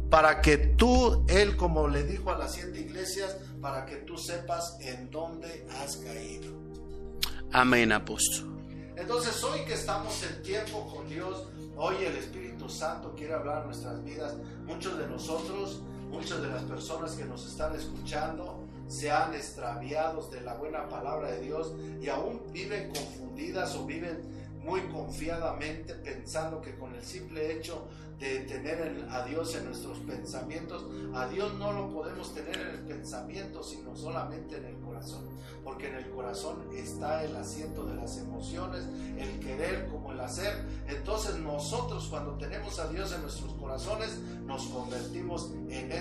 para 0.09 0.41
que 0.41 0.57
tú, 0.57 1.25
Él 1.27 1.55
como 1.55 1.87
le 1.87 2.03
dijo 2.03 2.31
a 2.31 2.37
las 2.37 2.53
siete 2.53 2.81
iglesias, 2.81 3.37
para 3.61 3.85
que 3.85 3.97
tú 3.97 4.17
sepas 4.17 4.77
en 4.81 5.09
dónde 5.09 5.65
has 5.81 5.97
caído. 5.97 6.51
Amén, 7.51 7.91
apóstol. 7.91 8.49
Entonces 8.95 9.43
hoy 9.43 9.63
que 9.65 9.73
estamos 9.73 10.21
en 10.23 10.41
tiempo 10.43 10.87
con 10.93 11.07
Dios, 11.07 11.47
hoy 11.77 11.95
el 12.05 12.17
Espíritu 12.17 12.69
Santo 12.69 13.13
quiere 13.15 13.33
hablar 13.33 13.65
nuestras 13.65 14.03
vidas. 14.03 14.33
Muchos 14.65 14.97
de 14.97 15.07
nosotros 15.07 15.81
muchas 16.11 16.41
de 16.41 16.49
las 16.49 16.63
personas 16.63 17.13
que 17.13 17.23
nos 17.25 17.47
están 17.47 17.73
escuchando 17.73 18.60
se 18.91 19.09
han 19.09 19.33
extraviado 19.33 20.27
de 20.29 20.41
la 20.41 20.55
buena 20.55 20.89
palabra 20.89 21.31
de 21.31 21.41
Dios 21.41 21.73
y 22.01 22.09
aún 22.09 22.41
viven 22.51 22.89
confundidas 22.89 23.73
o 23.75 23.85
viven 23.85 24.19
muy 24.63 24.81
confiadamente 24.81 25.95
pensando 25.95 26.61
que 26.61 26.75
con 26.75 26.93
el 26.93 27.01
simple 27.01 27.53
hecho 27.53 27.87
de 28.19 28.41
tener 28.41 29.07
a 29.09 29.25
Dios 29.25 29.55
en 29.55 29.65
nuestros 29.65 29.97
pensamientos, 29.99 30.85
a 31.15 31.27
Dios 31.27 31.55
no 31.55 31.71
lo 31.71 31.91
podemos 31.91 32.35
tener 32.35 32.55
en 32.55 32.67
el 32.67 32.79
pensamiento, 32.81 33.63
sino 33.63 33.95
solamente 33.95 34.57
en 34.57 34.65
el 34.65 34.75
corazón, 34.77 35.23
porque 35.63 35.87
en 35.87 35.95
el 35.95 36.09
corazón 36.11 36.69
está 36.75 37.23
el 37.23 37.35
asiento 37.35 37.83
de 37.83 37.95
las 37.95 38.19
emociones, 38.19 38.85
el 39.17 39.39
querer 39.39 39.87
como 39.87 40.11
el 40.11 40.19
hacer. 40.19 40.53
Entonces 40.87 41.37
nosotros 41.37 42.09
cuando 42.11 42.33
tenemos 42.33 42.77
a 42.77 42.89
Dios 42.89 43.11
en 43.11 43.23
nuestros 43.23 43.53
corazones, 43.53 44.19
nos 44.45 44.65
convertimos 44.67 45.49
en 45.69 45.91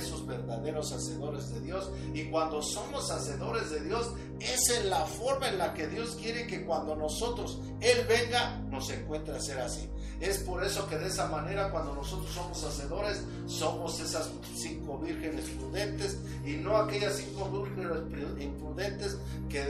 verdaderos 0.61 0.93
hacedores 0.93 1.53
de 1.53 1.61
Dios. 1.61 1.91
Y 2.15 2.25
cuando 2.31 2.63
somos 2.63 3.11
hacedores 3.11 3.71
de 3.71 3.81
Dios, 3.81 4.11
esa 4.41 4.79
es 4.79 4.85
la 4.87 5.05
forma 5.05 5.49
en 5.49 5.59
la 5.59 5.75
que 5.75 5.87
Dios 5.87 6.17
quiere 6.21 6.47
que 6.47 6.65
cuando 6.65 6.95
nosotros, 6.95 7.59
Él 7.81 8.07
venga, 8.09 8.59
nos 8.71 8.91
encuentre 8.91 9.37
a 9.37 9.41
ser 9.41 9.59
así. 9.59 9.89
Es 10.21 10.39
por 10.39 10.63
eso 10.63 10.87
que 10.87 10.99
de 10.99 11.07
esa 11.07 11.29
manera 11.29 11.71
cuando 11.71 11.95
nosotros 11.95 12.31
somos 12.31 12.63
hacedores, 12.63 13.23
somos 13.47 13.99
esas 14.01 14.31
cinco 14.55 14.99
vírgenes 14.99 15.49
prudentes 15.49 16.19
y 16.45 16.53
no 16.57 16.77
aquellas 16.77 17.17
cinco 17.17 17.49
vírgenes 17.51 18.43
imprudentes 18.43 19.17
que, 19.49 19.65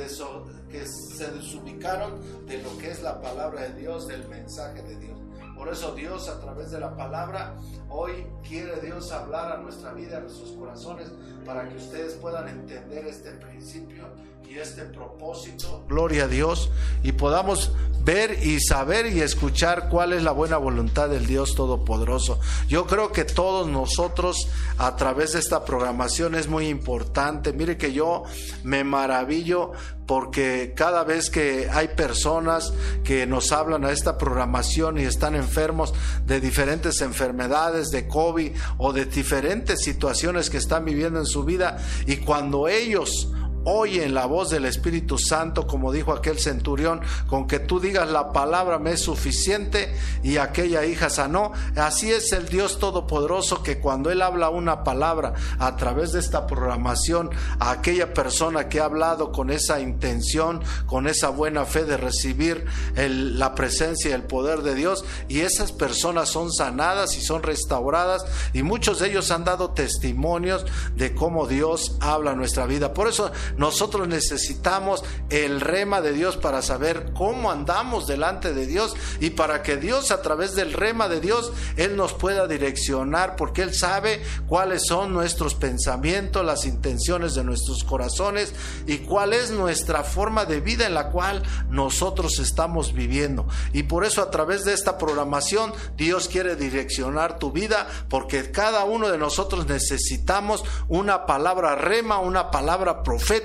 que 0.70 0.86
se 0.86 1.30
desubicaron 1.30 2.46
de 2.46 2.60
lo 2.62 2.76
que 2.78 2.90
es 2.90 3.00
la 3.00 3.20
palabra 3.20 3.62
de 3.62 3.80
Dios, 3.80 4.08
del 4.08 4.26
mensaje 4.28 4.82
de 4.82 4.96
Dios. 4.96 5.19
Por 5.60 5.68
eso 5.68 5.94
Dios 5.94 6.26
a 6.30 6.40
través 6.40 6.70
de 6.70 6.80
la 6.80 6.96
palabra, 6.96 7.54
hoy 7.90 8.26
quiere 8.42 8.80
Dios 8.80 9.12
hablar 9.12 9.52
a 9.52 9.58
nuestra 9.58 9.92
vida, 9.92 10.16
a 10.16 10.20
nuestros 10.20 10.52
corazones, 10.52 11.12
para 11.44 11.68
que 11.68 11.76
ustedes 11.76 12.14
puedan 12.14 12.48
entender 12.48 13.06
este 13.06 13.32
principio 13.32 14.04
y 14.48 14.58
este 14.58 14.82
propósito. 14.82 15.84
Gloria 15.88 16.24
a 16.24 16.28
Dios. 16.28 16.70
Y 17.02 17.12
podamos 17.12 17.72
ver 18.02 18.44
y 18.44 18.60
saber 18.60 19.06
y 19.06 19.20
escuchar 19.20 19.88
cuál 19.88 20.12
es 20.12 20.22
la 20.22 20.32
buena 20.32 20.56
voluntad 20.56 21.08
del 21.08 21.26
Dios 21.26 21.54
Todopoderoso. 21.54 22.40
Yo 22.68 22.86
creo 22.86 23.12
que 23.12 23.24
todos 23.24 23.68
nosotros 23.68 24.48
a 24.78 24.96
través 24.96 25.32
de 25.34 25.38
esta 25.38 25.64
programación 25.64 26.34
es 26.34 26.48
muy 26.48 26.68
importante. 26.68 27.52
Mire 27.52 27.76
que 27.76 27.92
yo 27.92 28.24
me 28.64 28.84
maravillo 28.84 29.72
porque 30.06 30.72
cada 30.74 31.04
vez 31.04 31.30
que 31.30 31.68
hay 31.70 31.88
personas 31.88 32.72
que 33.04 33.26
nos 33.26 33.52
hablan 33.52 33.84
a 33.84 33.92
esta 33.92 34.18
programación 34.18 34.98
y 34.98 35.02
están 35.02 35.36
enfermos 35.36 35.94
de 36.26 36.40
diferentes 36.40 37.00
enfermedades, 37.00 37.90
de 37.90 38.08
COVID 38.08 38.50
o 38.78 38.92
de 38.92 39.04
diferentes 39.04 39.82
situaciones 39.84 40.50
que 40.50 40.56
están 40.56 40.84
viviendo 40.84 41.20
en 41.20 41.26
su 41.26 41.44
vida, 41.44 41.78
y 42.06 42.16
cuando 42.16 42.66
ellos 42.66 43.30
oyen 43.64 44.14
la 44.14 44.26
voz 44.26 44.50
del 44.50 44.64
Espíritu 44.64 45.18
Santo, 45.18 45.66
como 45.66 45.92
dijo 45.92 46.12
aquel 46.12 46.38
centurión, 46.38 47.00
con 47.26 47.46
que 47.46 47.58
tú 47.58 47.80
digas 47.80 48.10
la 48.10 48.32
palabra 48.32 48.78
me 48.78 48.92
es 48.92 49.00
suficiente 49.00 49.94
y 50.22 50.36
aquella 50.36 50.84
hija 50.84 51.10
sanó. 51.10 51.52
Así 51.76 52.10
es 52.10 52.32
el 52.32 52.48
Dios 52.48 52.78
Todopoderoso 52.78 53.62
que 53.62 53.78
cuando 53.78 54.10
Él 54.10 54.22
habla 54.22 54.50
una 54.50 54.84
palabra 54.84 55.34
a 55.58 55.76
través 55.76 56.12
de 56.12 56.20
esta 56.20 56.46
programación, 56.46 57.30
a 57.58 57.70
aquella 57.70 58.14
persona 58.14 58.68
que 58.68 58.80
ha 58.80 58.84
hablado 58.84 59.32
con 59.32 59.50
esa 59.50 59.80
intención, 59.80 60.62
con 60.86 61.06
esa 61.06 61.28
buena 61.28 61.64
fe 61.64 61.84
de 61.84 61.96
recibir 61.96 62.64
la 62.96 63.54
presencia 63.54 64.10
y 64.10 64.14
el 64.14 64.24
poder 64.24 64.62
de 64.62 64.74
Dios, 64.74 65.04
y 65.28 65.40
esas 65.40 65.72
personas 65.72 66.28
son 66.28 66.52
sanadas 66.52 67.16
y 67.16 67.20
son 67.20 67.42
restauradas, 67.42 68.24
y 68.52 68.62
muchos 68.62 68.98
de 68.98 69.08
ellos 69.08 69.30
han 69.30 69.44
dado 69.44 69.70
testimonios 69.70 70.64
de 70.96 71.14
cómo 71.14 71.46
Dios 71.46 71.96
habla 72.00 72.34
nuestra 72.34 72.66
vida. 72.66 72.92
Por 72.94 73.08
eso 73.08 73.30
nosotros 73.56 74.08
necesitamos 74.08 75.04
el 75.28 75.60
rema 75.60 76.00
de 76.00 76.12
Dios 76.12 76.36
para 76.36 76.62
saber 76.62 77.12
cómo 77.14 77.50
andamos 77.50 78.06
delante 78.06 78.52
de 78.52 78.66
Dios 78.66 78.94
y 79.20 79.30
para 79.30 79.62
que 79.62 79.76
Dios 79.76 80.10
a 80.10 80.22
través 80.22 80.54
del 80.54 80.72
rema 80.72 81.08
de 81.08 81.20
Dios, 81.20 81.52
Él 81.76 81.96
nos 81.96 82.12
pueda 82.12 82.46
direccionar 82.46 83.36
porque 83.36 83.62
Él 83.62 83.74
sabe 83.74 84.22
cuáles 84.46 84.86
son 84.86 85.12
nuestros 85.12 85.54
pensamientos, 85.54 86.44
las 86.44 86.64
intenciones 86.64 87.34
de 87.34 87.44
nuestros 87.44 87.84
corazones 87.84 88.52
y 88.86 88.98
cuál 88.98 89.32
es 89.32 89.50
nuestra 89.50 90.04
forma 90.04 90.44
de 90.44 90.60
vida 90.60 90.86
en 90.86 90.94
la 90.94 91.10
cual 91.10 91.42
nosotros 91.68 92.38
estamos 92.38 92.92
viviendo. 92.92 93.46
Y 93.72 93.84
por 93.84 94.04
eso 94.04 94.22
a 94.22 94.30
través 94.30 94.64
de 94.64 94.72
esta 94.72 94.98
programación 94.98 95.72
Dios 95.96 96.28
quiere 96.28 96.56
direccionar 96.56 97.38
tu 97.38 97.52
vida 97.52 97.86
porque 98.08 98.50
cada 98.50 98.84
uno 98.84 99.08
de 99.08 99.18
nosotros 99.18 99.66
necesitamos 99.66 100.64
una 100.88 101.26
palabra 101.26 101.74
rema, 101.74 102.18
una 102.18 102.50
palabra 102.50 103.02
profética 103.02 103.39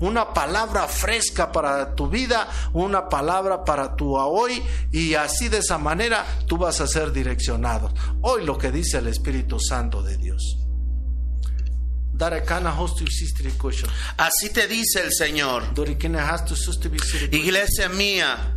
una 0.00 0.32
palabra 0.32 0.86
fresca 0.86 1.52
para 1.52 1.94
tu 1.94 2.08
vida, 2.08 2.48
una 2.72 3.08
palabra 3.08 3.64
para 3.64 3.96
tu 3.96 4.16
hoy 4.16 4.62
y 4.92 5.14
así 5.14 5.48
de 5.48 5.58
esa 5.58 5.78
manera 5.78 6.24
tú 6.46 6.56
vas 6.56 6.80
a 6.80 6.86
ser 6.86 7.12
direccionado. 7.12 7.92
Hoy 8.22 8.44
lo 8.44 8.58
que 8.58 8.70
dice 8.70 8.98
el 8.98 9.08
Espíritu 9.08 9.58
Santo 9.58 10.02
de 10.02 10.16
Dios. 10.16 10.63
Así 14.16 14.50
te 14.52 14.66
dice 14.68 15.00
el 15.04 15.12
Señor. 15.12 15.74
Iglesia 17.32 17.88
mía, 17.88 18.56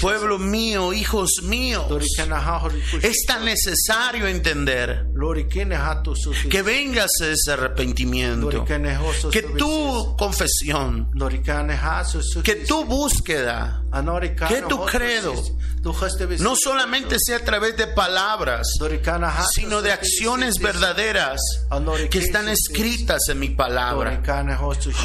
pueblo 0.00 0.38
mío, 0.38 0.92
hijos 0.92 1.40
míos. 1.44 1.86
Es 3.02 3.24
tan 3.26 3.44
necesario 3.44 4.26
entender 4.26 5.06
que 6.50 6.62
vengas 6.62 7.10
ese 7.20 7.52
arrepentimiento, 7.52 8.64
que 9.30 9.42
tu 9.42 10.16
confesión, 10.18 11.10
que 12.42 12.56
tu 12.66 12.84
búsqueda, 12.84 13.82
que 14.48 14.62
tu 14.62 14.84
credo 14.84 15.34
no 16.40 16.56
solamente 16.56 17.16
sea 17.18 17.36
a 17.36 17.44
través 17.44 17.76
de 17.76 17.86
palabras, 17.86 18.66
sino 19.54 19.82
de 19.82 19.92
acciones 19.92 20.58
verdaderas 20.58 21.40
que 22.10 22.18
están 22.18 22.48
escritas 22.48 23.28
en 23.28 23.38
mi 23.38 23.50
palabra. 23.50 24.20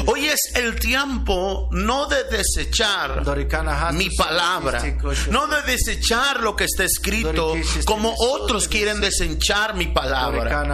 Hoy 0.06 0.26
es 0.26 0.40
el 0.56 0.78
tiempo 0.80 1.68
no 1.70 2.06
de 2.06 2.24
desechar 2.24 3.22
mi 3.92 4.10
palabra, 4.10 4.82
no 5.30 5.46
de 5.46 5.62
desechar 5.62 6.40
lo 6.40 6.56
que 6.56 6.64
está 6.64 6.84
escrito 6.84 7.54
como 7.84 8.14
otros 8.18 8.66
quieren 8.66 9.00
desechar 9.00 9.74
mi 9.74 9.86
palabra, 9.86 10.64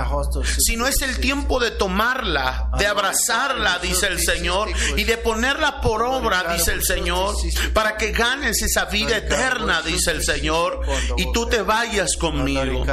sino 0.58 0.86
es 0.86 1.02
el 1.02 1.18
tiempo 1.18 1.60
de 1.60 1.72
tomarla, 1.72 2.70
de 2.78 2.86
abrazarla, 2.86 3.78
dice 3.80 4.06
el 4.06 4.20
Señor, 4.20 4.70
y 4.96 5.04
de 5.04 5.18
ponerla 5.18 5.80
por 5.80 6.02
obra, 6.02 6.54
dice 6.54 6.72
el 6.72 6.82
Señor, 6.82 7.34
para 7.74 7.96
que 7.96 7.97
ganes 8.06 8.62
esa 8.62 8.86
vida 8.86 9.18
eterna, 9.18 9.82
dice 9.82 9.98
dice 9.98 10.10
el 10.12 10.24
Señor, 10.24 10.80
y 11.16 11.32
tú 11.32 11.46
te 11.46 11.62
vayas 11.62 12.16
conmigo. 12.16 12.86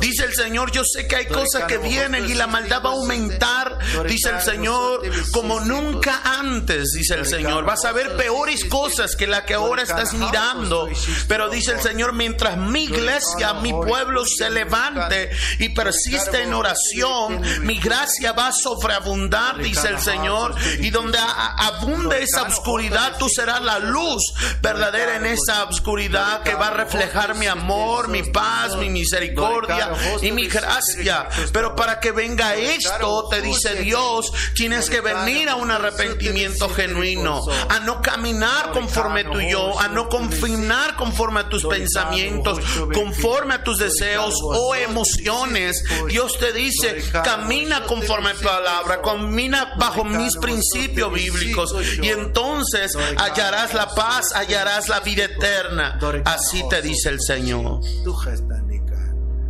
Dice 0.00 0.24
el 0.24 0.34
Señor, 0.34 0.72
yo 0.72 0.82
sé 0.84 1.06
que 1.06 1.16
hay 1.16 1.26
cosas 1.26 1.64
que 1.64 1.78
vienen 1.78 2.28
y 2.28 2.34
la 2.34 2.46
maldad 2.46 2.82
va 2.84 2.90
a 2.90 2.92
aumentar, 2.94 3.78
dice 4.06 4.30
el 4.30 4.40
Señor, 4.40 5.02
como 5.32 5.60
nunca 5.60 6.20
antes, 6.24 6.92
dice 6.92 7.14
el 7.14 7.26
Señor. 7.26 7.64
Vas 7.64 7.84
a 7.84 7.92
ver 7.92 8.16
peores 8.16 8.64
cosas 8.64 9.14
que 9.16 9.26
la 9.26 9.44
que 9.44 9.54
ahora 9.54 9.82
estás 9.82 10.14
mirando, 10.14 10.88
pero 11.28 11.48
dice 11.48 11.72
el 11.72 11.80
Señor, 11.80 12.12
mientras 12.12 12.56
mi 12.56 12.84
iglesia, 12.84 13.54
mi 13.54 13.72
pueblo 13.72 14.24
se 14.26 14.50
levante 14.50 15.30
y 15.58 15.68
persiste 15.70 16.42
en 16.42 16.54
oración, 16.54 17.40
mi 17.62 17.78
gracia 17.78 18.32
va 18.32 18.48
a 18.48 18.52
sobreabundar, 18.52 19.58
dice 19.58 19.88
el 19.88 20.00
Señor, 20.00 20.54
y 20.80 20.90
donde 20.90 21.18
abunde 21.18 22.22
esa 22.22 22.42
oscuridad, 22.42 23.16
tú 23.18 23.28
serás 23.28 23.62
la 23.62 23.78
luz 23.78 24.31
verdadera 24.60 25.16
en 25.16 25.26
esa 25.26 25.64
oscuridad 25.64 26.42
que 26.42 26.54
va 26.54 26.68
a 26.68 26.74
reflejar 26.74 27.34
mi 27.36 27.46
amor, 27.46 28.08
mi 28.08 28.22
paz, 28.22 28.76
mi 28.76 28.90
misericordia 28.90 29.92
y 30.20 30.32
mi 30.32 30.48
gracia. 30.48 31.28
Pero 31.52 31.74
para 31.74 32.00
que 32.00 32.12
venga 32.12 32.54
esto, 32.54 33.28
te 33.28 33.40
dice 33.42 33.74
Dios, 33.76 34.32
tienes 34.54 34.90
que 34.90 35.00
venir 35.00 35.48
a 35.48 35.56
un 35.56 35.70
arrepentimiento 35.70 36.68
genuino, 36.68 37.40
a 37.68 37.80
no 37.80 38.00
caminar 38.02 38.70
conforme 38.72 39.24
tu 39.24 39.40
yo, 39.40 39.78
a 39.78 39.88
no 39.88 40.08
confinar 40.08 40.96
conforme 40.96 41.40
a 41.40 41.48
tus 41.48 41.64
pensamientos, 41.64 42.58
conforme 42.92 43.54
a 43.54 43.64
tus 43.64 43.78
deseos 43.78 44.34
o 44.42 44.74
emociones. 44.74 45.82
Dios 46.08 46.38
te 46.38 46.52
dice, 46.52 47.02
camina 47.24 47.84
conforme 47.84 48.30
a 48.30 48.34
tu 48.34 48.42
palabra, 48.42 49.00
camina 49.02 49.74
bajo 49.76 50.04
mis 50.04 50.36
principios 50.36 51.12
bíblicos. 51.12 51.74
Y 52.02 52.08
entonces 52.08 52.96
hallarás 53.16 53.74
la 53.74 53.88
paz, 53.88 54.21
hallarás 54.34 54.88
la 54.88 55.00
vida 55.00 55.24
eterna. 55.24 55.98
Así 56.24 56.62
te 56.68 56.82
dice 56.82 57.08
el 57.08 57.20
Señor. 57.20 57.80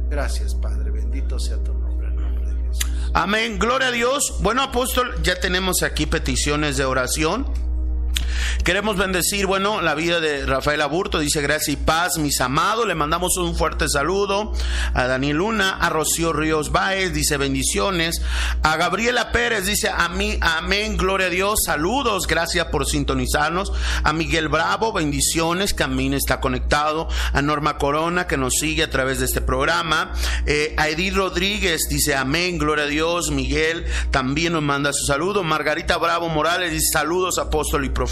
Gracias, 0.09 0.55
Padre. 0.55 0.91
Bendito 0.91 1.39
sea 1.39 1.57
tu 1.63 1.73
nombre. 1.73 2.09
Amén. 3.15 3.59
Gloria 3.59 3.89
a 3.89 3.93
Dios. 3.93 4.37
Bueno, 4.41 4.63
apóstol, 4.63 5.23
ya 5.23 5.41
tenemos 5.41 5.83
aquí 5.83 6.07
peticiones 6.07 6.77
de 6.77 6.85
oración. 6.85 7.47
Queremos 8.65 8.97
bendecir, 8.97 9.47
bueno, 9.47 9.83
la 9.83 9.95
vida 9.95 10.21
de 10.21 10.47
Rafael 10.47 10.81
Aburto, 10.83 11.19
dice 11.19 11.43
gracias 11.43 11.69
y 11.71 11.77
paz, 11.77 12.19
mis 12.19 12.41
amados. 12.41 12.87
Le 12.87 12.95
mandamos 12.95 13.37
un 13.37 13.57
fuerte 13.57 13.89
saludo 13.89 14.53
a 14.95 15.07
Daniel 15.07 15.39
Luna, 15.39 15.79
a 15.81 15.89
Rocío 15.89 16.33
Ríos 16.33 16.71
Báez, 16.71 17.13
dice 17.13 17.37
bendiciones. 17.37 18.23
A 18.63 18.77
Gabriela 18.77 19.33
Pérez, 19.33 19.67
dice 19.67 19.89
a 19.89 20.09
mí, 20.11 20.39
amén, 20.41 20.97
gloria 20.97 21.27
a 21.27 21.31
Dios, 21.31 21.61
saludos, 21.67 22.27
gracias 22.27 22.67
por 22.67 22.87
sintonizarnos. 22.87 23.73
A 24.05 24.13
Miguel 24.13 24.49
Bravo, 24.49 24.93
bendiciones, 24.93 25.75
Camino 25.75 26.17
está 26.17 26.41
conectado. 26.41 27.09
A 27.33 27.43
Norma 27.43 27.79
Corona, 27.79 28.27
que 28.27 28.37
nos 28.37 28.55
sigue 28.55 28.85
a 28.85 28.91
través 28.91 29.19
de 29.19 29.27
este 29.27 29.41
programa. 29.41 30.13
Eh, 30.47 30.75
a 30.79 30.89
Edith 30.89 31.15
Rodríguez, 31.15 31.89
dice 31.89 32.15
amén, 32.15 32.59
gloria 32.59 32.85
a 32.85 32.89
Dios. 32.89 33.31
Miguel 33.31 33.87
también 34.11 34.53
nos 34.53 34.63
manda 34.63 34.93
su 34.93 35.05
saludo. 35.07 35.43
Margarita 35.43 35.97
Bravo 35.99 36.29
Morales 36.29 36.71
dice 36.71 36.93
saludos, 36.93 37.39
apóstol 37.39 37.85
y 37.85 37.89
profeta. 37.89 38.12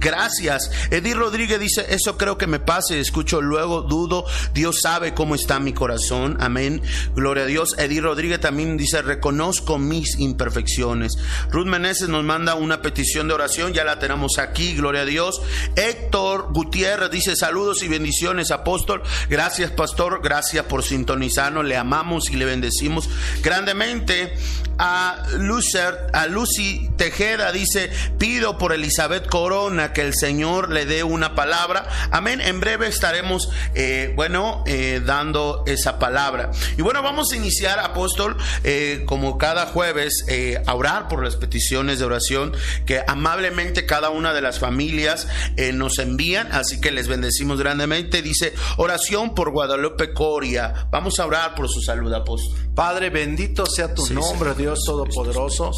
Gracias. 0.00 0.70
Edith 0.90 1.14
Rodríguez 1.14 1.60
dice, 1.60 1.86
eso 1.88 2.16
creo 2.16 2.38
que 2.38 2.46
me 2.46 2.60
pase, 2.60 3.00
escucho 3.00 3.40
luego, 3.40 3.82
dudo, 3.82 4.24
Dios 4.54 4.80
sabe 4.82 5.14
cómo 5.14 5.34
está 5.34 5.58
mi 5.58 5.72
corazón. 5.72 6.36
Amén. 6.40 6.82
Gloria 7.14 7.44
a 7.44 7.46
Dios. 7.46 7.74
Edith 7.78 8.02
Rodríguez 8.02 8.40
también 8.40 8.76
dice, 8.76 9.02
reconozco 9.02 9.78
mis 9.78 10.18
imperfecciones. 10.18 11.14
Ruth 11.50 11.66
Meneses 11.66 12.08
nos 12.08 12.24
manda 12.24 12.54
una 12.54 12.82
petición 12.82 13.28
de 13.28 13.34
oración, 13.34 13.72
ya 13.72 13.84
la 13.84 13.98
tenemos 13.98 14.38
aquí, 14.38 14.74
gloria 14.74 15.02
a 15.02 15.06
Dios. 15.06 15.40
Héctor 15.76 16.52
Gutiérrez 16.52 17.10
dice, 17.10 17.36
saludos 17.36 17.82
y 17.82 17.88
bendiciones, 17.88 18.50
apóstol. 18.50 19.02
Gracias, 19.28 19.70
pastor. 19.70 20.20
Gracias 20.22 20.64
por 20.66 20.82
sintonizarnos. 20.82 21.64
Le 21.64 21.76
amamos 21.76 22.30
y 22.30 22.36
le 22.36 22.44
bendecimos 22.44 23.08
grandemente. 23.42 24.34
A, 24.78 25.26
Lucer, 25.38 26.08
a 26.12 26.26
Lucy 26.26 26.90
Tejeda 26.96 27.52
dice, 27.52 27.90
pido 28.18 28.58
por 28.58 28.72
Elizabeth 28.72 29.21
Corona 29.26 29.92
que 29.92 30.02
el 30.02 30.14
Señor 30.14 30.70
le 30.70 30.86
dé 30.86 31.02
una 31.04 31.34
palabra. 31.34 31.88
Amén. 32.10 32.40
En 32.40 32.60
breve 32.60 32.86
estaremos, 32.86 33.50
eh, 33.74 34.12
bueno, 34.16 34.62
eh, 34.66 35.00
dando 35.04 35.64
esa 35.66 35.98
palabra. 35.98 36.50
Y 36.76 36.82
bueno, 36.82 37.02
vamos 37.02 37.32
a 37.32 37.36
iniciar, 37.36 37.78
apóstol, 37.78 38.36
eh, 38.64 39.04
como 39.06 39.38
cada 39.38 39.66
jueves, 39.66 40.24
a 40.66 40.74
orar 40.74 41.08
por 41.08 41.24
las 41.24 41.36
peticiones 41.36 41.98
de 41.98 42.04
oración 42.04 42.52
que 42.86 43.02
amablemente 43.06 43.86
cada 43.86 44.10
una 44.10 44.32
de 44.32 44.40
las 44.40 44.58
familias 44.58 45.26
nos 45.74 45.98
envían. 45.98 46.50
Así 46.52 46.80
que 46.80 46.90
les 46.90 47.08
bendecimos 47.08 47.58
grandemente. 47.58 48.22
Dice, 48.22 48.54
oración 48.76 49.34
por 49.34 49.50
Guadalupe 49.50 50.12
Coria. 50.12 50.88
Vamos 50.90 51.18
a 51.18 51.26
orar 51.26 51.54
por 51.54 51.68
su 51.68 51.80
salud, 51.80 52.12
apóstol. 52.12 52.56
Padre, 52.74 53.10
bendito 53.10 53.66
sea 53.66 53.94
tu 53.94 54.06
nombre, 54.12 54.54
Dios 54.54 54.80
Todopoderoso. 54.84 55.72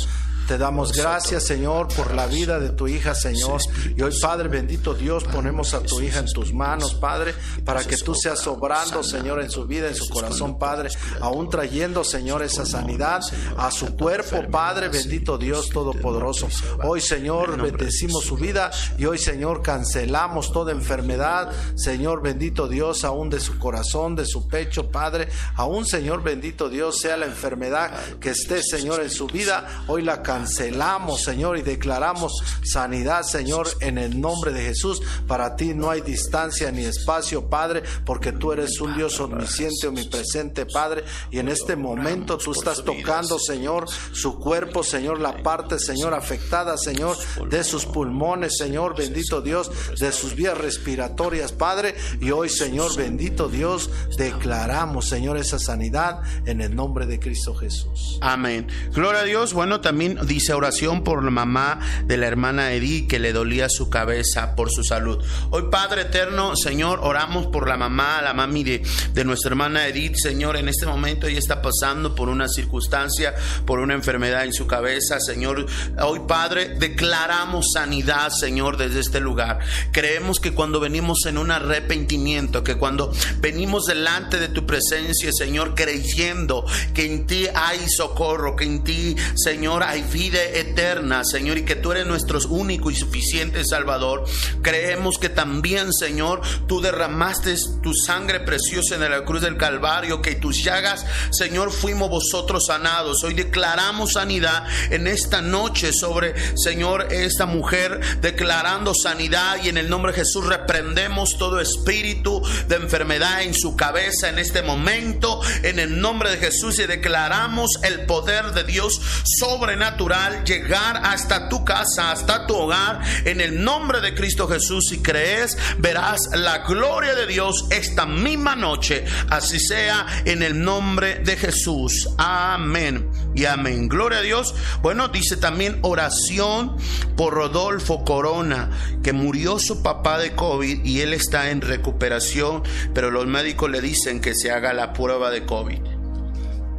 Te 0.47 0.59
damos 0.59 0.92
gracias, 0.92 1.47
Señor, 1.47 1.88
por 1.95 2.14
la 2.14 2.26
vida 2.26 2.61
de 2.61 2.68
tu 2.68 2.86
hija, 2.86 3.14
Señor. 3.14 3.62
Y 3.97 4.03
hoy, 4.03 4.12
Padre 4.20 4.49
bendito 4.49 4.92
Dios, 4.92 5.24
ponemos 5.24 5.72
a 5.72 5.80
tu 5.80 6.03
hija 6.03 6.18
en 6.18 6.26
tus 6.26 6.53
manos, 6.53 6.95
Padre, 6.95 7.34
para 7.64 7.82
que 7.82 7.97
tú 7.97 8.14
seas 8.14 8.47
obrando, 8.47 9.03
Señor, 9.03 9.40
en 9.40 9.51
su 9.51 9.66
vida, 9.66 9.88
en 9.88 9.95
su 9.95 10.07
corazón, 10.09 10.59
Padre, 10.59 10.90
aún 11.22 11.49
trayendo, 11.49 12.05
Señor, 12.05 12.42
esa 12.42 12.66
sanidad 12.66 13.22
a 13.57 13.70
su 13.70 13.97
cuerpo, 13.97 14.42
Padre 14.51 14.88
bendito 14.88 15.38
Dios 15.38 15.70
Todopoderoso. 15.70 16.49
Hoy, 16.82 17.01
Señor, 17.01 17.61
bendecimos 17.61 18.24
su 18.24 18.36
vida 18.36 18.70
y 18.99 19.07
hoy, 19.07 19.16
Señor, 19.16 19.62
cancelamos 19.62 20.53
toda 20.53 20.72
enfermedad, 20.72 21.51
Señor. 21.74 22.22
Bendito 22.22 22.68
Dios, 22.68 23.05
aún 23.05 23.30
de 23.30 23.40
su 23.40 23.59
corazón, 23.59 24.14
de 24.14 24.26
su 24.26 24.47
pecho, 24.49 24.90
Padre, 24.90 25.28
aún, 25.57 25.86
Señor 25.86 26.22
bendito 26.22 26.68
Dios, 26.68 27.01
sea 27.01 27.16
la 27.16 27.26
enfermedad 27.26 27.92
que 28.20 28.30
esté, 28.30 28.62
Señor, 28.62 29.03
en 29.03 29.11
su 29.11 29.26
vida, 29.26 29.84
hoy 29.86 30.03
la 30.03 30.22
cancelamos, 30.35 31.22
Señor, 31.22 31.59
y 31.59 31.62
declaramos 31.62 32.32
sanidad, 32.64 33.22
Señor, 33.22 33.68
en 33.80 33.99
el 33.99 34.20
nombre 34.20 34.53
de 34.53 34.62
Jesús. 34.62 35.01
Para 35.28 35.55
ti 35.55 35.74
no 35.74 35.91
hay 35.91 36.01
distancia 36.01 36.72
ni 36.72 36.85
espacio, 36.85 37.49
Padre, 37.49 37.85
porque 38.05 38.32
tú 38.32 38.51
eres 38.51 38.80
un 38.80 38.97
Dios 38.97 39.20
omnisciente, 39.20 39.87
omnipresente, 39.87 40.66
Padre, 40.66 41.05
y 41.30 41.39
en 41.39 41.49
este 41.49 41.76
momento 41.76 42.37
tú 42.37 42.51
estás 42.51 42.82
tocando, 42.82 43.39
Señor, 43.39 43.87
su 43.89 44.41
cuerpo, 44.41 44.82
Señor, 44.82 45.20
la 45.20 45.41
parte, 45.41 45.78
Señor, 45.78 46.14
afectada, 46.14 46.76
Señor, 46.76 47.16
de 47.49 47.62
sus 47.62 47.87
pulmones, 47.87 48.57
Señor, 48.59 48.97
bendito 48.97 49.41
Dios, 49.41 49.70
de 50.01 50.11
sus 50.11 50.35
vías 50.35 50.59
respiratorias, 50.59 51.53
Padre, 51.53 51.95
y 52.20 52.32
hoy, 52.32 52.49
Señor, 52.49 52.97
bendito 52.97 53.49
Dios, 53.49 53.89
declaramos, 54.18 55.09
Señor, 55.09 55.37
esa 55.37 55.61
sanidad 55.61 56.22
en 56.45 56.61
el 56.61 56.74
nombre 56.74 57.07
de 57.07 57.20
Cristo 57.20 57.55
Jesús. 57.55 58.18
Amén. 58.20 58.66
Gloria 58.93 59.20
a 59.20 59.24
Dios. 59.24 59.55
Bueno, 59.55 59.80
también 59.80 60.24
dice 60.27 60.53
oración 60.53 61.05
por 61.05 61.25
la 61.25 61.31
mamá 61.31 61.81
de 62.05 62.16
la 62.16 62.27
hermana 62.27 62.72
Edith 62.72 63.09
que 63.09 63.18
le 63.18 63.33
dolía 63.33 63.68
su 63.68 63.91
cabeza 63.91 64.55
por 64.55 64.70
su 64.70 64.85
salud. 64.85 65.22
Hoy 65.51 65.64
Padre 65.70 66.03
eterno, 66.03 66.57
Señor, 66.57 67.01
oramos 67.03 67.47
por 67.47 67.68
la 67.68 67.77
mamá, 67.77 68.20
la 68.22 68.35
mami 68.35 68.64
de, 68.64 69.25
nuestra 69.25 69.51
hermana 69.51 69.87
Edith, 69.87 70.16
Señor, 70.16 70.57
en 70.57 70.68
este 70.68 70.87
momento 70.87 71.27
ella 71.27 71.39
está 71.39 71.62
pasando 71.62 72.14
por 72.14 72.29
una 72.29 72.49
circunstancia, 72.49 73.35
por 73.64 73.79
una 73.79 73.95
enfermedad 73.95 74.45
en 74.45 74.53
su 74.53 74.66
cabeza, 74.66 75.18
Señor. 75.20 75.66
Hoy 76.01 76.20
Padre 76.27 76.77
declaramos 76.79 77.72
sanidad, 77.72 78.31
Señor, 78.31 78.77
desde 78.77 79.01
este 79.01 79.20
lugar. 79.20 79.61
Creemos 79.93 80.41
que 80.41 80.53
cuando 80.53 80.81
venimos 80.81 81.25
en 81.27 81.39
un 81.39 81.51
arrepentimiento, 81.51 82.64
que 82.64 82.77
cuando 82.77 83.12
venimos 83.39 83.87
delante 83.87 84.39
de 84.39 84.49
tu 84.49 84.66
presencia, 84.66 85.31
Señor, 85.33 85.75
creyendo 85.75 86.64
que 86.95 87.07
en 87.07 87.27
ti 87.27 87.47
hay 87.55 87.81
socorro, 87.89 88.57
que 88.57 88.64
en 88.64 88.85
ti, 88.85 89.16
Señor, 89.35 89.83
hay 89.83 90.03
vida 90.15 90.41
eterna, 90.45 91.25
Señor, 91.25 91.59
y 91.59 91.65
que 91.65 91.75
tú 91.75 91.91
eres 91.91 92.07
nuestro 92.07 92.39
único 92.49 92.89
y 92.89 92.95
suficiente 92.95 93.65
Salvador. 93.65 94.25
Creemos 94.62 95.19
que 95.19 95.29
también, 95.29 95.93
Señor, 95.93 96.41
tú 96.69 96.81
derramaste 96.81 97.57
tu 97.83 97.93
sangre 97.93 98.39
preciosa 98.39 98.95
en 98.95 99.11
la 99.11 99.25
cruz 99.25 99.43
del 99.43 99.57
Calvario, 99.57 100.23
que 100.23 100.37
tus 100.37 100.62
llagas, 100.62 101.05
Señor, 101.33 101.73
fuimos 101.73 102.11
vosotros 102.11 102.67
sanados. 102.67 103.25
Hoy 103.25 103.35
declaramos 103.35 104.12
sanidad 104.12 104.65
en 104.91 105.09
esta 105.09 105.43
noche 105.43 105.93
sobre, 105.93 106.35
Señor, 106.57 107.09
esta 107.12 107.47
mujer, 107.47 107.99
declarando 108.21 108.95
sanidad 108.95 109.65
y 109.65 109.69
en 109.69 109.79
el 109.79 109.91
nombre 109.91 110.12
de 110.12 110.19
Jesús 110.19 110.47
reprendemos 110.47 111.37
todo 111.39 111.59
espíritu 111.59 112.41
de 112.69 112.77
enfermedad 112.77 113.43
en 113.43 113.53
su 113.53 113.75
cabeza 113.75 114.29
en 114.29 114.39
este 114.39 114.62
momento, 114.62 115.41
en 115.65 115.81
el 115.81 116.01
nombre 116.01 116.31
de 116.31 116.37
Jesús 116.37 116.79
y 116.79 116.87
declaramos 116.87 117.81
el 117.83 118.07
poder 118.07 118.53
de 118.53 118.62
Dios 118.62 119.01
sobrenatural 119.41 120.03
llegar 120.44 121.00
hasta 121.02 121.48
tu 121.48 121.64
casa, 121.64 122.12
hasta 122.12 122.46
tu 122.46 122.55
hogar, 122.55 123.00
en 123.24 123.40
el 123.40 123.62
nombre 123.62 124.00
de 124.00 124.14
Cristo 124.14 124.46
Jesús. 124.46 124.86
Si 124.88 125.02
crees, 125.02 125.57
verás 125.78 126.30
la 126.32 126.59
gloria 126.59 127.14
de 127.14 127.26
Dios 127.26 127.66
esta 127.70 128.07
misma 128.07 128.57
noche. 128.57 129.05
Así 129.30 129.59
sea 129.59 130.07
en 130.24 130.42
el 130.42 130.62
nombre 130.62 131.20
de 131.20 131.36
Jesús. 131.36 132.09
Amén 132.18 133.11
y 133.34 133.46
amén. 133.46 133.88
Gloria 133.88 134.18
a 134.18 134.22
Dios. 134.22 134.55
Bueno, 134.82 135.09
dice 135.09 135.36
también 135.36 135.78
oración 135.82 136.76
por 137.16 137.34
Rodolfo 137.34 138.05
Corona, 138.05 138.70
que 139.02 139.12
murió 139.12 139.59
su 139.59 139.82
papá 139.82 140.18
de 140.18 140.34
COVID 140.34 140.84
y 140.84 141.00
él 141.00 141.14
está 141.14 141.50
en 141.50 141.61
recuperación, 141.61 142.62
pero 142.92 143.11
los 143.11 143.26
médicos 143.26 143.70
le 143.70 143.80
dicen 143.80 144.20
que 144.20 144.34
se 144.34 144.50
haga 144.50 144.72
la 144.72 144.92
prueba 144.92 145.30
de 145.30 145.44
COVID. 145.44 145.80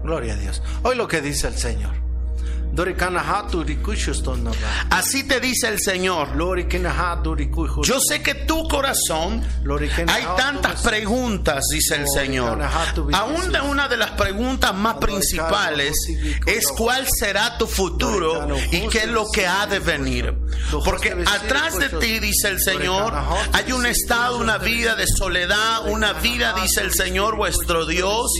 Gloria 0.03 0.33
a 0.33 0.37
Dios. 0.37 0.61
Hoy 0.83 0.95
lo 0.95 1.07
que 1.07 1.21
dice 1.21 1.47
el 1.47 1.57
Señor. 1.57 2.04
Así 4.89 5.23
te 5.27 5.39
dice 5.39 5.67
el 5.67 5.79
Señor. 5.79 6.35
Yo 7.87 7.99
sé 7.99 8.21
que 8.21 8.35
tu 8.35 8.67
corazón 8.67 9.41
hay 10.07 10.23
tantas 10.37 10.81
preguntas, 10.81 11.65
dice 11.71 11.95
el 11.95 12.07
Señor. 12.09 12.57
Aún 13.13 13.51
de 13.51 13.61
una 13.61 13.87
de 13.87 13.97
las 13.97 14.11
preguntas 14.11 14.73
más 14.73 14.95
principales 14.95 15.93
es 16.45 16.67
cuál 16.77 17.07
será 17.09 17.57
tu 17.57 17.67
futuro 17.67 18.47
y 18.71 18.87
qué 18.89 18.99
es 18.99 19.07
lo 19.07 19.25
que 19.31 19.47
ha 19.47 19.65
de 19.67 19.79
venir. 19.79 20.33
Porque 20.83 21.11
atrás 21.25 21.77
de 21.79 21.89
ti, 21.99 22.19
dice 22.19 22.49
el 22.49 22.61
Señor, 22.61 23.13
hay 23.53 23.71
un 23.71 23.85
estado, 23.85 24.37
una 24.37 24.57
vida 24.57 24.95
de 24.95 25.05
soledad, 25.07 25.87
una 25.87 26.13
vida, 26.13 26.53
dice 26.61 26.81
el 26.81 26.93
Señor, 26.93 27.35
vuestro 27.35 27.85
Dios, 27.85 28.31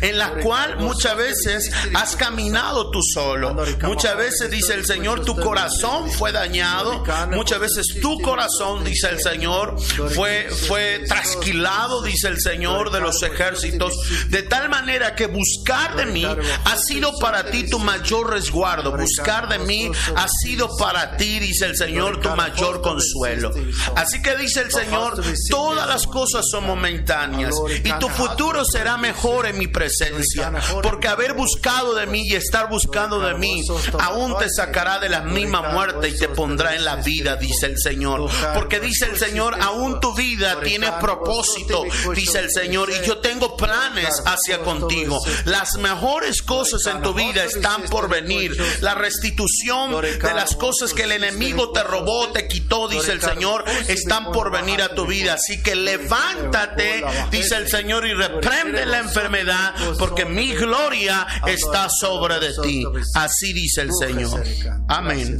en 0.00 0.18
la 0.18 0.34
cual 0.42 0.78
muchas 0.78 1.16
veces 1.16 1.70
has 1.94 2.16
caminado 2.16 2.90
tú 2.90 3.00
solo. 3.02 3.54
Muchas 3.82 4.16
veces, 4.16 4.50
dice 4.50 4.74
el 4.74 4.84
Señor, 4.84 5.24
tu 5.24 5.36
corazón 5.36 6.10
fue 6.10 6.32
dañado. 6.32 7.04
Muchas 7.32 7.60
veces 7.60 7.86
tu 8.00 8.20
corazón, 8.20 8.84
dice 8.84 9.08
el 9.10 9.20
Señor, 9.20 9.76
fue, 10.14 10.48
fue 10.66 11.04
trasquilado, 11.06 12.02
dice 12.02 12.28
el 12.28 12.40
Señor 12.40 12.90
de 12.90 13.00
los 13.00 13.22
ejércitos. 13.22 13.94
De 14.28 14.42
tal 14.42 14.68
manera 14.68 15.14
que 15.14 15.26
buscar 15.26 15.96
de 15.96 16.06
mí 16.06 16.24
ha 16.24 16.76
sido 16.76 17.12
para 17.18 17.50
ti 17.50 17.68
tu 17.68 17.78
mayor 17.78 18.30
resguardo. 18.30 18.96
Buscar 18.96 19.48
de 19.48 19.58
mí 19.58 19.90
ha 20.16 20.26
sido 20.42 20.68
para 20.76 21.16
ti, 21.16 21.38
dice 21.38 21.66
el 21.66 21.76
Señor, 21.76 22.20
tu 22.20 22.30
mayor 22.30 22.82
consuelo. 22.82 23.52
Así 23.96 24.20
que 24.22 24.36
dice 24.36 24.60
el 24.60 24.70
Señor, 24.70 25.22
todas 25.50 25.88
las 25.88 26.06
cosas 26.06 26.44
son 26.50 26.64
momentáneas 26.66 27.54
y 27.84 27.92
tu 27.98 28.08
futuro 28.08 28.64
será 28.64 28.96
mejor 28.96 29.46
en 29.46 29.58
mi 29.58 29.66
presencia, 29.66 30.52
porque 30.82 31.08
haber 31.08 31.34
buscado 31.34 31.94
de 31.94 32.06
mí 32.06 32.22
y 32.26 32.34
estar 32.34 32.68
buscando 32.68 33.20
de 33.20 33.34
mí, 33.34 33.62
aún 34.00 34.36
te 34.38 34.48
sacará 34.50 34.98
de 34.98 35.08
la 35.08 35.22
misma 35.22 35.72
muerte 35.72 36.08
y 36.08 36.16
te 36.16 36.28
pondrá 36.28 36.74
en 36.74 36.84
la 36.84 36.96
vida, 36.96 37.36
dice 37.36 37.66
el 37.66 37.78
Señor. 37.78 38.30
Porque 38.54 38.80
dice 38.80 39.06
el 39.06 39.18
Señor, 39.18 39.56
aún 39.60 40.00
tu 40.00 40.14
vida 40.14 40.60
tiene 40.62 40.90
propósito, 41.00 41.84
dice 42.14 42.40
el 42.40 42.50
Señor, 42.50 42.90
y 42.90 43.06
yo 43.06 43.18
tengo 43.18 43.56
planes 43.56 44.22
hacia 44.24 44.60
contigo. 44.60 45.18
Las 45.44 45.74
mejores 45.78 46.42
cosas 46.42 46.86
en 46.86 47.02
tu 47.02 47.14
vida 47.14 47.44
están 47.44 47.82
por 47.82 48.08
venir. 48.08 48.56
La 48.80 48.94
restitución 48.94 50.00
de 50.00 50.34
las 50.34 50.54
cosas 50.56 50.92
que 50.92 51.04
el 51.04 51.12
enemigo 51.12 51.70
te 51.70 51.82
robó, 51.82 52.28
te 52.28 52.48
quitó, 52.48 52.88
dice 52.88 53.12
el 53.12 53.22
Señor, 53.22 53.64
están 53.88 54.32
por 54.32 54.50
venir 54.50 54.82
a 54.82 54.94
tu 54.94 55.06
vida. 55.06 55.34
Así 55.34 55.62
que 55.62 55.74
levántate, 55.74 57.04
dice 57.30 57.56
el 57.56 57.68
Señor, 57.68 58.06
y 58.06 58.14
reprende 58.14 58.86
la 58.86 58.98
enfermedad, 58.98 59.74
porque 59.98 60.24
mi 60.24 60.54
gloria 60.54 61.26
está 61.46 61.88
sobre 61.88 62.38
de 62.40 62.54
ti. 62.62 62.84
Así 63.14 63.52
dice 63.62 63.82
el 63.82 63.90
Señor. 63.92 64.44
Amén. 64.88 65.36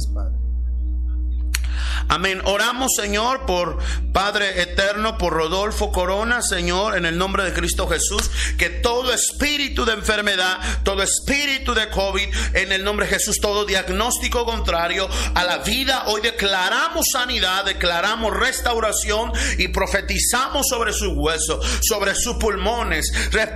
Amén. 2.07 2.41
Oramos, 2.45 2.91
Señor, 2.95 3.45
por 3.45 3.77
Padre 4.13 4.61
eterno, 4.61 5.17
por 5.17 5.33
Rodolfo 5.33 5.91
Corona, 5.91 6.41
Señor, 6.41 6.97
en 6.97 7.05
el 7.05 7.17
nombre 7.17 7.43
de 7.43 7.53
Cristo 7.53 7.87
Jesús, 7.87 8.29
que 8.57 8.69
todo 8.69 9.13
espíritu 9.13 9.85
de 9.85 9.93
enfermedad, 9.93 10.57
todo 10.83 11.03
espíritu 11.03 11.73
de 11.73 11.89
COVID, 11.89 12.27
en 12.53 12.71
el 12.71 12.83
nombre 12.83 13.05
de 13.05 13.13
Jesús, 13.13 13.37
todo 13.39 13.65
diagnóstico 13.65 14.45
contrario 14.45 15.07
a 15.35 15.43
la 15.43 15.59
vida, 15.59 16.03
hoy 16.07 16.21
declaramos 16.21 17.05
sanidad, 17.11 17.65
declaramos 17.65 18.35
restauración 18.35 19.31
y 19.57 19.67
profetizamos 19.67 20.67
sobre 20.67 20.93
sus 20.93 21.13
huesos, 21.15 21.65
sobre 21.81 22.15
sus 22.15 22.37
pulmones, 22.37 23.11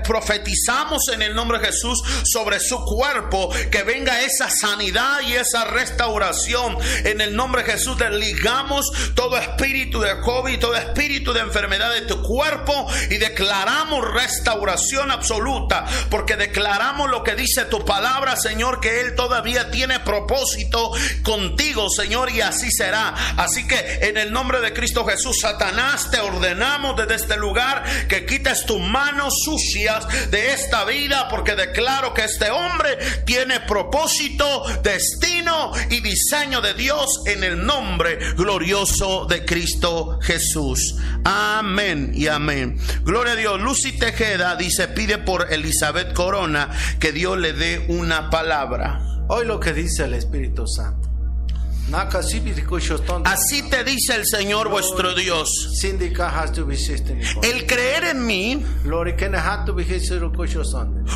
profetizamos 0.05 1.07
en 1.11 1.21
el 1.21 1.33
nombre 1.33 1.59
de 1.59 1.67
Jesús 1.67 2.01
sobre 2.23 2.59
su 2.59 2.83
cuerpo, 2.85 3.49
que 3.71 3.83
venga 3.83 4.21
esa 4.21 4.49
sanidad 4.49 5.21
y 5.27 5.33
esa 5.33 5.65
restauración 5.65 6.77
en 7.03 7.21
el 7.21 7.35
nombre 7.35 7.63
de 7.63 7.71
Jesús 7.71 7.97
del 8.13 8.33
todo 9.15 9.37
espíritu 9.37 9.99
de 9.99 10.19
COVID, 10.21 10.59
todo 10.59 10.75
espíritu 10.75 11.33
de 11.33 11.41
enfermedad 11.41 11.93
de 11.93 12.01
tu 12.01 12.21
cuerpo 12.21 12.87
y 13.09 13.17
declaramos 13.17 14.11
restauración 14.13 15.11
absoluta, 15.11 15.85
porque 16.09 16.35
declaramos 16.35 17.09
lo 17.09 17.23
que 17.23 17.35
dice 17.35 17.65
tu 17.65 17.83
palabra, 17.85 18.35
Señor, 18.35 18.79
que 18.79 19.01
Él 19.01 19.15
todavía 19.15 19.71
tiene 19.71 19.99
propósito 19.99 20.91
contigo, 21.23 21.89
Señor, 21.89 22.31
y 22.31 22.41
así 22.41 22.71
será. 22.71 23.13
Así 23.37 23.67
que 23.67 23.99
en 24.01 24.17
el 24.17 24.31
nombre 24.31 24.61
de 24.61 24.73
Cristo 24.73 25.05
Jesús, 25.05 25.39
Satanás, 25.41 26.09
te 26.11 26.19
ordenamos 26.19 26.95
desde 26.95 27.15
este 27.15 27.37
lugar 27.37 27.83
que 28.07 28.25
quites 28.25 28.65
tus 28.65 28.79
manos 28.79 29.33
sucias 29.43 30.31
de 30.31 30.53
esta 30.53 30.85
vida, 30.85 31.27
porque 31.29 31.55
declaro 31.55 32.13
que 32.13 32.23
este 32.23 32.51
hombre 32.51 32.97
tiene 33.25 33.59
propósito, 33.61 34.63
destino 34.81 35.71
y 35.89 35.99
diseño 36.01 36.61
de 36.61 36.73
Dios 36.73 37.21
en 37.25 37.43
el 37.43 37.65
nombre 37.65 38.02
glorioso 38.37 39.25
de 39.25 39.45
Cristo 39.45 40.19
Jesús. 40.21 40.95
Amén 41.23 42.11
y 42.13 42.27
amén. 42.27 42.77
Gloria 43.03 43.33
a 43.33 43.35
Dios. 43.35 43.61
Lucy 43.61 43.93
Tejeda 43.93 44.55
dice, 44.55 44.87
pide 44.89 45.17
por 45.17 45.51
Elizabeth 45.51 46.13
Corona 46.13 46.69
que 46.99 47.11
Dios 47.11 47.37
le 47.37 47.53
dé 47.53 47.85
una 47.89 48.29
palabra. 48.29 49.01
Hoy 49.29 49.45
lo 49.45 49.59
que 49.59 49.73
dice 49.73 50.03
el 50.03 50.13
Espíritu 50.13 50.67
Santo. 50.67 51.09
Así 53.25 53.69
te 53.69 53.83
dice 53.83 54.15
el 54.15 54.25
Señor 54.25 54.69
vuestro 54.69 55.13
Dios. 55.13 55.49
El 57.43 57.65
creer 57.67 58.05
en 58.05 58.25
mí 58.25 58.65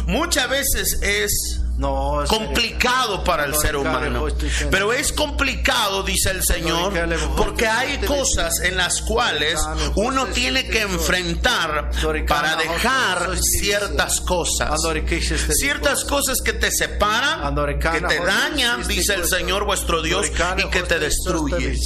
muchas 0.07 0.49
veces 0.49 0.99
es 1.01 1.61
no, 1.77 2.23
complicado 2.27 3.23
para 3.23 3.45
el 3.45 3.55
ser 3.55 3.75
humano. 3.75 4.25
Pero 4.71 4.93
es 4.93 5.11
complicado, 5.13 6.03
dice 6.03 6.31
el 6.31 6.43
Señor, 6.43 6.93
porque 7.35 7.67
hay 7.67 7.99
cosas 7.99 8.61
en 8.61 8.77
las 8.77 9.01
cuales 9.01 9.59
uno 9.95 10.25
tiene 10.27 10.67
que 10.67 10.81
enfrentar 10.81 11.91
para 12.27 12.55
dejar 12.55 13.37
ciertas 13.37 14.21
cosas. 14.21 14.81
Ciertas 15.51 16.03
cosas 16.05 16.39
que 16.43 16.53
te 16.53 16.71
separan, 16.71 17.55
que 17.79 18.01
te 18.01 18.19
dañan, 18.19 18.87
dice 18.87 19.13
el 19.13 19.27
Señor 19.27 19.65
vuestro 19.65 20.01
Dios, 20.01 20.27
y 20.57 20.69
que 20.69 20.83
te 20.83 20.99
destruye. 20.99 21.77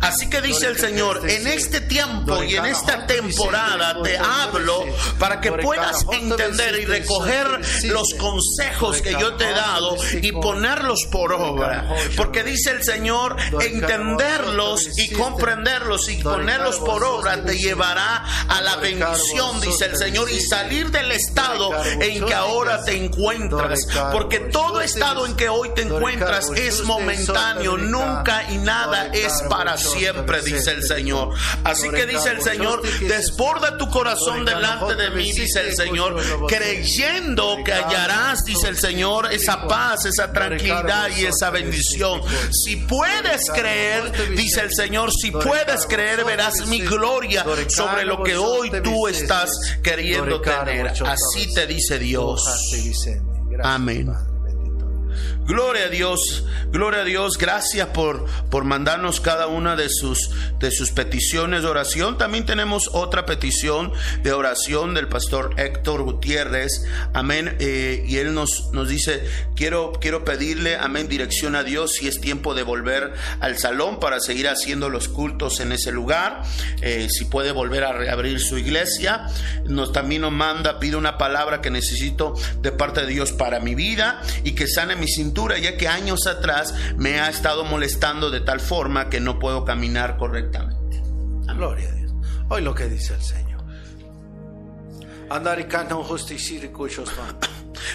Así 0.00 0.28
que 0.28 0.40
dice 0.40 0.66
el 0.66 0.78
Señor, 0.78 1.28
en 1.28 1.46
este 1.46 1.80
tiempo 1.80 2.42
y 2.42 2.56
en 2.56 2.66
esta 2.66 3.06
temporada 3.06 4.02
te 4.02 4.18
hablo 4.18 4.84
para 5.18 5.40
que 5.40 5.52
puedas 5.52 6.04
entender 6.12 6.80
y 6.80 6.84
recoger 6.86 7.46
los 7.84 8.14
consejos 8.18 9.00
que 9.00 9.12
yo 9.12 9.27
te 9.34 9.48
he 9.48 9.52
dado 9.52 9.96
y 10.20 10.32
ponerlos 10.32 11.06
por 11.10 11.32
obra. 11.32 11.88
Porque 12.16 12.42
dice 12.42 12.70
el 12.70 12.82
Señor, 12.82 13.36
entenderlos 13.60 14.98
y 14.98 15.12
comprenderlos 15.12 16.08
y 16.08 16.22
ponerlos 16.22 16.76
por 16.78 17.04
obra 17.04 17.42
te 17.44 17.58
llevará 17.58 18.24
a 18.48 18.60
la 18.60 18.76
bendición, 18.76 19.60
dice 19.60 19.86
el 19.86 19.96
Señor, 19.96 20.30
y 20.30 20.40
salir 20.40 20.90
del 20.90 21.12
estado 21.12 21.70
en 22.00 22.24
que 22.24 22.34
ahora 22.34 22.84
te 22.84 22.96
encuentras. 22.96 23.86
Porque 24.12 24.38
todo 24.40 24.80
estado 24.80 25.26
en 25.26 25.36
que 25.36 25.48
hoy 25.48 25.70
te 25.74 25.82
encuentras 25.82 26.50
es 26.50 26.82
momentáneo, 26.84 27.76
nunca 27.76 28.44
y 28.50 28.58
nada 28.58 29.10
es 29.12 29.42
para 29.48 29.76
siempre, 29.76 30.42
dice 30.42 30.72
el 30.72 30.84
Señor. 30.84 31.34
Así 31.64 31.90
que 31.90 32.06
dice 32.06 32.30
el 32.30 32.42
Señor, 32.42 32.82
desborda 33.00 33.76
tu 33.76 33.88
corazón 33.90 34.44
delante 34.44 34.94
de 34.94 35.10
mí, 35.10 35.32
dice 35.32 35.60
el 35.60 35.74
Señor, 35.74 36.16
creyendo 36.46 37.58
que 37.64 37.72
hallarás, 37.72 38.44
dice 38.44 38.68
el 38.68 38.78
Señor, 38.78 39.17
esa 39.26 39.66
paz, 39.66 40.04
esa 40.06 40.32
tranquilidad 40.32 41.08
y 41.16 41.26
esa 41.26 41.50
bendición. 41.50 42.20
Si 42.52 42.76
puedes 42.76 43.50
creer, 43.50 44.36
dice 44.36 44.62
el 44.62 44.72
Señor, 44.72 45.10
si 45.12 45.30
puedes 45.30 45.86
creer, 45.86 46.24
verás 46.24 46.66
mi 46.66 46.80
gloria 46.80 47.44
sobre 47.68 48.04
lo 48.04 48.22
que 48.22 48.36
hoy 48.36 48.70
tú 48.82 49.08
estás 49.08 49.50
queriendo 49.82 50.40
tener. 50.40 50.88
Así 50.88 51.52
te 51.54 51.66
dice 51.66 51.98
Dios. 51.98 52.42
Amén. 53.62 54.12
Gloria 55.48 55.86
a 55.86 55.88
Dios, 55.88 56.44
gloria 56.66 57.00
a 57.00 57.04
Dios, 57.04 57.38
gracias 57.38 57.88
por, 57.88 58.26
por 58.50 58.64
mandarnos 58.64 59.18
cada 59.18 59.46
una 59.46 59.76
de 59.76 59.88
sus, 59.88 60.30
de 60.58 60.70
sus 60.70 60.90
peticiones 60.90 61.62
de 61.62 61.68
oración. 61.68 62.18
También 62.18 62.44
tenemos 62.44 62.90
otra 62.92 63.24
petición 63.24 63.90
de 64.22 64.32
oración 64.32 64.92
del 64.92 65.08
pastor 65.08 65.54
Héctor 65.56 66.02
Gutiérrez, 66.02 66.84
amén. 67.14 67.56
Eh, 67.60 68.04
y 68.06 68.18
él 68.18 68.34
nos, 68.34 68.68
nos 68.74 68.90
dice, 68.90 69.26
quiero, 69.56 69.92
quiero 69.98 70.22
pedirle, 70.22 70.76
amén, 70.76 71.08
dirección 71.08 71.56
a 71.56 71.62
Dios 71.62 71.94
si 71.94 72.08
es 72.08 72.20
tiempo 72.20 72.52
de 72.52 72.62
volver 72.62 73.14
al 73.40 73.56
salón 73.56 74.00
para 74.00 74.20
seguir 74.20 74.48
haciendo 74.48 74.90
los 74.90 75.08
cultos 75.08 75.60
en 75.60 75.72
ese 75.72 75.92
lugar, 75.92 76.42
eh, 76.82 77.08
si 77.10 77.24
puede 77.24 77.52
volver 77.52 77.84
a 77.84 77.92
reabrir 77.94 78.38
su 78.40 78.58
iglesia. 78.58 79.24
Nos, 79.64 79.94
también 79.94 80.20
nos 80.20 80.32
manda, 80.32 80.78
pide 80.78 80.96
una 80.96 81.16
palabra 81.16 81.62
que 81.62 81.70
necesito 81.70 82.34
de 82.60 82.70
parte 82.70 83.00
de 83.00 83.06
Dios 83.06 83.32
para 83.32 83.60
mi 83.60 83.74
vida 83.74 84.20
y 84.44 84.52
que 84.52 84.66
sane 84.66 84.94
mi 84.94 85.08
ya 85.56 85.76
que 85.76 85.88
años 85.88 86.26
atrás 86.26 86.74
me 86.96 87.20
ha 87.20 87.30
estado 87.30 87.64
molestando 87.64 88.30
de 88.30 88.40
tal 88.40 88.60
forma 88.60 89.08
que 89.08 89.20
no 89.20 89.38
puedo 89.38 89.64
caminar 89.64 90.16
correctamente. 90.16 91.02
Gloria 91.54 91.88
a 91.88 91.92
Dios. 91.92 92.12
Hoy 92.48 92.62
lo 92.62 92.74
que 92.74 92.86
dice 92.88 93.14
el 93.14 93.22
Señor. 93.22 93.62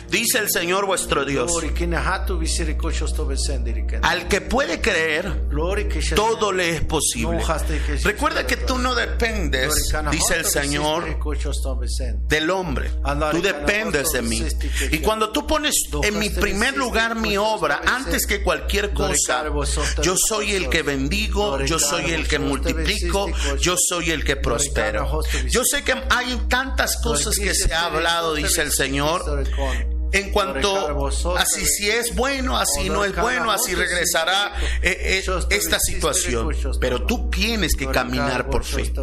Dice 0.09 0.39
el 0.39 0.49
Señor 0.49 0.85
vuestro 0.85 1.25
Dios. 1.25 1.51
Al 4.03 4.27
que 4.27 4.41
puede 4.41 4.81
creer, 4.81 5.49
todo 6.15 6.51
le 6.51 6.69
es 6.69 6.81
posible. 6.81 7.39
Recuerda 8.03 8.45
que 8.45 8.57
tú 8.57 8.77
no 8.77 8.95
dependes, 8.95 9.73
dice 10.11 10.35
el 10.35 10.45
Señor, 10.45 11.17
del 12.27 12.49
hombre. 12.49 12.91
Tú 13.31 13.41
dependes 13.41 14.11
de 14.11 14.21
mí. 14.21 14.43
Y 14.91 14.99
cuando 14.99 15.31
tú 15.31 15.45
pones 15.47 15.75
en 16.03 16.19
mi 16.19 16.29
primer 16.29 16.75
lugar 16.77 17.15
mi 17.15 17.37
obra, 17.37 17.81
antes 17.85 18.25
que 18.25 18.41
cualquier 18.43 18.93
cosa, 18.93 19.45
yo 20.01 20.15
soy 20.17 20.53
el 20.53 20.69
que 20.69 20.81
bendigo, 20.83 21.59
yo 21.65 21.79
soy 21.79 22.11
el 22.11 22.27
que 22.27 22.39
multiplico, 22.39 23.27
yo 23.59 23.75
soy 23.77 24.11
el 24.11 24.23
que 24.23 24.35
prospero. 24.35 25.21
Yo 25.49 25.63
sé 25.63 25.83
que 25.83 25.93
hay 26.09 26.35
tantas 26.47 26.97
cosas 27.01 27.35
que 27.35 27.53
se 27.53 27.73
ha 27.73 27.85
hablado, 27.85 28.33
dice 28.35 28.61
el 28.61 28.71
Señor 28.71 29.23
en 30.13 30.31
cuanto 30.31 31.09
así 31.37 31.65
si 31.65 31.89
es 31.89 32.15
bueno, 32.15 32.57
así 32.57 32.89
no 32.89 33.03
es 33.03 33.15
bueno, 33.15 33.51
así 33.51 33.73
regresará 33.73 34.53
eh, 34.81 35.23
eh, 35.25 35.45
esta 35.49 35.79
situación. 35.79 36.49
Pero 36.79 37.03
tú 37.05 37.29
tienes 37.29 37.75
que 37.75 37.87
caminar 37.87 38.49
por 38.49 38.63
fe. 38.63 38.93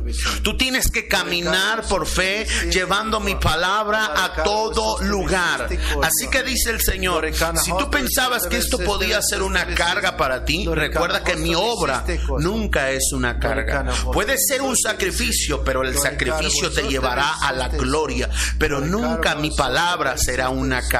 Tú 0.42 0.56
tienes 0.56 0.90
que 0.90 1.08
caminar 1.08 1.82
por 1.82 2.06
fe 2.06 2.46
llevando 2.70 3.18
mi 3.20 3.34
palabra 3.34 4.24
a 4.24 4.42
todo 4.42 5.02
lugar. 5.02 5.68
Así 6.02 6.28
que 6.30 6.42
dice 6.44 6.70
el 6.70 6.80
Señor, 6.80 7.28
si 7.62 7.72
tú 7.76 7.90
pensabas 7.90 8.46
que 8.46 8.58
esto 8.58 8.78
podía 8.78 9.20
ser 9.20 9.42
una 9.42 9.66
carga 9.74 10.16
para 10.16 10.44
ti, 10.44 10.66
recuerda 10.72 11.24
que 11.24 11.34
mi 11.36 11.54
obra 11.54 12.04
nunca 12.38 12.90
es 12.90 13.12
una 13.12 13.38
carga. 13.38 13.92
Puede 14.12 14.36
ser 14.38 14.62
un 14.62 14.76
sacrificio, 14.76 15.64
pero 15.64 15.82
el 15.82 15.98
sacrificio 15.98 16.70
te 16.70 16.82
llevará 16.82 17.34
a 17.42 17.52
la 17.52 17.68
gloria. 17.68 18.28
Pero 18.58 18.80
nunca 18.80 19.34
mi 19.34 19.50
palabra 19.50 20.16
será 20.16 20.50
una 20.50 20.80
carga. 20.86 20.99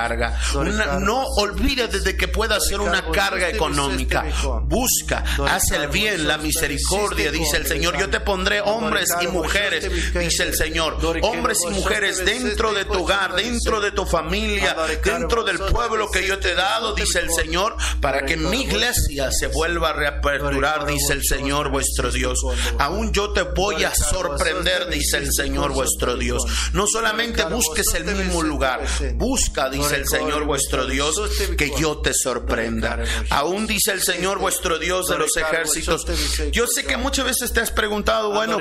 No 1.01 1.25
olvides 1.37 2.05
de 2.05 2.17
que 2.17 2.29
pueda 2.29 2.61
ser 2.61 2.81
una 2.81 3.11
carga 3.11 3.49
económica. 3.49 4.25
Busca, 4.65 5.25
haz 5.49 5.71
el 5.73 5.89
bien, 5.89 6.27
la 6.27 6.39
misericordia, 6.39 7.31
dice 7.31 7.57
el 7.57 7.67
Señor. 7.67 7.99
Yo 7.99 8.09
te 8.09 8.21
pondré 8.21 8.61
hombres 8.61 9.11
y 9.21 9.27
mujeres, 9.29 9.89
dice 10.13 10.45
el 10.45 10.55
Señor. 10.55 10.99
Hombres 11.23 11.59
y 11.67 11.71
mujeres 11.71 12.25
dentro 12.25 12.73
de 12.73 12.85
tu 12.85 13.01
hogar, 13.03 13.35
dentro 13.35 13.81
de 13.81 13.93
tu 13.93 14.05
familia, 14.07 14.77
dentro 15.05 15.45
del 15.45 15.59
pueblo 15.59 16.11
que 16.11 16.27
yo 16.27 16.39
te 16.39 16.53
he 16.53 16.55
dado, 16.55 16.95
dice 16.95 17.21
el 17.21 17.31
Señor, 17.33 17.77
para 18.01 18.25
que 18.25 18.37
mi 18.37 18.63
iglesia 18.63 19.31
se 19.33 19.49
vuelva 19.49 19.91
a 19.91 19.93
reaperturar, 19.93 20.87
dice 20.87 21.13
el 21.13 21.25
Señor 21.25 21.71
vuestro 21.71 22.11
Dios. 22.11 22.41
Aún 22.79 23.13
yo 23.13 23.33
te 23.33 23.43
voy 23.43 23.85
a 23.85 23.95
sorprender, 23.95 24.89
dice 24.89 25.19
el 25.19 25.33
Señor 25.33 25.73
vuestro 25.73 26.17
Dios. 26.17 26.43
No 26.73 26.87
solamente 26.87 27.45
busques 27.45 27.87
el 27.95 28.05
mismo 28.05 28.43
lugar, 28.43 28.81
busca, 29.15 29.69
dice 29.69 29.89
el 29.93 30.07
Señor 30.07 30.45
vuestro 30.45 30.86
Dios, 30.86 31.16
que 31.57 31.72
yo 31.78 31.99
te 31.99 32.12
sorprenda. 32.14 32.99
Aún 33.30 33.66
dice 33.66 33.93
el 33.93 34.03
Señor 34.03 34.38
vuestro 34.38 34.78
Dios 34.78 35.07
de 35.07 35.18
los 35.18 35.36
ejércitos. 35.36 36.05
Yo 36.53 36.66
sé 36.66 36.84
que 36.84 36.97
muchas 36.97 37.24
veces 37.24 37.53
te 37.53 37.61
has 37.61 37.70
preguntado, 37.70 38.32
bueno, 38.32 38.59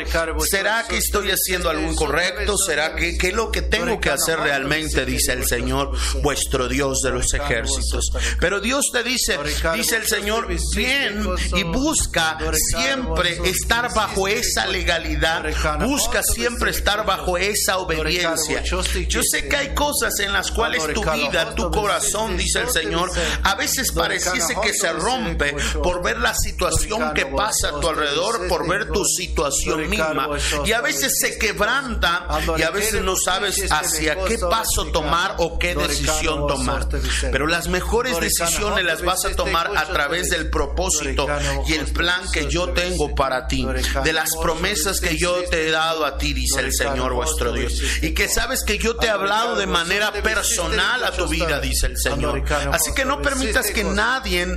¿será 0.49 0.85
que 0.87 0.97
estoy 0.97 1.31
haciendo 1.31 1.69
algo 1.69 1.89
incorrecto? 1.91 2.57
¿Será 2.57 2.95
que 2.95 3.17
qué 3.17 3.29
es 3.29 3.33
lo 3.33 3.51
que 3.51 3.61
tengo 3.61 3.99
que 3.99 4.09
hacer 4.09 4.39
realmente? 4.39 5.05
Dice 5.05 5.33
el 5.33 5.45
Señor 5.45 5.91
vuestro 6.21 6.67
Dios 6.67 6.99
de 7.03 7.11
los 7.11 7.33
ejércitos. 7.33 8.11
Pero 8.39 8.59
Dios 8.59 8.85
te 8.91 9.03
dice, 9.03 9.37
dice 9.75 9.97
el 9.97 10.07
Señor, 10.07 10.47
bien 10.75 11.27
y 11.55 11.63
busca 11.63 12.37
siempre 12.53 13.39
estar 13.45 13.93
bajo 13.93 14.27
esa 14.27 14.65
legalidad, 14.67 15.45
busca 15.79 16.21
siempre 16.23 16.71
estar 16.71 17.05
bajo 17.05 17.37
esa 17.37 17.77
obediencia. 17.77 18.63
Yo 18.63 19.21
sé 19.23 19.47
que 19.47 19.55
hay 19.55 19.73
cosas 19.73 20.19
en 20.19 20.33
las 20.33 20.51
cuales 20.51 20.93
tu 20.93 21.03
vida, 21.13 21.55
tu 21.55 21.69
corazón, 21.71 22.37
dice 22.37 22.61
el 22.61 22.69
Señor, 22.69 23.09
a 23.43 23.55
veces 23.55 23.91
pareciese 23.91 24.55
que 24.61 24.73
se 24.73 24.91
rompe 24.93 25.55
por 25.81 26.03
ver 26.03 26.19
la 26.19 26.33
situación 26.33 27.13
que 27.13 27.25
pasa 27.25 27.69
a 27.69 27.79
tu 27.79 27.89
alrededor, 27.89 28.47
por 28.47 28.67
ver 28.67 28.89
tu 28.89 29.03
situación 29.05 29.89
misma. 29.89 30.29
Y 30.65 30.71
a 30.71 30.81
veces 30.81 31.13
se 31.19 31.37
quebranta 31.37 32.27
y 32.57 32.61
a 32.63 32.71
veces 32.71 33.01
no 33.01 33.15
sabes 33.15 33.71
hacia 33.71 34.23
qué 34.25 34.37
paso 34.37 34.87
tomar 34.87 35.35
o 35.37 35.59
qué 35.59 35.75
decisión 35.75 36.47
tomar. 36.47 36.87
Pero 37.31 37.47
las 37.47 37.67
mejores 37.67 38.19
decisiones 38.19 38.85
las 38.85 39.03
vas 39.03 39.25
a 39.25 39.35
tomar 39.35 39.71
a 39.75 39.85
través 39.85 40.29
del 40.29 40.49
propósito 40.49 41.27
y 41.67 41.73
el 41.73 41.85
plan 41.87 42.21
que 42.31 42.47
yo 42.47 42.69
tengo 42.69 43.15
para 43.15 43.47
ti, 43.47 43.67
de 44.03 44.13
las 44.13 44.35
promesas 44.41 44.99
que 44.99 45.17
yo 45.17 45.43
te 45.49 45.67
he 45.67 45.71
dado 45.71 46.05
a 46.05 46.17
ti, 46.17 46.33
dice 46.33 46.59
el 46.61 46.73
Señor 46.73 47.13
vuestro 47.13 47.51
Dios. 47.51 47.81
Y 48.01 48.13
que 48.13 48.27
sabes 48.27 48.63
que 48.63 48.77
yo 48.77 48.95
te 48.95 49.07
he 49.07 49.09
hablado 49.09 49.55
de 49.55 49.67
manera 49.67 50.11
personal 50.11 50.98
a 51.03 51.11
tu 51.11 51.27
vida, 51.27 51.59
dice 51.59 51.87
el 51.87 51.97
Señor. 51.97 52.43
Así 52.71 52.93
que 52.93 53.05
no 53.05 53.21
permitas 53.21 53.71
que 53.71 53.83
nadie 53.83 54.47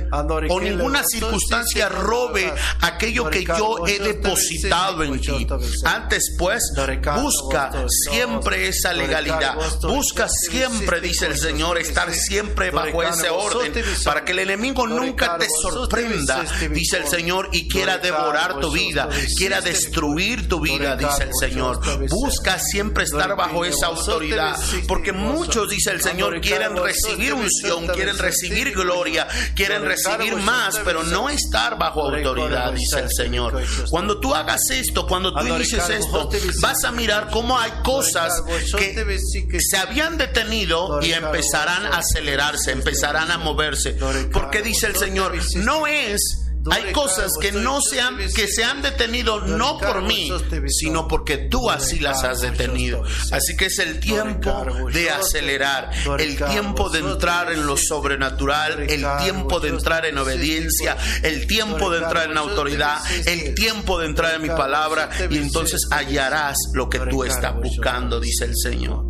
o 0.49 0.59
ninguna 0.59 1.03
circunstancia 1.03 1.89
robe 1.89 2.53
aquello 2.81 3.29
que 3.29 3.43
yo 3.43 3.85
he 3.87 3.99
depositado 3.99 5.03
en 5.03 5.19
ti. 5.19 5.47
Antes 5.83 6.35
pues, 6.37 6.73
busca 7.15 7.71
siempre 7.87 8.67
esa 8.67 8.93
legalidad. 8.93 9.55
Busca 9.81 10.27
siempre, 10.29 11.01
dice 11.01 11.27
el 11.27 11.37
Señor, 11.37 11.77
estar 11.77 12.11
siempre 12.13 12.71
bajo 12.71 13.03
ese 13.03 13.29
orden 13.29 13.73
para 14.03 14.25
que 14.25 14.31
el 14.31 14.39
enemigo 14.39 14.87
nunca 14.87 15.37
te 15.37 15.47
sorprenda, 15.61 16.43
dice 16.71 16.97
el 16.97 17.07
Señor, 17.07 17.49
y 17.51 17.67
quiera 17.67 17.97
devorar 17.97 18.59
tu 18.59 18.71
vida, 18.71 19.09
quiera 19.37 19.61
destruir 19.61 20.47
tu 20.47 20.59
vida, 20.59 20.95
dice 20.95 21.23
el 21.23 21.33
Señor. 21.33 21.79
Busca 22.09 22.59
siempre 22.59 23.03
estar 23.03 23.35
bajo 23.35 23.65
esa 23.65 23.87
autoridad, 23.87 24.55
porque 24.87 25.11
muchos, 25.11 25.69
dice 25.69 25.91
el 25.91 26.01
Señor, 26.01 26.32
quieren 26.41 26.75
recibir 26.75 27.33
unción, 27.33 27.87
quieren 27.87 28.17
recibir 28.17 28.71
gloria, 28.71 29.27
quieren 29.55 29.83
recibir 29.83 30.35
más, 30.37 30.79
pero 30.83 31.03
no 31.03 31.29
estar 31.29 31.77
bajo 31.77 32.09
autoridad, 32.09 32.73
dice 32.73 32.99
el 32.99 33.09
Señor. 33.09 33.61
Cuando 33.89 34.19
tú 34.19 34.33
hagas 34.33 34.61
esto, 34.71 35.07
cuando 35.07 35.33
tú 35.33 35.43
dices 35.55 35.89
esto, 35.89 36.29
vas 36.61 36.83
a 36.83 36.91
mirar 36.91 37.29
cómo 37.31 37.57
hay 37.57 37.71
cosas 37.83 38.41
que 38.77 39.59
se 39.59 39.77
habían 39.77 40.17
detenido 40.17 41.01
y 41.01 41.11
empezarán 41.11 41.85
a 41.85 41.97
acelerarse, 41.97 42.71
empezarán 42.71 43.31
a 43.31 43.37
moverse. 43.37 43.97
Porque 44.31 44.61
dice 44.61 44.87
el 44.87 44.95
Señor, 44.95 45.33
no 45.55 45.87
es 45.87 46.42
hay 46.71 46.91
cosas 46.93 47.31
que 47.41 47.51
no 47.51 47.81
se 47.81 47.99
han, 47.99 48.17
que 48.17 48.47
se 48.47 48.63
han 48.63 48.81
detenido 48.81 49.41
no 49.41 49.77
por 49.77 50.01
mí, 50.03 50.31
sino 50.67 51.07
porque 51.07 51.37
tú 51.37 51.69
así 51.69 51.99
las 51.99 52.23
has 52.23 52.41
detenido. 52.41 53.03
Así 53.31 53.55
que 53.57 53.65
es 53.65 53.79
el 53.79 53.99
tiempo 53.99 54.65
de 54.91 55.09
acelerar, 55.09 55.89
el 56.19 56.37
tiempo 56.37 56.89
de 56.89 56.99
entrar 56.99 57.51
en 57.51 57.65
lo 57.65 57.75
sobrenatural, 57.77 58.79
el 58.89 59.05
tiempo 59.23 59.59
de 59.59 59.69
entrar 59.69 60.05
en 60.05 60.17
obediencia, 60.17 60.97
el 61.21 61.47
tiempo 61.47 61.89
de 61.89 61.99
entrar 61.99 62.31
en 62.31 62.37
autoridad, 62.37 62.99
el 63.25 63.53
tiempo 63.55 63.99
de 63.99 64.07
entrar 64.07 64.35
en 64.35 64.43
mi 64.43 64.49
palabra 64.49 65.09
y 65.29 65.37
entonces 65.37 65.87
hallarás 65.91 66.57
lo 66.73 66.89
que 66.89 66.99
tú 66.99 67.23
estás 67.23 67.55
buscando, 67.55 68.19
dice 68.19 68.45
el 68.45 68.55
Señor. 68.55 69.03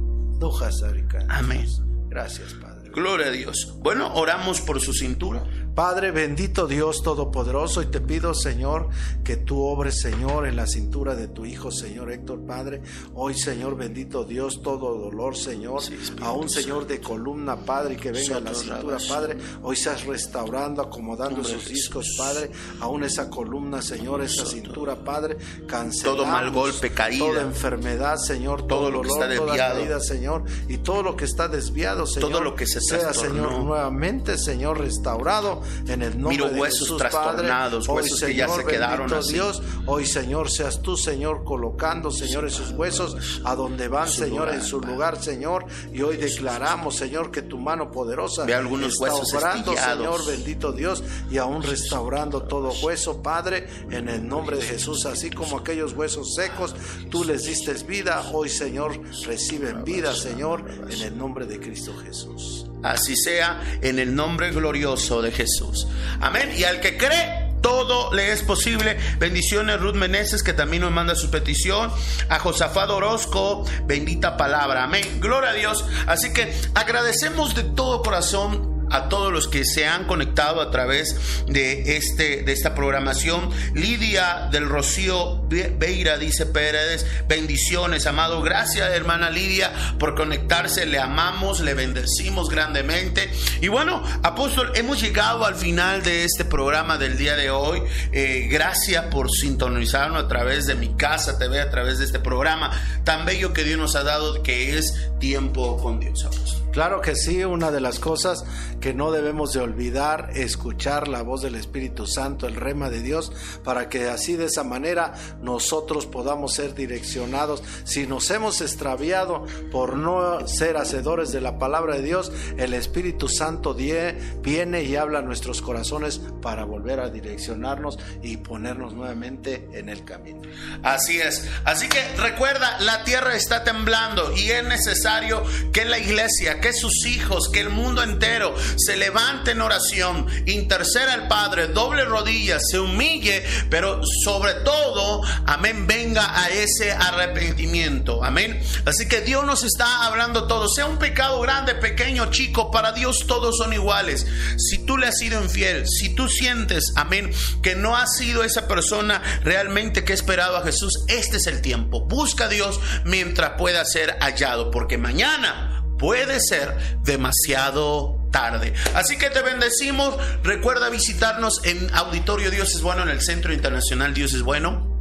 Amén. 1.29 1.67
Gracias, 2.09 2.53
Padre. 2.53 2.91
Gloria 2.93 3.27
a 3.27 3.31
Dios. 3.31 3.73
Bueno, 3.79 4.13
oramos 4.13 4.61
por 4.61 4.79
su 4.79 4.93
cintura. 4.93 5.43
Padre 5.75 6.11
bendito 6.11 6.67
Dios 6.67 7.01
Todopoderoso, 7.01 7.81
y 7.81 7.87
te 7.87 7.99
pido, 7.99 8.35
Señor, 8.35 8.89
que 9.23 9.37
tú 9.37 9.63
obres, 9.63 9.99
Señor, 9.99 10.45
en 10.45 10.55
la 10.55 10.67
cintura 10.67 11.15
de 11.15 11.27
tu 11.27 11.45
Hijo, 11.45 11.71
Señor 11.71 12.11
Héctor, 12.11 12.45
Padre. 12.45 12.81
Hoy, 13.15 13.33
Señor 13.33 13.75
bendito 13.75 14.23
Dios, 14.23 14.61
todo 14.61 14.95
dolor, 14.99 15.35
Señor, 15.35 15.81
aún, 16.21 16.47
Señor, 16.47 16.85
de 16.85 17.01
columna, 17.01 17.57
Padre, 17.57 17.97
que 17.97 18.11
venga 18.11 18.37
a 18.37 18.39
la 18.39 18.53
cintura, 18.53 18.97
Padre. 19.09 19.37
Hoy 19.63 19.75
seas 19.75 20.05
restaurando, 20.05 20.83
acomodando 20.83 21.43
sus 21.43 21.67
discos, 21.67 22.05
Padre. 22.19 22.51
Aún 22.79 23.03
esa 23.03 23.29
columna, 23.31 23.81
Señor, 23.81 24.21
esa 24.21 24.45
cintura, 24.45 25.03
Padre. 25.03 25.37
Cancelamos 25.65 26.19
todo 26.19 26.31
mal 26.31 26.51
golpe, 26.51 26.91
caída. 26.91 27.25
Toda 27.25 27.41
enfermedad, 27.41 28.17
Señor, 28.17 28.67
todo, 28.67 28.91
lo 28.91 29.01
que 29.01 29.07
está 29.07 29.27
desviado. 29.27 29.79
Caída, 29.79 29.99
Señor, 29.99 30.43
y 30.67 30.77
todo 30.77 31.01
lo 31.01 31.15
que 31.15 31.25
está 31.25 31.47
desviado, 31.47 32.05
Señor. 32.05 32.29
Todo 32.29 32.41
lo 32.41 32.55
que 32.55 32.67
se 32.67 32.79
sea, 32.79 33.11
Señor, 33.11 33.63
nuevamente, 33.63 34.37
Señor, 34.37 34.79
restaurado 34.79 35.62
en 35.87 36.01
el 36.01 36.19
nombre 36.19 36.45
Miro 36.45 36.59
huesos 36.59 36.89
de 36.89 36.97
trastornados, 36.97 37.87
huesos 37.87 38.19
que 38.19 38.33
ya 38.33 38.47
se 38.47 38.65
quedaron 38.65 39.13
así. 39.13 39.33
Dios, 39.33 39.61
hoy 39.85 40.05
Señor, 40.05 40.49
seas 40.49 40.81
tú, 40.81 40.95
Señor, 40.95 41.43
colocando, 41.43 42.11
Señor, 42.11 42.45
esos 42.45 42.71
huesos 42.71 43.41
a 43.43 43.55
donde 43.55 43.87
van, 43.87 44.09
Señor, 44.09 44.49
en 44.49 44.63
su 44.63 44.79
lugar, 44.79 45.21
Señor, 45.21 45.65
y 45.91 46.01
hoy 46.01 46.17
declaramos, 46.17 46.95
Señor, 46.95 47.31
que 47.31 47.41
tu 47.41 47.57
mano 47.57 47.91
poderosa 47.91 48.45
Ve 48.45 48.53
algunos 48.53 48.93
está 48.93 49.03
huesos 49.03 49.33
obrando, 49.33 49.75
Señor, 49.75 50.25
bendito 50.25 50.71
Dios, 50.71 51.03
y 51.29 51.37
aún 51.37 51.63
restaurando 51.63 52.43
todo 52.43 52.71
hueso, 52.81 53.21
Padre, 53.21 53.67
en 53.89 54.07
el 54.09 54.27
nombre 54.27 54.57
de 54.57 54.63
Jesús, 54.63 55.05
así 55.05 55.29
como 55.29 55.57
aquellos 55.57 55.93
huesos 55.93 56.33
secos, 56.35 56.75
tú 57.09 57.23
les 57.23 57.43
diste 57.43 57.73
vida, 57.83 58.23
hoy, 58.31 58.49
Señor, 58.49 58.99
reciben 59.25 59.83
vida, 59.83 60.13
Señor, 60.13 60.63
en 60.89 61.01
el 61.01 61.17
nombre 61.17 61.45
de 61.45 61.59
Cristo 61.59 61.93
Jesús. 62.03 62.67
Así 62.83 63.15
sea 63.15 63.61
en 63.81 63.99
el 63.99 64.13
nombre 64.13 64.51
glorioso 64.51 65.21
de 65.21 65.31
Jesús. 65.31 65.87
Amén. 66.19 66.53
Y 66.57 66.65
al 66.65 66.79
que 66.79 66.97
cree, 66.97 67.53
todo 67.61 68.13
le 68.13 68.31
es 68.31 68.43
posible. 68.43 68.97
Bendiciones 69.17 69.79
Ruth 69.79 69.95
Meneses, 69.95 70.43
que 70.43 70.53
también 70.53 70.81
nos 70.83 70.91
manda 70.91 71.15
su 71.15 71.31
petición. 71.31 71.91
A 72.29 72.37
Josafat 72.37 72.89
Orozco, 72.89 73.65
bendita 73.85 74.37
palabra. 74.37 74.83
Amén. 74.83 75.19
Gloria 75.19 75.51
a 75.51 75.53
Dios. 75.53 75.85
Así 76.05 76.33
que 76.33 76.53
agradecemos 76.75 77.55
de 77.55 77.63
todo 77.63 78.03
corazón 78.03 78.72
a 78.93 79.09
todos 79.09 79.33
los 79.33 79.47
que 79.47 79.65
se 79.65 79.87
han 79.87 80.05
conectado 80.05 80.61
a 80.61 80.71
través 80.71 81.43
de, 81.47 81.97
este, 81.97 82.43
de 82.43 82.53
esta 82.53 82.75
programación. 82.75 83.49
Lidia 83.73 84.47
del 84.51 84.69
Rocío 84.69 85.41
Beira 85.49 86.17
dice 86.17 86.45
Pérez, 86.45 87.05
bendiciones, 87.27 88.05
amado. 88.05 88.41
Gracias, 88.41 88.89
hermana 88.91 89.29
Lidia, 89.29 89.73
por 89.99 90.15
conectarse. 90.15 90.85
Le 90.85 90.99
amamos, 90.99 91.59
le 91.59 91.73
bendecimos 91.73 92.49
grandemente. 92.49 93.31
Y 93.61 93.67
bueno, 93.67 94.03
apóstol, 94.21 94.71
hemos 94.75 95.01
llegado 95.01 95.45
al 95.45 95.55
final 95.55 96.03
de 96.03 96.23
este 96.23 96.45
programa 96.45 96.97
del 96.97 97.17
día 97.17 97.35
de 97.35 97.49
hoy. 97.49 97.81
Eh, 98.11 98.47
gracias 98.49 99.05
por 99.07 99.31
sintonizarnos 99.31 100.23
a 100.23 100.27
través 100.27 100.67
de 100.67 100.75
mi 100.75 100.93
casa 100.95 101.39
TV, 101.39 101.59
a 101.59 101.69
través 101.71 101.97
de 101.97 102.05
este 102.05 102.19
programa 102.19 102.71
tan 103.03 103.25
bello 103.25 103.53
que 103.53 103.63
Dios 103.63 103.79
nos 103.79 103.95
ha 103.95 104.03
dado, 104.03 104.43
que 104.43 104.77
es 104.77 105.09
tiempo 105.19 105.77
con 105.81 105.99
Dios, 105.99 106.25
apóstol. 106.25 106.63
Claro 106.73 107.01
que 107.01 107.15
sí, 107.15 107.43
una 107.43 107.69
de 107.69 107.79
las 107.79 107.99
cosas 107.99 108.45
que 108.83 108.93
no 108.93 109.13
debemos 109.13 109.53
de 109.53 109.61
olvidar, 109.61 110.31
escuchar 110.35 111.07
la 111.07 111.21
voz 111.21 111.41
del 111.41 111.55
Espíritu 111.55 112.05
Santo, 112.05 112.47
el 112.47 112.57
rema 112.57 112.89
de 112.89 113.01
Dios, 113.01 113.31
para 113.63 113.87
que 113.87 114.09
así 114.09 114.35
de 114.35 114.47
esa 114.47 114.65
manera 114.65 115.13
nosotros 115.41 116.05
podamos 116.05 116.55
ser 116.55 116.75
direccionados. 116.75 117.63
Si 117.85 118.05
nos 118.07 118.29
hemos 118.29 118.59
extraviado 118.59 119.45
por 119.71 119.95
no 119.95 120.45
ser 120.49 120.75
hacedores 120.75 121.31
de 121.31 121.39
la 121.39 121.57
palabra 121.57 121.95
de 121.95 122.01
Dios, 122.01 122.33
el 122.57 122.73
Espíritu 122.73 123.29
Santo 123.29 123.73
viene 123.73 124.83
y 124.83 124.97
habla 124.97 125.19
a 125.19 125.21
nuestros 125.21 125.61
corazones 125.61 126.19
para 126.41 126.65
volver 126.65 126.99
a 126.99 127.09
direccionarnos 127.09 127.97
y 128.21 128.35
ponernos 128.35 128.93
nuevamente 128.93 129.69
en 129.71 129.87
el 129.87 130.03
camino. 130.03 130.41
Así 130.83 131.21
es. 131.21 131.47
Así 131.63 131.87
que 131.87 132.01
recuerda, 132.17 132.81
la 132.81 133.05
tierra 133.05 133.33
está 133.33 133.63
temblando 133.63 134.35
y 134.35 134.51
es 134.51 134.65
necesario 134.65 135.41
que 135.71 135.85
la 135.85 135.99
iglesia, 135.99 136.59
que 136.59 136.73
sus 136.73 137.05
hijos, 137.05 137.49
que 137.49 137.61
el 137.61 137.69
mundo 137.69 138.03
entero 138.03 138.53
se 138.77 138.97
levante 138.97 139.51
en 139.51 139.61
oración, 139.61 140.27
interceda 140.45 141.13
al 141.13 141.27
Padre, 141.27 141.67
doble 141.67 142.05
rodillas, 142.05 142.61
se 142.69 142.79
humille, 142.79 143.43
pero 143.69 144.01
sobre 144.23 144.53
todo, 144.55 145.21
amén, 145.45 145.87
venga 145.87 146.39
a 146.39 146.49
ese 146.49 146.91
arrepentimiento, 146.91 148.23
amén. 148.23 148.61
Así 148.85 149.07
que 149.07 149.21
Dios 149.21 149.45
nos 149.45 149.63
está 149.63 150.05
hablando 150.05 150.47
todo, 150.47 150.67
sea 150.67 150.85
un 150.85 150.97
pecado 150.97 151.39
grande, 151.41 151.75
pequeño, 151.75 152.31
chico, 152.31 152.71
para 152.71 152.91
Dios 152.91 153.25
todos 153.27 153.57
son 153.57 153.73
iguales. 153.73 154.25
Si 154.57 154.85
tú 154.85 154.97
le 154.97 155.07
has 155.07 155.17
sido 155.17 155.41
infiel, 155.41 155.87
si 155.87 156.13
tú 156.15 156.27
sientes, 156.27 156.93
amén, 156.95 157.31
que 157.61 157.75
no 157.75 157.95
has 157.95 158.17
sido 158.17 158.43
esa 158.43 158.67
persona 158.67 159.21
realmente 159.43 160.03
que 160.03 160.13
ha 160.13 160.15
esperado 160.15 160.57
a 160.57 160.63
Jesús, 160.63 161.03
este 161.07 161.37
es 161.37 161.47
el 161.47 161.61
tiempo. 161.61 162.05
Busca 162.05 162.45
a 162.45 162.49
Dios 162.49 162.79
mientras 163.05 163.51
pueda 163.57 163.83
ser 163.85 164.17
hallado, 164.19 164.71
porque 164.71 164.97
mañana 164.97 165.83
puede 165.97 166.39
ser 166.39 166.99
demasiado 167.03 168.22
tarde. 168.33 168.73
Así 168.93 169.17
que 169.17 169.29
te 169.29 169.41
bendecimos. 169.41 170.17
Recuerda 170.43 170.89
visitarnos 170.89 171.61
en 171.63 171.89
Auditorio 171.93 172.51
Dios 172.51 172.75
es 172.75 172.81
Bueno 172.81 173.03
en 173.03 173.09
el 173.09 173.21
Centro 173.21 173.53
Internacional 173.53 174.13
Dios 174.13 174.33
es 174.33 174.41
Bueno 174.41 174.92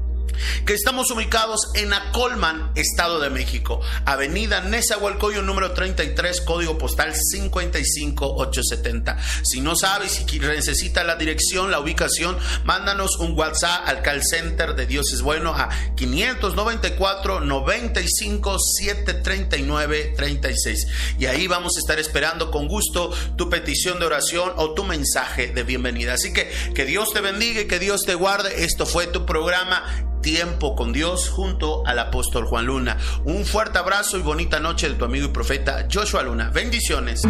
que 0.67 0.75
estamos 0.75 1.11
ubicados 1.11 1.71
en 1.75 1.93
Acolman, 1.93 2.73
Estado 2.75 3.21
de 3.21 3.31
México, 3.31 3.81
Avenida 4.05 4.61
Nezahualcóyotl 4.61 5.47
número 5.47 5.73
33, 5.73 6.41
código 6.43 6.79
postal 6.79 7.15
55870. 7.15 9.17
Si 9.45 9.61
no 9.61 9.77
sabes 9.77 10.13
si 10.13 10.39
necesita 10.39 11.05
la 11.05 11.17
dirección, 11.17 11.71
la 11.71 11.81
ubicación, 11.81 12.37
mándanos 12.65 13.19
un 13.19 13.39
WhatsApp 13.39 13.87
al 13.87 14.03
call 14.03 14.23
center 14.23 14.75
de 14.75 14.87
Dios 14.87 15.13
es 15.13 15.23
bueno 15.23 15.55
a 15.55 15.69
594 15.97 17.41
95 17.41 18.59
739 18.59 20.15
36 20.17 20.87
y 21.19 21.27
ahí 21.27 21.47
vamos 21.47 21.77
a 21.77 21.81
estar 21.81 21.99
esperando 21.99 22.51
con 22.51 22.69
gusto 22.69 23.13
tu 23.37 23.49
petición 23.49 23.99
de 23.99 24.07
oración 24.07 24.53
o 24.57 24.75
tu 24.75 24.85
mensaje 24.85 25.49
de 25.49 25.63
bienvenida. 25.63 26.15
Así 26.15 26.33
que 26.33 26.51
que 26.75 26.85
Dios 26.85 27.13
te 27.13 27.21
bendiga 27.21 27.63
y 27.63 27.67
que 27.67 27.79
Dios 27.79 28.03
te 28.03 28.15
guarde. 28.15 28.65
Esto 28.65 28.87
fue 28.87 29.07
tu 29.07 29.27
programa 29.27 29.85
tiempo 30.23 30.75
con 30.75 30.93
Dios 30.93 31.29
junto 31.29 31.87
al 31.87 31.99
apóstol 31.99 32.47
Juan 32.47 32.67
Luna. 32.67 32.97
Un 33.25 33.45
fuerte 33.45 33.79
abrazo 33.79 34.17
y 34.19 34.23
bonita 34.23 34.61
noche 34.61 34.89
de 34.89 34.95
tu 34.95 35.05
amigo 35.05 35.27
y 35.27 35.31
profeta 35.31 35.87
Joshua 35.93 36.23
Luna. 36.23 36.51
Bendiciones. 36.51 37.23